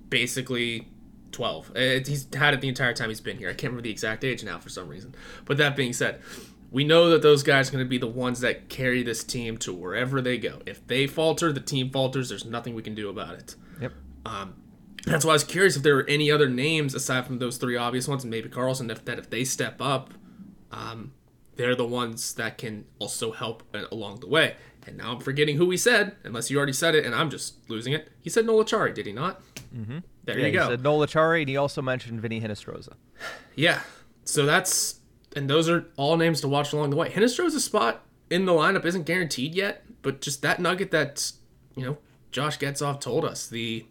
basically 0.08 0.88
12. 1.32 1.76
It, 1.76 2.06
he's 2.06 2.26
had 2.34 2.54
it 2.54 2.60
the 2.60 2.68
entire 2.68 2.92
time 2.92 3.08
he's 3.08 3.20
been 3.20 3.38
here. 3.38 3.48
I 3.48 3.52
can't 3.52 3.72
remember 3.72 3.82
the 3.82 3.90
exact 3.90 4.24
age 4.24 4.44
now 4.44 4.58
for 4.58 4.68
some 4.68 4.88
reason. 4.88 5.14
But 5.44 5.56
that 5.58 5.74
being 5.74 5.92
said, 5.92 6.20
we 6.70 6.84
know 6.84 7.10
that 7.10 7.22
those 7.22 7.42
guys 7.42 7.68
are 7.68 7.72
going 7.72 7.84
to 7.84 7.88
be 7.88 7.98
the 7.98 8.06
ones 8.06 8.40
that 8.40 8.68
carry 8.68 9.02
this 9.02 9.24
team 9.24 9.58
to 9.58 9.72
wherever 9.72 10.20
they 10.20 10.38
go. 10.38 10.60
If 10.64 10.86
they 10.86 11.06
falter, 11.06 11.52
the 11.52 11.60
team 11.60 11.90
falters. 11.90 12.30
There's 12.30 12.44
nothing 12.44 12.74
we 12.74 12.82
can 12.82 12.94
do 12.94 13.08
about 13.08 13.34
it. 13.34 13.56
Yep. 13.80 13.92
Um, 14.24 14.54
that's 15.04 15.24
why 15.24 15.32
I 15.32 15.34
was 15.34 15.44
curious 15.44 15.76
if 15.76 15.82
there 15.82 15.96
were 15.96 16.06
any 16.08 16.30
other 16.30 16.48
names 16.48 16.94
aside 16.94 17.26
from 17.26 17.38
those 17.40 17.56
three 17.56 17.76
obvious 17.76 18.06
ones, 18.06 18.24
and 18.24 18.30
maybe 18.30 18.48
Karlsson, 18.48 18.90
if 18.90 19.04
that 19.04 19.18
if 19.18 19.28
they 19.28 19.44
step 19.44 19.82
up, 19.82 20.14
um, 20.70 21.12
they're 21.56 21.74
the 21.74 21.86
ones 21.86 22.34
that 22.34 22.56
can 22.56 22.86
also 22.98 23.32
help 23.32 23.62
along 23.90 24.20
the 24.20 24.28
way. 24.28 24.56
And 24.86 24.96
now 24.96 25.12
I'm 25.12 25.20
forgetting 25.20 25.56
who 25.58 25.70
he 25.70 25.76
said, 25.76 26.16
unless 26.24 26.50
you 26.50 26.56
already 26.56 26.72
said 26.72 26.94
it, 26.94 27.04
and 27.04 27.14
I'm 27.14 27.30
just 27.30 27.68
losing 27.68 27.92
it. 27.92 28.10
He 28.20 28.30
said 28.30 28.46
Noel 28.46 28.64
Acciari, 28.64 28.94
did 28.94 29.06
he 29.06 29.12
not? 29.12 29.40
Mm-hmm. 29.74 29.98
There 30.24 30.38
yeah, 30.38 30.46
you 30.46 30.52
go. 30.52 30.64
He 30.64 30.70
said 30.70 30.82
Noel 30.82 31.02
and 31.02 31.48
he 31.48 31.56
also 31.56 31.82
mentioned 31.82 32.20
Vinny 32.20 32.40
Hinostroza. 32.40 32.94
Yeah. 33.54 33.80
So 34.24 34.46
that's 34.46 35.00
and 35.35 35.48
those 35.48 35.68
are 35.68 35.87
all 35.96 36.16
names 36.16 36.40
to 36.42 36.48
watch 36.48 36.72
along 36.72 36.90
the 36.90 36.96
way. 36.96 37.08
Hinostroza's 37.08 37.64
spot 37.64 38.04
in 38.30 38.46
the 38.46 38.52
lineup 38.52 38.85
isn't 38.85 39.04
guaranteed 39.04 39.54
yet, 39.54 39.85
but 40.02 40.20
just 40.20 40.42
that 40.42 40.61
nugget 40.61 40.90
that 40.90 41.32
you 41.74 41.85
know 41.85 41.98
Josh 42.30 42.58
Getzoff 42.58 43.00
told 43.00 43.24
us 43.24 43.46
the 43.46 43.87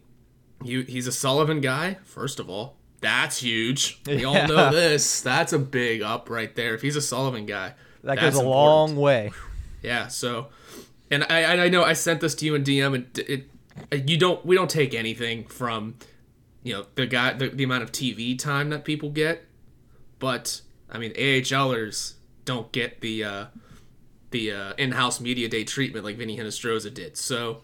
you 0.62 0.82
he's 0.82 1.06
a 1.06 1.12
Sullivan 1.12 1.60
guy. 1.60 1.98
First 2.04 2.40
of 2.40 2.48
all, 2.48 2.76
that's 3.00 3.38
huge. 3.38 4.00
We 4.06 4.22
yeah. 4.22 4.26
all 4.26 4.34
know 4.48 4.70
this. 4.70 5.20
That's 5.20 5.52
a 5.52 5.58
big 5.58 6.02
up 6.02 6.30
right 6.30 6.54
there. 6.54 6.74
If 6.74 6.82
he's 6.82 6.96
a 6.96 7.02
Sullivan 7.02 7.46
guy, 7.46 7.74
that 8.04 8.16
goes 8.16 8.24
a 8.36 8.38
important. 8.38 8.44
long 8.44 8.96
way. 8.96 9.32
Yeah. 9.82 10.08
So, 10.08 10.48
and 11.10 11.24
I 11.28 11.64
I 11.64 11.68
know 11.68 11.84
I 11.84 11.92
sent 11.92 12.20
this 12.20 12.34
to 12.36 12.46
you 12.46 12.54
in 12.54 12.64
DM, 12.64 12.94
and 12.94 13.18
it 13.18 13.48
you 13.92 14.16
don't 14.16 14.44
we 14.44 14.56
don't 14.56 14.70
take 14.70 14.94
anything 14.94 15.46
from 15.46 15.96
you 16.62 16.72
know 16.72 16.86
the 16.94 17.06
guy 17.06 17.32
the, 17.32 17.48
the 17.48 17.64
amount 17.64 17.82
of 17.82 17.92
TV 17.92 18.38
time 18.38 18.70
that 18.70 18.84
people 18.84 19.10
get, 19.10 19.44
but 20.18 20.60
I 20.90 20.98
mean 20.98 21.12
AHLers 21.14 22.14
don't 22.44 22.72
get 22.72 23.00
the 23.00 23.24
uh, 23.24 23.44
the 24.30 24.52
uh, 24.52 24.72
in-house 24.78 25.20
media 25.20 25.48
day 25.48 25.64
treatment 25.64 26.04
like 26.04 26.16
Vinny 26.16 26.36
Hinostroza 26.36 26.92
did. 26.92 27.16
So 27.16 27.62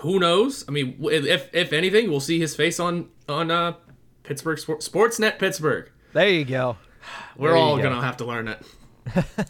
who 0.00 0.18
knows? 0.18 0.64
I 0.68 0.70
mean, 0.70 0.96
if 1.02 1.54
if 1.54 1.72
anything, 1.72 2.10
we'll 2.10 2.20
see 2.20 2.40
his 2.40 2.56
face 2.56 2.80
on 2.80 3.08
on 3.28 3.50
uh, 3.50 3.74
Pittsburgh 4.22 4.58
Sportsnet 4.58 5.38
Pittsburgh. 5.38 5.90
There 6.12 6.28
you 6.28 6.44
go. 6.44 6.76
We're 7.36 7.56
all 7.56 7.76
go. 7.76 7.82
gonna 7.82 8.00
have 8.00 8.16
to 8.18 8.24
learn 8.24 8.48
it. 8.48 8.62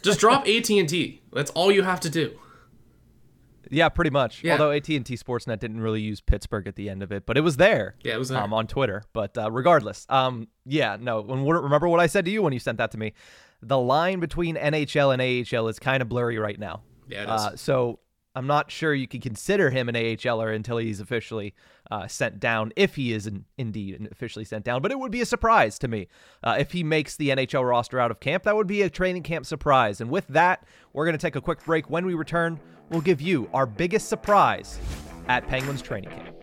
Just 0.01 0.19
drop 0.19 0.47
AT 0.47 0.69
and 0.69 0.89
T. 0.89 1.21
That's 1.31 1.51
all 1.51 1.71
you 1.71 1.83
have 1.83 2.01
to 2.01 2.09
do. 2.09 2.37
Yeah, 3.71 3.89
pretty 3.89 4.11
much. 4.11 4.43
Yeah. 4.43 4.53
Although 4.53 4.71
AT 4.71 4.87
and 4.89 5.05
T 5.05 5.15
Sportsnet 5.15 5.59
didn't 5.59 5.81
really 5.81 6.01
use 6.01 6.21
Pittsburgh 6.21 6.67
at 6.67 6.75
the 6.75 6.89
end 6.89 7.03
of 7.03 7.11
it, 7.11 7.25
but 7.25 7.37
it 7.37 7.41
was 7.41 7.57
there. 7.57 7.95
Yeah, 8.03 8.15
it 8.15 8.19
was 8.19 8.29
there. 8.29 8.41
Um, 8.41 8.53
on 8.53 8.67
Twitter. 8.67 9.03
But 9.13 9.37
uh, 9.37 9.51
regardless, 9.51 10.05
um, 10.09 10.47
yeah, 10.65 10.97
no. 10.99 11.21
When 11.21 11.43
remember 11.45 11.87
what 11.87 11.99
I 11.99 12.07
said 12.07 12.25
to 12.25 12.31
you 12.31 12.41
when 12.41 12.53
you 12.53 12.59
sent 12.59 12.77
that 12.77 12.91
to 12.91 12.97
me? 12.97 13.13
The 13.61 13.79
line 13.79 14.19
between 14.19 14.55
NHL 14.55 15.13
and 15.13 15.21
AHL 15.57 15.67
is 15.67 15.79
kind 15.79 16.01
of 16.01 16.09
blurry 16.09 16.37
right 16.37 16.59
now. 16.59 16.83
Yeah, 17.07 17.21
it 17.21 17.23
is. 17.23 17.29
Uh, 17.41 17.55
so 17.55 17.99
I'm 18.35 18.47
not 18.47 18.69
sure 18.69 18.93
you 18.93 19.07
can 19.07 19.21
consider 19.21 19.69
him 19.69 19.87
an 19.87 19.95
AHLer 19.95 20.53
until 20.53 20.77
he's 20.77 20.99
officially 20.99 21.53
uh, 21.89 22.07
sent 22.07 22.39
down, 22.39 22.73
if 22.75 22.95
he 22.95 23.13
is 23.13 23.27
in, 23.27 23.45
indeed 23.57 24.07
officially 24.11 24.43
sent 24.43 24.65
down. 24.65 24.81
But 24.81 24.91
it 24.91 24.99
would 24.99 25.11
be 25.11 25.21
a 25.21 25.25
surprise 25.25 25.79
to 25.79 25.87
me 25.87 26.07
uh, 26.43 26.57
if 26.59 26.71
he 26.71 26.83
makes 26.83 27.15
the 27.15 27.29
NHL 27.29 27.67
roster 27.67 27.99
out 27.99 28.11
of 28.11 28.19
camp. 28.19 28.43
That 28.43 28.55
would 28.55 28.67
be 28.67 28.81
a 28.81 28.89
training 28.89 29.23
camp 29.23 29.45
surprise. 29.45 30.01
And 30.01 30.09
with 30.09 30.27
that, 30.27 30.65
we're 30.93 31.05
going 31.05 31.17
to 31.17 31.21
take 31.21 31.35
a 31.35 31.41
quick 31.41 31.63
break. 31.63 31.89
When 31.89 32.05
we 32.05 32.13
return, 32.13 32.59
we'll 32.89 33.01
give 33.01 33.21
you 33.21 33.49
our 33.53 33.65
biggest 33.65 34.09
surprise 34.09 34.79
at 35.27 35.47
Penguins 35.47 35.81
training 35.81 36.09
camp. 36.09 36.35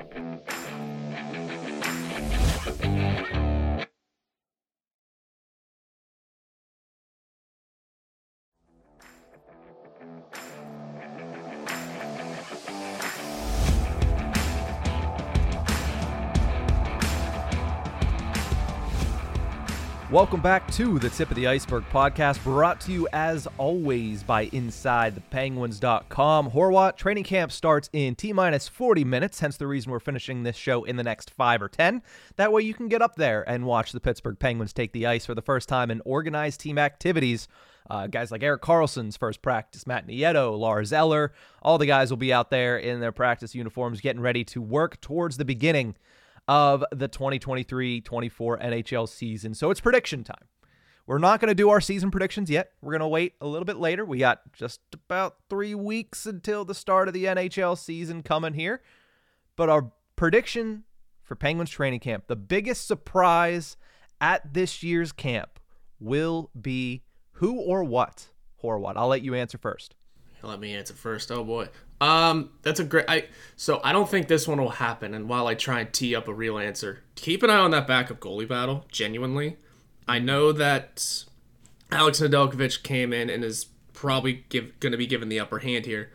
Welcome 20.12 20.42
back 20.42 20.70
to 20.72 20.98
the 20.98 21.08
Tip 21.08 21.30
of 21.30 21.36
the 21.36 21.46
Ice-Burgh 21.46 21.86
podcast, 21.90 22.44
brought 22.44 22.82
to 22.82 22.92
you 22.92 23.08
as 23.14 23.48
always 23.56 24.22
by 24.22 24.48
InsideThePenguins.com. 24.48 26.50
Horwat 26.50 26.98
training 26.98 27.24
camp 27.24 27.50
starts 27.50 27.88
in 27.94 28.14
T 28.14 28.34
minus 28.34 28.68
40 28.68 29.06
minutes, 29.06 29.40
hence 29.40 29.56
the 29.56 29.66
reason 29.66 29.90
we're 29.90 30.00
finishing 30.00 30.42
this 30.42 30.54
show 30.54 30.84
in 30.84 30.96
the 30.96 31.02
next 31.02 31.30
five 31.30 31.62
or 31.62 31.68
10. 31.70 32.02
That 32.36 32.52
way 32.52 32.60
you 32.60 32.74
can 32.74 32.88
get 32.88 33.00
up 33.00 33.16
there 33.16 33.42
and 33.48 33.64
watch 33.64 33.92
the 33.92 34.00
Pittsburgh 34.00 34.38
Penguins 34.38 34.74
take 34.74 34.92
the 34.92 35.06
ice 35.06 35.24
for 35.24 35.34
the 35.34 35.40
first 35.40 35.66
time 35.66 35.90
in 35.90 36.02
organized 36.04 36.60
team 36.60 36.76
activities. 36.76 37.48
Uh, 37.88 38.06
guys 38.06 38.30
like 38.30 38.42
Erik 38.42 38.60
Karlsson's 38.60 39.16
first 39.16 39.40
practice, 39.40 39.86
Matt 39.86 40.06
Nieto, 40.06 40.58
Lars 40.58 40.92
Eller, 40.92 41.32
all 41.62 41.78
the 41.78 41.86
guys 41.86 42.10
will 42.10 42.18
be 42.18 42.34
out 42.34 42.50
there 42.50 42.76
in 42.76 43.00
their 43.00 43.12
practice 43.12 43.54
uniforms 43.54 44.02
getting 44.02 44.20
ready 44.20 44.44
to 44.44 44.60
work 44.60 45.00
towards 45.00 45.38
the 45.38 45.46
beginning 45.46 45.94
of 46.48 46.84
the 46.92 47.08
2023 47.08 48.00
24 48.00 48.58
NHL 48.58 49.08
season. 49.08 49.54
So 49.54 49.70
it's 49.70 49.80
prediction 49.80 50.24
time. 50.24 50.46
We're 51.06 51.18
not 51.18 51.40
going 51.40 51.48
to 51.48 51.54
do 51.54 51.70
our 51.70 51.80
season 51.80 52.10
predictions 52.10 52.48
yet. 52.48 52.72
We're 52.80 52.92
going 52.92 53.00
to 53.00 53.08
wait 53.08 53.34
a 53.40 53.46
little 53.46 53.64
bit 53.64 53.76
later. 53.76 54.04
We 54.04 54.18
got 54.18 54.40
just 54.52 54.80
about 54.92 55.36
three 55.50 55.74
weeks 55.74 56.26
until 56.26 56.64
the 56.64 56.74
start 56.74 57.08
of 57.08 57.14
the 57.14 57.24
NHL 57.24 57.76
season 57.76 58.22
coming 58.22 58.54
here. 58.54 58.82
But 59.56 59.68
our 59.68 59.90
prediction 60.14 60.84
for 61.22 61.34
Penguins 61.34 61.70
training 61.70 62.00
camp, 62.00 62.28
the 62.28 62.36
biggest 62.36 62.86
surprise 62.86 63.76
at 64.20 64.54
this 64.54 64.82
year's 64.82 65.10
camp 65.10 65.58
will 65.98 66.50
be 66.60 67.02
who 67.32 67.58
or 67.60 67.82
what? 67.82 68.28
Horwat, 68.62 68.92
I'll 68.96 69.08
let 69.08 69.22
you 69.22 69.34
answer 69.34 69.58
first. 69.58 69.96
Let 70.42 70.60
me 70.60 70.74
answer 70.74 70.94
first. 70.94 71.30
Oh 71.30 71.44
boy. 71.44 71.68
Um, 72.02 72.50
that's 72.62 72.80
a 72.80 72.84
great. 72.84 73.04
I 73.06 73.26
so 73.54 73.80
I 73.84 73.92
don't 73.92 74.10
think 74.10 74.26
this 74.26 74.48
one 74.48 74.60
will 74.60 74.70
happen. 74.70 75.14
And 75.14 75.28
while 75.28 75.46
I 75.46 75.54
try 75.54 75.78
and 75.78 75.92
tee 75.92 76.16
up 76.16 76.26
a 76.26 76.34
real 76.34 76.58
answer, 76.58 77.04
keep 77.14 77.44
an 77.44 77.50
eye 77.50 77.58
on 77.58 77.70
that 77.70 77.86
backup 77.86 78.18
goalie 78.18 78.48
battle. 78.48 78.86
Genuinely, 78.90 79.56
I 80.08 80.18
know 80.18 80.50
that 80.50 81.24
Alex 81.92 82.20
Nedeljkovic 82.20 82.82
came 82.82 83.12
in 83.12 83.30
and 83.30 83.44
is 83.44 83.66
probably 83.92 84.44
going 84.50 84.90
to 84.90 84.96
be 84.96 85.06
given 85.06 85.28
the 85.28 85.38
upper 85.38 85.60
hand 85.60 85.86
here. 85.86 86.10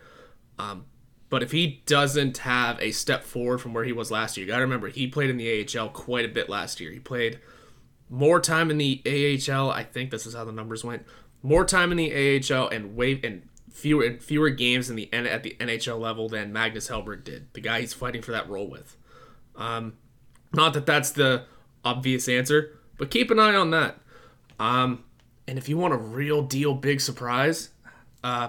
Um, 0.58 0.84
but 1.30 1.42
if 1.42 1.52
he 1.52 1.82
doesn't 1.86 2.38
have 2.38 2.78
a 2.82 2.90
step 2.90 3.24
forward 3.24 3.62
from 3.62 3.72
where 3.72 3.84
he 3.84 3.92
was 3.92 4.10
last 4.10 4.36
year, 4.36 4.44
you 4.44 4.52
got 4.52 4.58
to 4.58 4.64
remember 4.64 4.88
he 4.88 5.06
played 5.06 5.30
in 5.30 5.38
the 5.38 5.66
AHL 5.78 5.88
quite 5.88 6.26
a 6.26 6.28
bit 6.28 6.50
last 6.50 6.80
year. 6.80 6.92
He 6.92 6.98
played 6.98 7.40
more 8.10 8.40
time 8.40 8.70
in 8.70 8.76
the 8.76 9.00
AHL. 9.06 9.70
I 9.70 9.84
think 9.84 10.10
this 10.10 10.26
is 10.26 10.34
how 10.34 10.44
the 10.44 10.52
numbers 10.52 10.84
went. 10.84 11.06
More 11.42 11.64
time 11.64 11.92
in 11.92 11.96
the 11.96 12.42
AHL 12.52 12.68
and 12.68 12.94
wave 12.94 13.24
and 13.24 13.48
fewer 13.70 14.18
fewer 14.20 14.50
games 14.50 14.90
in 14.90 14.96
the 14.96 15.12
at 15.12 15.42
the 15.42 15.56
NHL 15.60 15.98
level 15.98 16.28
than 16.28 16.52
Magnus 16.52 16.88
Hellberg 16.88 17.24
did. 17.24 17.52
The 17.52 17.60
guy 17.60 17.80
he's 17.80 17.94
fighting 17.94 18.22
for 18.22 18.32
that 18.32 18.48
role 18.48 18.68
with. 18.68 18.96
Um, 19.56 19.94
not 20.52 20.72
that 20.74 20.86
that's 20.86 21.10
the 21.10 21.44
obvious 21.84 22.28
answer, 22.28 22.78
but 22.96 23.10
keep 23.10 23.30
an 23.30 23.38
eye 23.38 23.54
on 23.54 23.70
that. 23.70 23.98
Um, 24.58 25.04
and 25.46 25.58
if 25.58 25.68
you 25.68 25.76
want 25.76 25.94
a 25.94 25.98
real 25.98 26.42
deal 26.42 26.74
big 26.74 27.00
surprise, 27.00 27.70
uh, 28.22 28.48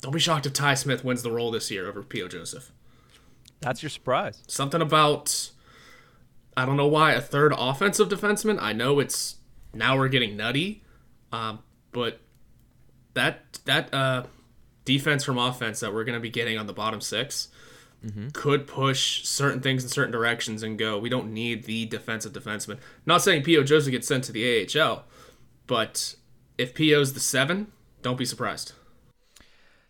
don't 0.00 0.12
be 0.12 0.20
shocked 0.20 0.46
if 0.46 0.52
Ty 0.52 0.74
Smith 0.74 1.04
wins 1.04 1.22
the 1.22 1.30
role 1.32 1.50
this 1.50 1.70
year 1.70 1.88
over 1.88 2.02
P.O. 2.02 2.28
Joseph. 2.28 2.70
That's 3.60 3.82
your 3.82 3.90
surprise. 3.90 4.42
Something 4.46 4.80
about 4.80 5.50
I 6.56 6.64
don't 6.64 6.76
know 6.76 6.86
why 6.86 7.12
a 7.12 7.20
third 7.20 7.52
offensive 7.56 8.08
defenseman. 8.08 8.60
I 8.60 8.72
know 8.72 8.98
it's 8.98 9.36
now 9.72 9.96
we're 9.96 10.08
getting 10.08 10.36
nutty, 10.36 10.82
um, 11.32 11.60
but 11.92 12.20
that 13.14 13.60
that 13.64 13.92
uh, 13.92 14.24
defense 14.88 15.22
from 15.22 15.36
offense 15.36 15.80
that 15.80 15.92
we're 15.92 16.02
going 16.02 16.14
to 16.14 16.20
be 16.20 16.30
getting 16.30 16.56
on 16.56 16.66
the 16.66 16.72
bottom 16.72 17.02
6 17.02 17.48
mm-hmm. 18.02 18.28
could 18.28 18.66
push 18.66 19.22
certain 19.22 19.60
things 19.60 19.82
in 19.84 19.90
certain 19.90 20.10
directions 20.10 20.62
and 20.62 20.78
go. 20.78 20.98
We 20.98 21.10
don't 21.10 21.30
need 21.30 21.64
the 21.64 21.84
defensive 21.84 22.32
defenseman. 22.32 22.78
Not 23.04 23.20
saying 23.20 23.42
P.O. 23.42 23.64
Joseph 23.64 23.90
gets 23.90 24.08
sent 24.08 24.24
to 24.24 24.32
the 24.32 24.66
AHL, 24.66 25.04
but 25.66 26.16
if 26.56 26.72
P.O.'s 26.72 27.12
the 27.12 27.20
seven, 27.20 27.70
don't 28.00 28.16
be 28.16 28.24
surprised. 28.24 28.72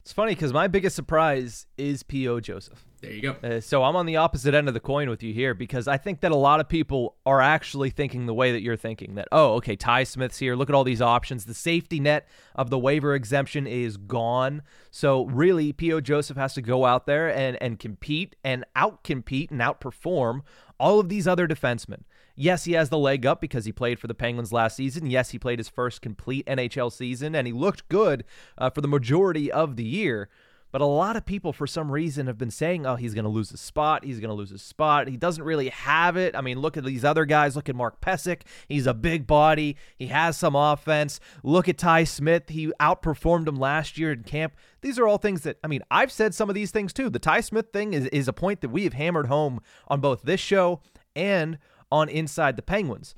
It's 0.01 0.13
funny 0.13 0.35
because 0.35 0.53
my 0.53 0.67
biggest 0.67 0.97
surprise 0.97 1.67
is 1.77 2.03
P.O. 2.03 2.41
Joseph. 2.41 2.85
There 3.01 3.13
you 3.13 3.23
go. 3.23 3.37
Uh, 3.43 3.61
so 3.61 3.85
I'm 3.85 3.95
on 3.95 4.07
the 4.07 4.17
opposite 4.17 4.55
end 4.55 4.67
of 4.67 4.75
the 4.75 4.81
coin 4.81 5.09
with 5.09 5.23
you 5.23 5.33
here 5.33 5.55
because 5.55 5.87
I 5.87 5.97
think 5.99 6.21
that 6.21 6.33
a 6.33 6.37
lot 6.37 6.59
of 6.59 6.69
people 6.69 7.17
are 7.25 7.41
actually 7.41 7.91
thinking 7.91 8.27
the 8.27 8.35
way 8.35 8.51
that 8.51 8.61
you're 8.61 8.77
thinking 8.77 9.15
that, 9.15 9.29
oh, 9.31 9.55
okay, 9.55 9.77
Ty 9.77 10.05
Smith's 10.05 10.39
here. 10.39 10.57
Look 10.57 10.69
at 10.69 10.75
all 10.75 10.85
these 10.85 11.03
options. 11.03 11.45
The 11.45 11.55
safety 11.55 12.01
net 12.01 12.27
of 12.57 12.71
the 12.71 12.79
waiver 12.79 13.15
exemption 13.15 13.67
is 13.67 13.97
gone. 13.97 14.63
So 14.91 15.27
really, 15.27 15.73
P.O. 15.73 16.01
Joseph 16.01 16.37
has 16.37 16.55
to 16.55 16.63
go 16.63 16.85
out 16.85 17.07
there 17.07 17.29
and, 17.29 17.57
and 17.61 17.79
compete 17.79 18.35
and 18.43 18.65
outcompete 18.77 19.53
and 19.53 19.61
outperform 19.61 20.41
all 20.81 20.99
of 20.99 21.09
these 21.09 21.29
other 21.29 21.47
defensemen. 21.47 22.03
Yes, 22.35 22.65
he 22.65 22.73
has 22.73 22.89
the 22.89 22.99
leg 22.99 23.27
up 23.27 23.41
because 23.41 23.65
he 23.65 23.73
played 23.73 23.99
for 23.99 24.07
the 24.07 24.15
Penguins 24.15 24.53
last 24.53 24.77
season. 24.77 25.07
Yes, 25.07 25.31
he 25.31 25.41
played 25.41 25.59
his 25.59 25.69
first 25.69 26.03
complete 26.03 26.47
NHL 26.47 26.93
season 26.93 27.35
and 27.35 27.49
he 27.49 27.53
looked 27.53 27.89
good 27.89 28.25
uh, 28.57 28.71
for 28.71 28.81
the 28.81 28.87
majority 28.87 29.51
of 29.51 29.75
the 29.75 29.85
year. 29.85 30.29
But 30.71 30.83
a 30.83 30.87
lot 30.87 31.17
of 31.17 31.25
people, 31.25 31.53
for 31.55 31.67
some 31.67 31.91
reason, 31.91 32.27
have 32.27 32.37
been 32.37 32.51
saying, 32.51 32.85
oh, 32.85 32.97
he's 32.97 33.15
going 33.15 33.25
to 33.25 33.31
lose 33.31 33.51
his 33.51 33.61
spot. 33.61 34.05
He's 34.05 34.21
going 34.21 34.29
to 34.29 34.35
lose 34.35 34.51
his 34.51 34.61
spot. 34.61 35.09
He 35.09 35.17
doesn't 35.17 35.43
really 35.43 35.71
have 35.71 36.17
it. 36.19 36.37
I 36.37 36.43
mean, 36.43 36.61
look 36.61 36.77
at 36.77 36.85
these 36.85 37.05
other 37.05 37.25
guys. 37.25 37.57
Look 37.57 37.71
at 37.71 37.75
Mark 37.75 38.03
Pysyk. 38.03 38.43
He's 38.69 38.87
a 38.87 38.93
big 38.93 39.27
body. 39.27 39.77
He 39.97 40.09
has 40.09 40.37
some 40.37 40.55
offense. 40.55 41.21
Look 41.43 41.69
at 41.69 41.79
Ty 41.79 42.05
Smith. 42.05 42.51
He 42.51 42.67
outperformed 42.81 43.49
him 43.49 43.57
last 43.57 43.97
year 43.97 44.13
in 44.13 44.25
camp. 44.25 44.55
These 44.83 44.99
are 44.99 45.09
all 45.09 45.19
things 45.19 45.43
that, 45.43 45.57
I 45.65 45.69
mean, 45.69 45.83
I've 45.91 46.13
said 46.13 46.35
some 46.35 46.51
of 46.51 46.55
these 46.55 46.71
things 46.71 46.93
too. 46.93 47.09
The 47.09 47.19
Ty 47.19 47.41
Smith 47.41 47.73
thing 47.73 47.95
is, 47.95 48.05
is 48.07 48.29
a 48.29 48.35
point 48.35 48.61
that 48.61 48.69
we 48.69 48.85
have 48.85 48.93
hammered 48.93 49.27
home 49.27 49.61
on 49.89 50.01
both 50.01 50.23
this 50.23 50.41
show 50.41 50.81
and 51.17 51.59
on 51.91 52.11
Inside 52.11 52.57
the 52.57 52.63
Penguins. 52.63 53.15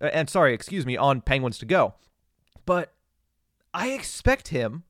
And 0.00 0.30
sorry, 0.30 0.54
excuse 0.54 0.86
me, 0.86 0.96
on 0.96 1.20
Penguins 1.20 1.58
to 1.58 1.66
Go. 1.66 1.94
But 2.64 2.94
I 3.74 3.88
expect 3.88 4.48
him 4.48 4.84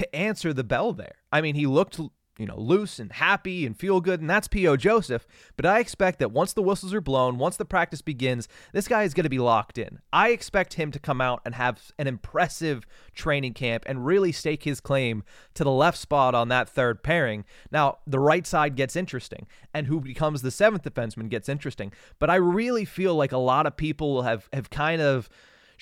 to 0.00 0.16
answer 0.16 0.52
the 0.52 0.64
bell 0.64 0.92
there. 0.92 1.16
I 1.30 1.42
mean, 1.42 1.54
he 1.54 1.66
looked, 1.66 1.98
you 2.38 2.46
know, 2.46 2.58
loose 2.58 2.98
and 2.98 3.12
happy 3.12 3.66
and 3.66 3.76
feel 3.76 4.00
good, 4.00 4.20
and 4.20 4.30
that's 4.30 4.48
P.O. 4.48 4.78
Joseph. 4.78 5.26
But 5.56 5.66
I 5.66 5.78
expect 5.78 6.20
that 6.20 6.32
once 6.32 6.54
the 6.54 6.62
whistles 6.62 6.94
are 6.94 7.02
blown, 7.02 7.36
once 7.36 7.58
the 7.58 7.66
practice 7.66 8.00
begins, 8.00 8.48
this 8.72 8.88
guy 8.88 9.02
is 9.02 9.12
going 9.12 9.24
to 9.24 9.30
be 9.30 9.38
locked 9.38 9.76
in. 9.76 9.98
I 10.10 10.30
expect 10.30 10.74
him 10.74 10.90
to 10.92 10.98
come 10.98 11.20
out 11.20 11.42
and 11.44 11.54
have 11.54 11.92
an 11.98 12.06
impressive 12.06 12.86
training 13.14 13.52
camp 13.52 13.82
and 13.84 14.06
really 14.06 14.32
stake 14.32 14.62
his 14.62 14.80
claim 14.80 15.22
to 15.52 15.64
the 15.64 15.70
left 15.70 15.98
spot 15.98 16.34
on 16.34 16.48
that 16.48 16.70
third 16.70 17.02
pairing. 17.02 17.44
Now, 17.70 17.98
the 18.06 18.18
right 18.18 18.46
side 18.46 18.74
gets 18.74 18.96
interesting, 18.96 19.46
and 19.74 19.86
who 19.86 20.00
becomes 20.00 20.40
the 20.40 20.50
seventh 20.50 20.82
defenseman 20.82 21.28
gets 21.28 21.46
interesting. 21.46 21.92
But 22.18 22.30
I 22.30 22.36
really 22.36 22.86
feel 22.86 23.16
like 23.16 23.32
a 23.32 23.38
lot 23.38 23.66
of 23.66 23.76
people 23.76 24.22
have 24.22 24.48
have 24.54 24.70
kind 24.70 25.02
of 25.02 25.28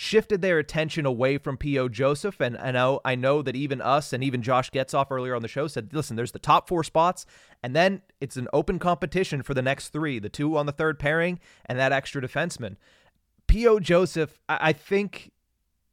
shifted 0.01 0.41
their 0.41 0.61
attention 0.61 1.05
away 1.05 1.37
from 1.39 1.57
P.O. 1.57 1.89
Joseph. 1.89 2.41
And 2.41 2.57
I 2.59 2.71
know, 2.71 2.99
oh, 2.99 3.01
I 3.05 3.17
know 3.17 3.43
that 3.43 3.57
even 3.57 3.81
us 3.81 4.13
and 4.13 4.23
even 4.23 4.43
Josh 4.43 4.71
Getzoff 4.71 5.09
earlier 5.11 5.35
on 5.35 5.43
the 5.43 5.49
show 5.49 5.67
said, 5.67 5.93
listen, 5.93 6.15
there's 6.15 6.31
the 6.31 6.39
top 6.39 6.69
four 6.69 6.85
spots, 6.85 7.27
and 7.65 7.75
then 7.75 8.03
it's 8.21 8.37
an 8.37 8.47
open 8.53 8.79
competition 8.79 9.43
for 9.43 9.55
the 9.55 9.61
next 9.61 9.89
three 9.89 10.21
the 10.21 10.29
two 10.29 10.57
on 10.57 10.67
the 10.67 10.73
third 10.73 11.01
pairing 11.01 11.41
and 11.67 11.81
that 11.81 11.91
extra 11.91 12.23
defenseman. 12.23 12.77
P.O. 13.49 13.81
Joseph, 13.81 14.39
I, 14.49 14.69
I 14.69 14.73
think 14.73 15.33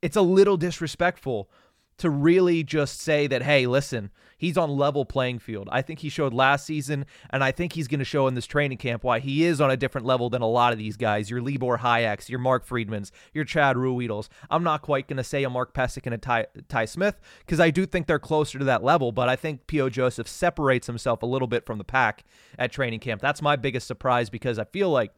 it's 0.04 0.16
a 0.16 0.22
little 0.22 0.56
disrespectful 0.56 1.50
to 1.98 2.10
really 2.10 2.64
just 2.64 3.00
say 3.00 3.28
that, 3.28 3.42
hey, 3.42 3.68
listen, 3.68 4.12
he's 4.38 4.58
on 4.58 4.70
level 4.70 5.06
playing 5.06 5.40
field. 5.40 5.70
I 5.72 5.82
think 5.82 6.00
he 6.00 6.10
showed 6.10 6.34
last 6.34 6.66
season, 6.66 7.06
and 7.30 7.44
I 7.44 7.52
think 7.52 7.74
he's 7.74 7.88
going 7.88 8.00
to 8.00 8.06
show 8.06 8.28
in 8.28 8.36
this 8.36 8.46
training 8.46 8.78
camp 8.78 9.04
why 9.04 9.20
he 9.20 9.46
is 9.46 9.62
on 9.62 9.72
a 9.72 9.78
different 9.78 10.06
level 10.06 10.30
than 10.30 10.42
a 10.42 10.48
lot 10.48 10.74
of 10.74 10.80
these 10.80 10.98
guys. 10.98 11.30
Your 11.30 11.42
Libor 11.42 11.78
Hajeks, 11.78 12.30
your 12.30 12.40
Mark 12.40 12.68
Friedmans, 12.68 13.12
your 13.34 13.46
Chad 13.46 13.78
Ruhwedels. 13.78 14.28
I'm 14.50 14.64
not 14.64 14.82
quite 14.82 15.08
going 15.08 15.18
to 15.18 15.24
say 15.24 15.44
a 15.44 15.50
Mark 15.50 15.74
Pysyk 15.74 16.06
and 16.06 16.16
a 16.16 16.18
Ty, 16.18 16.48
Ty 16.68 16.86
Smith 16.86 17.20
because 17.40 17.60
I 17.60 17.70
do 17.70 17.86
think 17.86 18.08
they're 18.08 18.20
closer 18.20 18.60
to 18.60 18.66
that 18.66 18.84
level, 18.84 19.12
but 19.12 19.30
I 19.30 19.36
think 19.36 19.68
P.O. 19.68 19.90
Joseph 19.90 20.28
separates 20.28 20.88
himself 20.88 21.24
a 21.24 21.28
little 21.28 21.48
bit 21.48 21.66
from 21.66 21.78
the 21.78 21.84
pack 21.84 22.26
at 22.60 22.72
training 22.72 23.00
camp. 23.00 23.22
That's 23.22 23.42
my 23.42 23.56
biggest 23.56 23.88
surprise 23.88 24.30
because 24.30 24.60
I 24.60 24.66
feel 24.66 24.90
like 24.90 25.12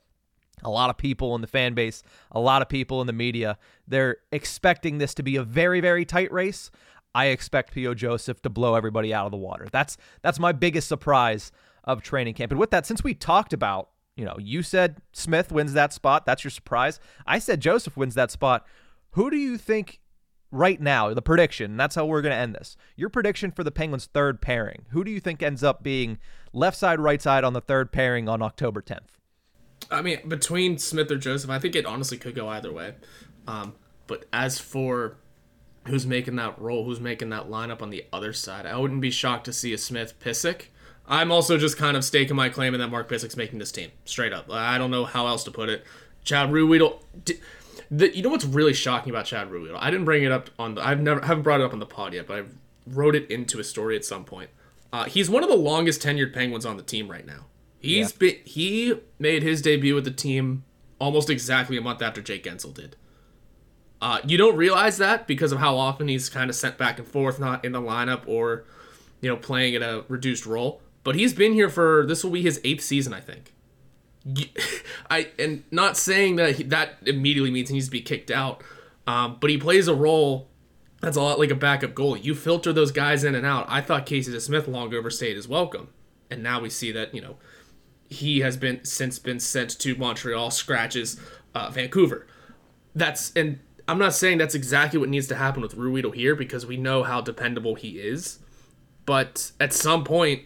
a 0.64 0.70
lot 0.70 0.90
of 0.90 0.98
people 0.98 1.36
in 1.36 1.42
the 1.42 1.48
fan 1.48 1.74
base, 1.74 2.04
a 2.32 2.40
lot 2.40 2.62
of 2.62 2.70
people 2.70 3.02
in 3.02 3.08
the 3.08 3.14
media, 3.14 3.58
they're 3.88 4.18
expecting 4.32 4.98
this 4.98 5.14
to 5.16 5.24
be 5.24 5.36
a 5.36 5.44
very, 5.44 5.82
very 5.82 6.06
tight 6.06 6.32
race. 6.32 6.72
I 7.14 7.28
expect 7.28 7.74
P.O. 7.74 7.94
Joseph 7.94 8.42
to 8.44 8.50
blow 8.50 8.76
everybody 8.76 9.14
out 9.14 9.26
of 9.26 9.32
the 9.32 9.38
water. 9.38 9.68
That's 9.72 9.98
that's 10.22 10.40
my 10.40 10.52
biggest 10.52 10.88
surprise 10.88 11.52
of 11.84 12.02
training 12.02 12.36
camp. 12.36 12.52
And 12.52 12.60
with 12.60 12.72
that, 12.72 12.86
since 12.86 13.04
we 13.04 13.14
talked 13.14 13.54
about, 13.54 13.90
you 14.16 14.26
know, 14.26 14.36
you 14.40 14.62
said 14.62 14.98
Smith 15.14 15.52
wins 15.52 15.74
that 15.74 15.94
spot. 15.94 16.26
That's 16.26 16.44
your 16.44 16.52
surprise. 16.52 17.00
I 17.26 17.40
said 17.40 17.60
Joseph 17.60 17.98
wins 17.98 18.16
that 18.16 18.32
spot. 18.32 18.66
Who 19.12 19.30
do 19.32 19.38
you 19.38 19.58
think 19.58 20.00
right 20.52 20.80
now, 20.80 21.14
the 21.14 21.22
prediction, 21.22 21.78
that's 21.78 21.96
how 21.96 22.06
we're 22.06 22.22
going 22.22 22.34
to 22.34 22.38
end 22.38 22.56
this. 22.56 22.78
Your 22.96 23.10
prediction 23.10 23.52
for 23.52 23.64
the 23.64 23.72
Penguins' 23.72 24.08
third 24.14 24.42
pairing. 24.42 24.86
Who 24.90 25.04
do 25.04 25.12
you 25.12 25.20
think 25.20 25.42
ends 25.42 25.64
up 25.64 25.84
being 25.84 26.20
left 26.54 26.78
side, 26.78 27.00
right 27.00 27.22
side 27.22 27.44
on 27.44 27.54
the 27.54 27.62
third 27.62 27.92
pairing 27.92 28.30
on 28.30 28.42
October 28.42 28.82
10th? 28.82 29.17
I 29.90 30.02
mean, 30.02 30.28
between 30.28 30.78
Smith 30.78 31.10
or 31.12 31.18
Joseph, 31.18 31.50
I 31.50 31.60
think 31.60 31.76
it 31.76 31.86
honestly 31.86 32.18
could 32.18 32.36
go 32.36 32.50
either 32.50 32.72
way. 32.72 32.96
Um, 33.48 33.76
but 34.08 34.26
as 34.34 34.60
for 34.60 35.18
who's 35.86 36.06
making 36.06 36.36
that 36.36 36.60
role, 36.60 36.84
who's 36.84 37.00
making 37.00 37.30
that 37.30 37.50
lineup 37.50 37.82
on 37.82 37.90
the 37.90 38.06
other 38.12 38.34
side, 38.34 38.66
I 38.66 38.78
wouldn't 38.78 39.02
be 39.02 39.12
shocked 39.12 39.46
to 39.46 39.54
see 39.54 39.74
a 39.74 39.78
Smith 39.78 40.20
Pysyk. 40.20 40.66
I'm 41.08 41.32
also 41.32 41.58
just 41.58 41.78
kind 41.78 41.96
of 41.96 42.04
staking 42.04 42.36
my 42.36 42.50
claim 42.50 42.74
in 42.74 42.82
that 42.82 42.90
Mark 42.90 43.10
Pysyk's 43.10 43.38
making 43.38 43.60
this 43.60 43.72
team 43.72 43.92
straight 44.04 44.34
up. 44.34 44.52
I 44.52 44.78
don't 44.78 44.92
know 44.92 45.06
how 45.06 45.28
else 45.28 45.44
to 45.46 45.52
put 45.52 45.70
it. 45.70 45.86
Chad 46.24 46.50
Ruhwedel. 46.50 47.00
The, 47.90 48.16
you 48.16 48.22
know 48.22 48.30
what's 48.30 48.44
really 48.44 48.74
shocking 48.74 49.12
about 49.12 49.26
Chad 49.26 49.50
Ruhwedel? 49.50 49.78
I 49.80 49.90
didn't 49.90 50.04
bring 50.04 50.24
it 50.24 50.32
up 50.32 50.50
on 50.60 50.76
the. 50.76 50.86
I've 50.86 51.00
never 51.00 51.22
haven't 51.22 51.44
brought 51.44 51.62
it 51.62 51.64
up 51.64 51.72
on 51.72 51.80
the 51.80 51.86
pod 51.86 52.14
yet, 52.14 52.28
but 52.28 52.40
I 52.40 52.44
wrote 52.86 53.16
it 53.16 53.32
into 53.32 53.60
a 53.60 53.64
story 53.64 53.96
at 53.96 54.04
some 54.04 54.26
point. 54.26 54.50
Uh, 54.92 55.06
he's 55.06 55.30
one 55.30 55.44
of 55.44 55.50
the 55.50 55.56
longest 55.56 56.02
tenured 56.02 56.34
Penguins 56.34 56.66
on 56.66 56.76
the 56.76 56.84
team 56.84 57.10
right 57.10 57.26
now. 57.26 57.46
He's 57.80 58.12
yeah. 58.12 58.18
been 58.18 58.36
he 58.44 58.94
made 59.20 59.44
his 59.44 59.62
debut 59.62 59.96
with 59.96 60.06
the 60.06 60.12
team 60.12 60.64
almost 61.00 61.30
exactly 61.30 61.78
a 61.78 61.82
month 61.82 62.02
after 62.02 62.22
Jake 62.22 62.44
Guentzel 62.44 62.74
did. 62.74 62.96
Uh, 64.02 64.20
you 64.26 64.38
don't 64.38 64.56
realize 64.56 64.98
that 64.98 65.28
because 65.28 65.52
of 65.52 65.60
how 65.60 65.76
often 65.76 66.08
he's 66.08 66.30
kind 66.30 66.50
of 66.50 66.56
sent 66.56 66.78
back 66.78 67.00
and 67.00 67.08
forth, 67.08 67.40
not 67.40 67.66
in 67.66 67.72
the 67.72 67.82
lineup 67.82 68.22
or, 68.28 68.66
you 69.22 69.30
know, 69.30 69.36
playing 69.36 69.74
in 69.74 69.82
a 69.82 70.04
reduced 70.08 70.46
role. 70.46 70.82
But 71.04 71.16
he's 71.16 71.34
been 71.34 71.54
here 71.54 71.70
for 71.70 72.06
this 72.06 72.24
will 72.24 72.32
be 72.32 72.42
his 72.42 72.62
eighth 72.64 72.84
season, 72.84 73.14
I 73.14 73.22
think. 73.22 73.54
I 75.10 75.30
and 75.40 75.64
not 75.72 75.98
saying 75.98 76.36
that 76.36 76.58
he, 76.58 76.64
that 76.64 76.98
immediately 77.06 77.50
means 77.50 77.70
he 77.70 77.76
needs 77.76 77.88
to 77.88 77.92
be 77.92 78.02
kicked 78.02 78.30
out, 78.30 78.62
um, 79.08 79.38
but 79.40 79.50
he 79.50 79.58
plays 79.58 79.88
a 79.88 79.96
role 79.96 80.50
that's 81.02 81.16
a 81.16 81.22
lot 81.22 81.40
like 81.40 81.52
a 81.52 81.56
backup 81.56 81.94
goalie. 81.94 82.24
You 82.24 82.36
filter 82.36 82.74
those 82.74 82.92
guys 82.92 83.24
in 83.24 83.36
and 83.36 83.46
out. 83.46 83.66
I 83.70 83.82
thought 83.82 84.06
Casey 84.06 84.34
DeSmith 84.34 84.68
long 84.68 84.94
overstayed 84.94 85.38
his 85.38 85.48
welcome, 85.48 85.90
and 86.30 86.44
now 86.44 86.60
we 86.60 86.70
see 86.70 86.92
that 86.92 87.16
you 87.16 87.22
know 87.22 87.38
he 88.10 88.40
has 88.40 88.58
been 88.58 88.84
since 88.84 89.20
been 89.20 89.40
sent 89.40 89.78
to 89.80 89.96
Montreal, 89.96 90.52
scratches 90.52 91.20
uh, 91.54 91.70
Vancouver. 91.70 92.28
That's 92.96 93.32
and 93.36 93.60
I'm 93.88 94.00
not 94.00 94.14
saying 94.14 94.38
that's 94.38 94.56
exactly 94.56 95.00
what 95.00 95.10
needs 95.10 95.28
to 95.28 95.36
happen 95.36 95.62
with 95.62 95.76
Ruhwedel 95.76 96.14
here 96.14 96.36
because 96.36 96.66
we 96.66 96.78
know 96.78 97.04
how 97.04 97.22
dependable 97.22 97.76
he 97.76 98.00
is, 98.00 98.40
but 99.06 99.52
at 99.60 99.74
some 99.74 100.04
point 100.04 100.44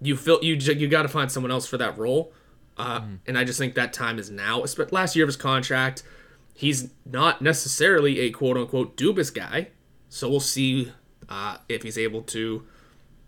you 0.00 0.16
feel 0.16 0.42
you 0.42 0.54
you 0.54 0.88
got 0.88 1.02
to 1.02 1.08
find 1.08 1.30
someone 1.30 1.50
else 1.50 1.66
for 1.66 1.78
that 1.78 1.96
role, 1.98 2.32
uh, 2.76 3.00
mm. 3.00 3.18
and 3.26 3.38
I 3.38 3.44
just 3.44 3.58
think 3.58 3.74
that 3.74 3.92
time 3.92 4.18
is 4.18 4.30
now. 4.30 4.64
Last 4.90 5.16
year 5.16 5.24
of 5.24 5.28
his 5.28 5.36
contract, 5.36 6.02
he's 6.54 6.90
not 7.04 7.42
necessarily 7.42 8.20
a 8.20 8.30
quote 8.30 8.56
unquote 8.56 8.96
Dubas 8.96 9.32
guy, 9.32 9.68
so 10.08 10.28
we'll 10.28 10.40
see 10.40 10.92
uh, 11.28 11.58
if 11.68 11.82
he's 11.82 11.98
able 11.98 12.22
to 12.22 12.66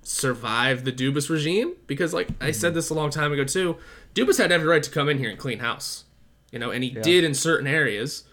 survive 0.02 0.84
the 0.84 0.92
Dubas 0.92 1.28
regime 1.28 1.74
because 1.86 2.12
like 2.12 2.28
mm-hmm. 2.28 2.44
I 2.44 2.50
said 2.50 2.74
this 2.74 2.90
a 2.90 2.94
long 2.94 3.10
time 3.10 3.32
ago 3.32 3.44
too, 3.44 3.76
Dubas 4.14 4.38
had 4.38 4.52
every 4.52 4.68
right 4.68 4.82
to 4.82 4.90
come 4.90 5.08
in 5.08 5.18
here 5.18 5.30
and 5.30 5.38
clean 5.38 5.60
house. 5.60 6.04
You 6.50 6.58
know, 6.58 6.70
and 6.70 6.82
he 6.82 6.90
yeah. 6.90 7.02
did 7.02 7.24
in 7.24 7.34
certain 7.34 7.66
areas. 7.66 8.24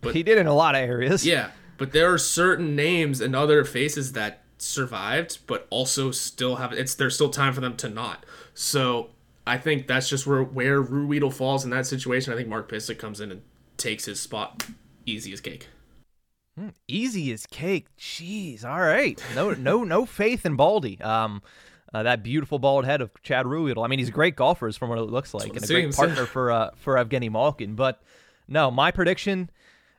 But 0.00 0.14
he 0.14 0.22
did 0.22 0.38
in 0.38 0.46
a 0.46 0.54
lot 0.54 0.74
of 0.74 0.80
areas. 0.80 1.26
Yeah, 1.26 1.50
but 1.76 1.92
there 1.92 2.12
are 2.12 2.18
certain 2.18 2.74
names 2.74 3.20
and 3.20 3.36
other 3.36 3.64
faces 3.64 4.12
that 4.12 4.42
survived 4.58 5.38
but 5.46 5.66
also 5.70 6.10
still 6.10 6.56
have 6.56 6.70
it's 6.74 6.94
there's 6.94 7.14
still 7.14 7.30
time 7.30 7.52
for 7.52 7.60
them 7.60 7.76
to 7.78 7.88
not. 7.88 8.24
So, 8.54 9.10
I 9.46 9.58
think 9.58 9.86
that's 9.86 10.08
just 10.08 10.26
where 10.26 10.42
where 10.42 10.82
Ruhwedel 10.82 11.32
falls 11.32 11.64
in 11.64 11.70
that 11.70 11.86
situation. 11.86 12.32
I 12.32 12.36
think 12.36 12.48
Mark 12.48 12.70
Pysyk 12.70 12.98
comes 12.98 13.20
in 13.20 13.30
and 13.30 13.42
takes 13.76 14.04
his 14.04 14.20
spot 14.20 14.66
easy 15.06 15.32
as 15.32 15.40
cake. 15.40 15.68
Mm, 16.60 16.74
easy 16.88 17.32
as 17.32 17.46
cake. 17.46 17.86
Jeez. 17.98 18.64
All 18.64 18.80
right. 18.80 19.22
No, 19.34 19.52
no, 19.52 19.84
no 19.84 20.04
faith 20.04 20.44
in 20.44 20.56
Baldy. 20.56 21.00
Um, 21.00 21.42
uh, 21.92 22.02
that 22.02 22.22
beautiful 22.22 22.58
bald 22.58 22.84
head 22.84 23.00
of 23.00 23.10
Chad 23.22 23.46
Ruhwedel. 23.46 23.84
I 23.84 23.88
mean, 23.88 23.98
he's 23.98 24.08
a 24.08 24.12
great 24.12 24.36
golfer, 24.36 24.70
from 24.72 24.90
what 24.90 24.98
it 24.98 25.02
looks 25.02 25.34
like, 25.34 25.48
and 25.48 25.56
a 25.56 25.66
seems. 25.66 25.96
great 25.96 26.08
partner 26.08 26.26
for 26.26 26.52
uh, 26.52 26.70
for 26.76 26.94
Evgeny 26.94 27.30
Malkin. 27.30 27.74
But 27.74 28.00
no, 28.46 28.70
my 28.70 28.90
prediction, 28.90 29.50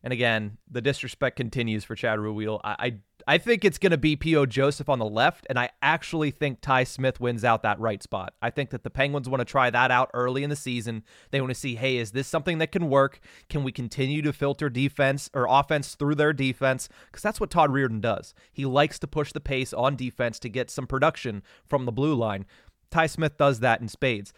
and 0.04 0.14
again, 0.14 0.58
the 0.70 0.82
disrespect 0.82 1.36
continues 1.36 1.84
for 1.84 1.96
Chad 1.96 2.20
Ruhwedel. 2.20 2.62
I, 2.64 2.76
I 2.80 2.94
I 3.28 3.38
think 3.38 3.64
it's 3.64 3.78
going 3.78 3.92
to 3.92 3.98
be 3.98 4.16
P.O. 4.16 4.46
Joseph 4.46 4.90
on 4.90 5.00
the 5.00 5.06
left, 5.06 5.46
and 5.50 5.60
I 5.60 5.70
actually 5.82 6.32
think 6.32 6.62
Ty 6.62 6.84
Smith 6.86 7.20
wins 7.20 7.44
out 7.44 7.64
that 7.64 7.80
right 7.80 8.02
spot. 8.02 8.34
I 8.42 8.50
think 8.50 8.70
that 8.72 8.84
the 8.84 8.90
Penguins 8.90 9.30
want 9.30 9.42
to 9.42 9.46
try 9.46 9.70
that 9.70 9.92
out 9.92 10.10
early 10.14 10.44
in 10.44 10.50
the 10.50 10.56
season. 10.56 11.04
They 11.32 11.42
want 11.42 11.52
to 11.52 11.60
see, 11.60 11.76
hey, 11.76 11.98
is 11.98 12.12
this 12.12 12.28
something 12.28 12.58
that 12.60 12.72
can 12.72 12.90
work? 12.90 13.20
Can 13.50 13.64
we 13.64 13.72
continue 13.72 14.22
to 14.22 14.34
filter 14.34 14.70
defense 14.70 15.30
or 15.34 15.48
offense 15.50 15.96
through 15.96 16.16
their 16.16 16.34
defense? 16.34 16.90
Because 17.08 17.24
that's 17.24 17.40
what 17.40 17.50
Todd 17.50 17.72
Reirden 17.72 18.02
does. 18.02 18.34
He 18.52 18.66
likes 18.66 19.00
to 19.00 19.08
push 19.08 19.32
the 19.32 19.40
pace 19.40 19.74
on 19.74 19.96
defense 19.96 20.40
to 20.40 20.50
get 20.50 20.70
some 20.70 20.88
production 20.88 21.44
from 21.68 21.86
the 21.86 21.92
blue 21.92 22.16
line. 22.16 22.46
Ty 22.90 23.08
Smith 23.08 23.38
does 23.38 23.60
that 23.60 23.82
in 23.82 23.88
spades. 23.88 24.34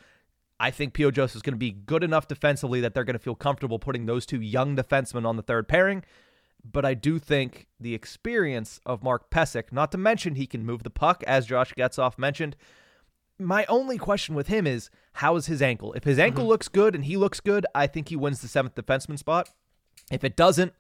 I 0.60 0.72
think 0.72 0.94
P.O. 0.94 1.12
Joseph 1.12 1.38
is 1.38 1.42
going 1.42 1.56
to 1.56 1.58
be 1.58 1.72
good 1.72 2.04
enough 2.04 2.28
defensively 2.28 2.80
that 2.82 2.94
they're 2.94 3.04
going 3.04 3.16
to 3.16 3.20
feel 3.20 3.36
comfortable 3.36 3.80
putting 3.80 4.06
those 4.06 4.26
two 4.26 4.40
young 4.40 4.76
defensemen 4.76 5.26
on 5.26 5.36
the 5.36 5.44
third 5.44 5.68
pairing 5.68 6.04
but 6.64 6.86
I 6.86 6.94
do 6.94 7.20
think 7.20 7.68
the 7.80 7.94
experience 7.94 8.80
of 8.86 9.04
Mark 9.04 9.30
Pysyk, 9.30 9.72
not 9.72 9.92
to 9.92 9.98
mention 9.98 10.36
he 10.36 10.48
can 10.48 10.66
move 10.66 10.84
the 10.84 10.90
puck, 10.90 11.24
as 11.28 11.46
Josh 11.46 11.74
Getzoff 11.74 12.18
mentioned. 12.18 12.56
My 13.40 13.66
only 13.66 13.98
question 13.98 14.36
with 14.36 14.48
him 14.48 14.66
is 14.66 14.90
how 15.14 15.36
is 15.36 15.48
his 15.48 15.62
ankle? 15.62 15.94
If 15.94 16.04
his 16.04 16.20
ankle 16.20 16.44
mm-hmm. 16.44 16.50
looks 16.50 16.68
good 16.70 16.96
and 16.96 17.04
he 17.04 17.18
looks 17.18 17.40
good, 17.40 17.66
I 17.76 17.88
think 17.88 18.10
he 18.10 18.16
wins 18.16 18.42
the 18.42 18.48
seventh 18.48 18.76
defenseman 18.76 19.20
spot. 19.20 19.50
If 20.12 20.24
it 20.24 20.36
doesn't, 20.36 20.74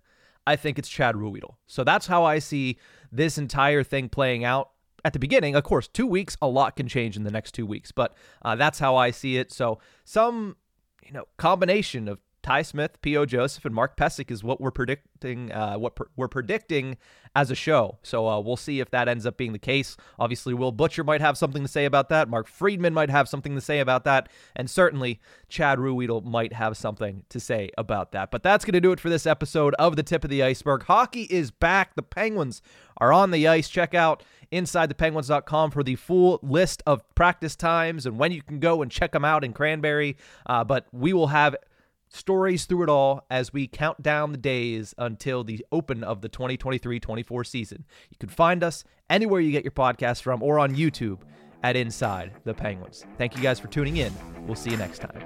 I 0.45 0.55
think 0.55 0.77
it's 0.77 0.89
Chad 0.89 1.15
Ruhwedel. 1.15 1.55
So 1.67 1.83
that's 1.83 2.07
how 2.07 2.23
I 2.23 2.39
see 2.39 2.77
this 3.11 3.37
entire 3.37 3.83
thing 3.83 4.09
playing 4.09 4.43
out 4.43 4.71
at 5.03 5.13
the 5.13 5.19
beginning. 5.19 5.55
Of 5.55 5.63
course, 5.63 5.87
two 5.87 6.07
weeks, 6.07 6.37
a 6.41 6.47
lot 6.47 6.75
can 6.75 6.87
change 6.87 7.17
in 7.17 7.23
the 7.23 7.31
next 7.31 7.53
two 7.53 7.65
weeks, 7.65 7.91
but 7.91 8.15
uh, 8.43 8.55
that's 8.55 8.79
how 8.79 8.95
I 8.95 9.11
see 9.11 9.37
it. 9.37 9.51
So 9.51 9.79
some, 10.05 10.57
you 11.05 11.11
know, 11.11 11.25
combination 11.37 12.07
of 12.07 12.19
Ty 12.43 12.61
Smith, 12.63 13.01
P.O. 13.01 13.25
Joseph, 13.25 13.63
and 13.63 13.73
Mark 13.73 13.95
Pysyk 13.95 14.29
is 14.29 14.43
what 14.43 14.59
we're 14.59 14.69
predicting. 14.69 15.51
Uh, 15.51 15.75
what 15.77 15.97
we're 16.17 16.27
predicting 16.27 16.97
as 17.35 17.49
a 17.49 17.55
show. 17.55 17.97
So 18.03 18.27
uh, 18.27 18.39
we'll 18.41 18.57
see 18.57 18.79
if 18.81 18.91
that 18.91 19.07
ends 19.07 19.25
up 19.25 19.37
being 19.37 19.53
the 19.53 19.59
case. 19.59 19.95
Obviously, 20.19 20.53
Will 20.53 20.73
Butcher 20.73 21.03
might 21.03 21.21
have 21.21 21.37
something 21.37 21.63
to 21.63 21.67
say 21.67 21.85
about 21.85 22.09
that. 22.09 22.29
Mark 22.29 22.47
Friedman 22.47 22.93
might 22.93 23.09
have 23.09 23.29
something 23.29 23.55
to 23.55 23.61
say 23.61 23.79
about 23.79 24.03
that, 24.03 24.29
and 24.55 24.69
certainly 24.69 25.21
Chad 25.47 25.79
Ruhwedel 25.79 26.25
might 26.25 26.53
have 26.53 26.75
something 26.75 27.23
to 27.29 27.39
say 27.39 27.71
about 27.77 28.11
that. 28.11 28.29
But 28.29 28.43
that's 28.43 28.65
going 28.65 28.73
to 28.73 28.81
do 28.81 28.91
it 28.91 28.99
for 28.99 29.09
this 29.09 29.25
episode 29.25 29.73
of 29.75 29.95
the 29.95 30.03
Tip 30.03 30.25
of 30.25 30.29
the 30.29 30.43
Ice-Burgh. 30.43 30.83
Hockey 30.83 31.23
is 31.23 31.49
back. 31.49 31.95
The 31.95 32.03
Penguins 32.03 32.61
are 32.97 33.13
on 33.13 33.31
the 33.31 33.47
ice. 33.47 33.69
Check 33.69 33.93
out 33.93 34.21
InsideThePenguins.com 34.51 35.71
for 35.71 35.83
the 35.83 35.95
full 35.95 36.39
list 36.43 36.83
of 36.85 37.03
practice 37.15 37.55
times 37.55 38.05
and 38.05 38.19
when 38.19 38.31
you 38.31 38.41
can 38.41 38.59
go 38.59 38.81
and 38.81 38.91
check 38.91 39.13
them 39.13 39.25
out 39.25 39.43
in 39.43 39.53
Cranberry. 39.53 40.17
Uh, 40.45 40.63
but 40.63 40.87
we 40.91 41.13
will 41.13 41.27
have 41.27 41.55
stories 42.13 42.65
through 42.65 42.83
it 42.83 42.89
all 42.89 43.25
as 43.29 43.51
we 43.51 43.67
count 43.67 44.01
down 44.01 44.31
the 44.31 44.37
days 44.37 44.93
until 44.97 45.43
the 45.43 45.65
open 45.71 46.03
of 46.03 46.21
the 46.21 46.29
2023 46.29 46.99
24 46.99 47.43
season. 47.43 47.83
You 48.09 48.17
can 48.19 48.29
find 48.29 48.63
us 48.63 48.85
anywhere 49.09 49.41
you 49.41 49.51
get 49.51 49.63
your 49.63 49.71
podcast 49.71 50.21
from 50.21 50.41
or 50.41 50.59
on 50.59 50.75
YouTube 50.75 51.19
at 51.63 51.75
Inside 51.75 52.31
the 52.43 52.53
Penguins. 52.53 53.05
Thank 53.17 53.35
you 53.35 53.41
guys 53.41 53.59
for 53.59 53.67
tuning 53.67 53.97
in. 53.97 54.13
We'll 54.45 54.55
see 54.55 54.71
you 54.71 54.77
next 54.77 54.99
time. 54.99 55.23